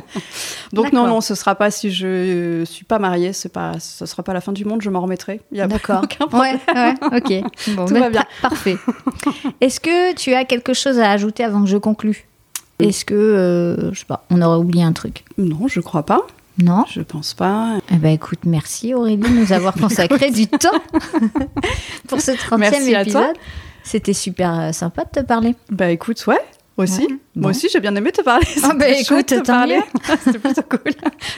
Donc, 0.72 0.92
non, 0.92 1.06
non, 1.06 1.20
ce 1.20 1.34
sera 1.34 1.54
pas 1.54 1.70
si 1.70 1.92
je 1.92 2.64
suis 2.64 2.84
pas 2.84 2.98
mariée, 2.98 3.32
pas, 3.52 3.78
ce 3.78 4.06
sera 4.06 4.22
pas 4.22 4.32
la 4.32 4.40
fin 4.40 4.52
du 4.52 4.64
monde, 4.64 4.82
je 4.82 4.90
m'en 4.90 5.00
remettrai. 5.00 5.40
D'accord. 5.52 6.04
Ouais, 6.32 6.58
ouais, 6.74 6.94
ok. 7.12 7.74
Bon, 7.76 7.86
Tout 7.86 7.94
va 7.94 8.10
bien. 8.10 8.24
Parfait. 8.42 8.76
Est-ce 9.60 9.78
que 9.78 10.14
tu 10.14 10.32
as 10.32 10.44
quelque 10.44 10.74
chose 10.74 10.98
à 10.98 11.10
ajouter 11.10 11.44
avant 11.44 11.62
que 11.62 11.68
je 11.68 11.76
conclue? 11.76 12.26
Est-ce 12.80 13.04
que, 13.04 13.14
euh, 13.14 13.92
je 13.92 14.00
sais 14.00 14.06
pas, 14.06 14.24
on 14.30 14.40
aurait 14.40 14.58
oublié 14.58 14.82
un 14.82 14.92
truc? 14.92 15.24
Non, 15.36 15.68
je 15.68 15.80
crois 15.80 16.04
pas. 16.04 16.26
Non 16.62 16.84
Je 16.90 17.00
pense 17.00 17.34
pas. 17.34 17.78
Eh 17.90 17.96
ben, 17.96 18.10
écoute, 18.10 18.40
merci 18.44 18.94
Aurélie 18.94 19.16
de 19.16 19.28
nous 19.28 19.52
avoir 19.52 19.74
consacré 19.80 20.30
du 20.30 20.46
temps 20.46 20.68
pour 22.08 22.20
ce 22.20 22.32
30e 22.32 23.00
épisode. 23.00 23.36
C'était 23.82 24.12
super 24.12 24.58
euh, 24.60 24.72
sympa 24.72 25.04
de 25.04 25.20
te 25.20 25.26
parler. 25.26 25.54
Bah 25.70 25.90
écoute, 25.90 26.24
ouais, 26.26 26.40
aussi. 26.84 27.08
Moi 27.36 27.50
aussi, 27.50 27.68
j'ai 27.72 27.80
bien 27.80 27.94
aimé 27.94 28.10
te 28.12 28.22
parler. 28.22 28.46
Ah 28.62 28.72
bah 28.76 28.88
écoute, 28.88 29.26
te 29.26 29.40
parler. 29.46 29.80
C'était 30.24 30.38
plutôt 30.38 30.62
cool. 30.62 30.92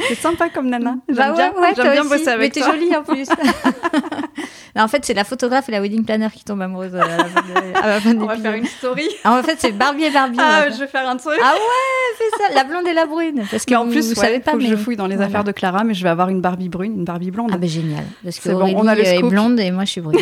C'est 0.08 0.14
sympa 0.14 0.48
comme 0.48 0.68
nana. 0.68 0.96
J'aime 1.08 1.16
bah 1.16 1.32
bien, 1.32 1.52
ouais, 1.52 1.92
bien 1.92 2.04
bosser 2.04 2.28
avec 2.28 2.54
toi. 2.54 2.66
Mais 2.66 2.78
t'es 2.78 2.80
jolie 2.80 2.96
en 2.96 3.02
plus. 3.02 3.28
en 4.76 4.88
fait, 4.88 5.04
c'est 5.04 5.14
la 5.14 5.24
photographe 5.24 5.68
et 5.68 5.72
la 5.72 5.80
wedding 5.80 6.04
planner 6.04 6.28
qui 6.32 6.44
tombent 6.44 6.62
amoureuses 6.62 6.94
à 6.94 7.06
la 7.06 8.00
fin, 8.00 8.16
On 8.16 8.26
va 8.26 8.36
faire 8.36 8.54
une 8.54 8.66
story. 8.66 9.08
Ah, 9.24 9.38
en 9.38 9.42
fait, 9.42 9.56
c'est 9.58 9.72
Barbie 9.72 10.04
et 10.04 10.10
Barbie. 10.10 10.38
Ah, 10.40 10.70
je 10.70 10.78
vais 10.78 10.86
faire 10.86 11.08
un 11.08 11.16
truc. 11.16 11.38
Ah 11.42 11.52
ouais, 11.52 12.16
fais 12.18 12.42
ça. 12.42 12.54
La 12.54 12.64
blonde 12.64 12.86
et 12.86 12.94
la 12.94 13.06
brune. 13.06 13.44
Parce 13.50 13.66
qu'en 13.66 13.86
plus, 13.86 14.08
vous 14.08 14.14
savez 14.14 14.40
pas. 14.40 14.52
Faut 14.52 14.58
que 14.58 14.66
je 14.66 14.76
fouille 14.76 14.96
dans 14.96 15.06
les 15.06 15.20
affaires 15.20 15.44
de 15.44 15.52
Clara, 15.52 15.84
mais 15.84 15.94
je 15.94 16.02
vais 16.02 16.10
avoir 16.10 16.30
une 16.30 16.40
Barbie 16.40 16.68
brune, 16.68 16.94
une 16.98 17.04
Barbie 17.04 17.30
blonde. 17.30 17.50
Ah 17.52 17.58
bah 17.58 17.66
génial. 17.66 18.04
Parce 18.24 18.38
que 18.38 18.50
Aurélie 18.50 18.74
on 18.76 18.86
a 18.86 18.96
est 18.96 19.22
blonde 19.22 19.60
et 19.60 19.70
moi 19.70 19.84
je 19.84 19.90
suis 19.90 20.00
brune. 20.00 20.20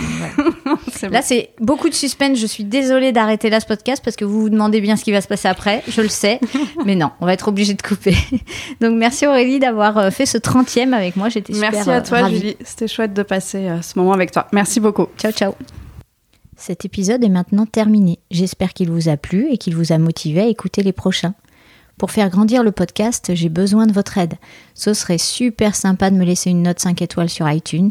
Là, 1.09 1.23
c'est 1.23 1.51
beaucoup 1.61 1.89
de 1.89 1.95
suspense. 1.95 2.39
Je 2.39 2.47
suis 2.47 2.65
désolée 2.65 3.13
d'arrêter 3.13 3.51
là 3.51 3.61
ce 3.61 3.67
podcast 3.67 4.03
parce 4.05 4.17
que 4.17 4.25
vous 4.25 4.41
vous 4.41 4.51
demandez 4.51 4.81
bien 4.81 4.97
ce 4.97 5.05
qui 5.05 5.13
va 5.13 5.21
se 5.21 5.29
passer 5.29 5.49
après. 5.49 5.83
Je 5.89 6.01
le 6.03 6.09
sais. 6.09 6.41
mais 6.85 6.95
non, 6.95 7.11
on 7.21 7.27
va 7.27 7.33
être 7.33 7.49
obligé 7.49 7.75
de 7.75 7.83
couper. 7.83 8.17
Donc, 8.81 8.97
merci 8.97 9.27
Aurélie 9.27 9.59
d'avoir 9.59 9.99
euh, 9.99 10.11
fait 10.11 10.27
ce 10.27 10.39
30e 10.39 10.93
avec 10.93 11.17
moi. 11.17 11.29
J'étais 11.29 11.53
super 11.53 11.73
Merci 11.73 11.91
à 11.91 12.01
toi, 12.03 12.29
Julie. 12.29 12.57
C'était 12.65 12.89
chouette 12.89 13.15
de 13.15 13.23
passer 13.23 13.69
ce 13.83 13.99
moment 13.99 14.13
avec 14.13 14.33
toi. 14.33 14.47
Merci 14.53 14.81
beaucoup. 14.81 15.07
Ciao, 15.19 15.33
ciao. 15.33 15.55
Cet 16.61 16.85
épisode 16.85 17.25
est 17.25 17.31
maintenant 17.31 17.65
terminé. 17.65 18.19
J'espère 18.31 18.75
qu'il 18.75 18.91
vous 18.91 19.09
a 19.09 19.17
plu 19.17 19.49
et 19.51 19.57
qu'il 19.57 19.75
vous 19.75 19.93
a 19.93 19.99
motivé 19.99 20.43
à 20.43 20.47
écouter 20.47 20.83
les 20.83 20.93
prochains. 20.93 21.35
Pour 21.97 22.11
faire 22.11 22.29
grandir 22.29 22.63
le 22.63 22.71
podcast, 22.71 23.33
j'ai 23.35 23.49
besoin 23.49 23.87
de 23.87 23.93
votre 23.93 24.19
aide. 24.19 24.35
Ce 24.75 24.95
serait 24.95 25.19
super 25.19 25.75
sympa 25.75 26.11
de 26.11 26.17
me 26.17 26.25
laisser 26.25 26.51
une 26.51 26.63
note 26.63 26.79
5 26.79 27.01
étoiles 27.03 27.29
sur 27.31 27.51
iTunes, 27.51 27.91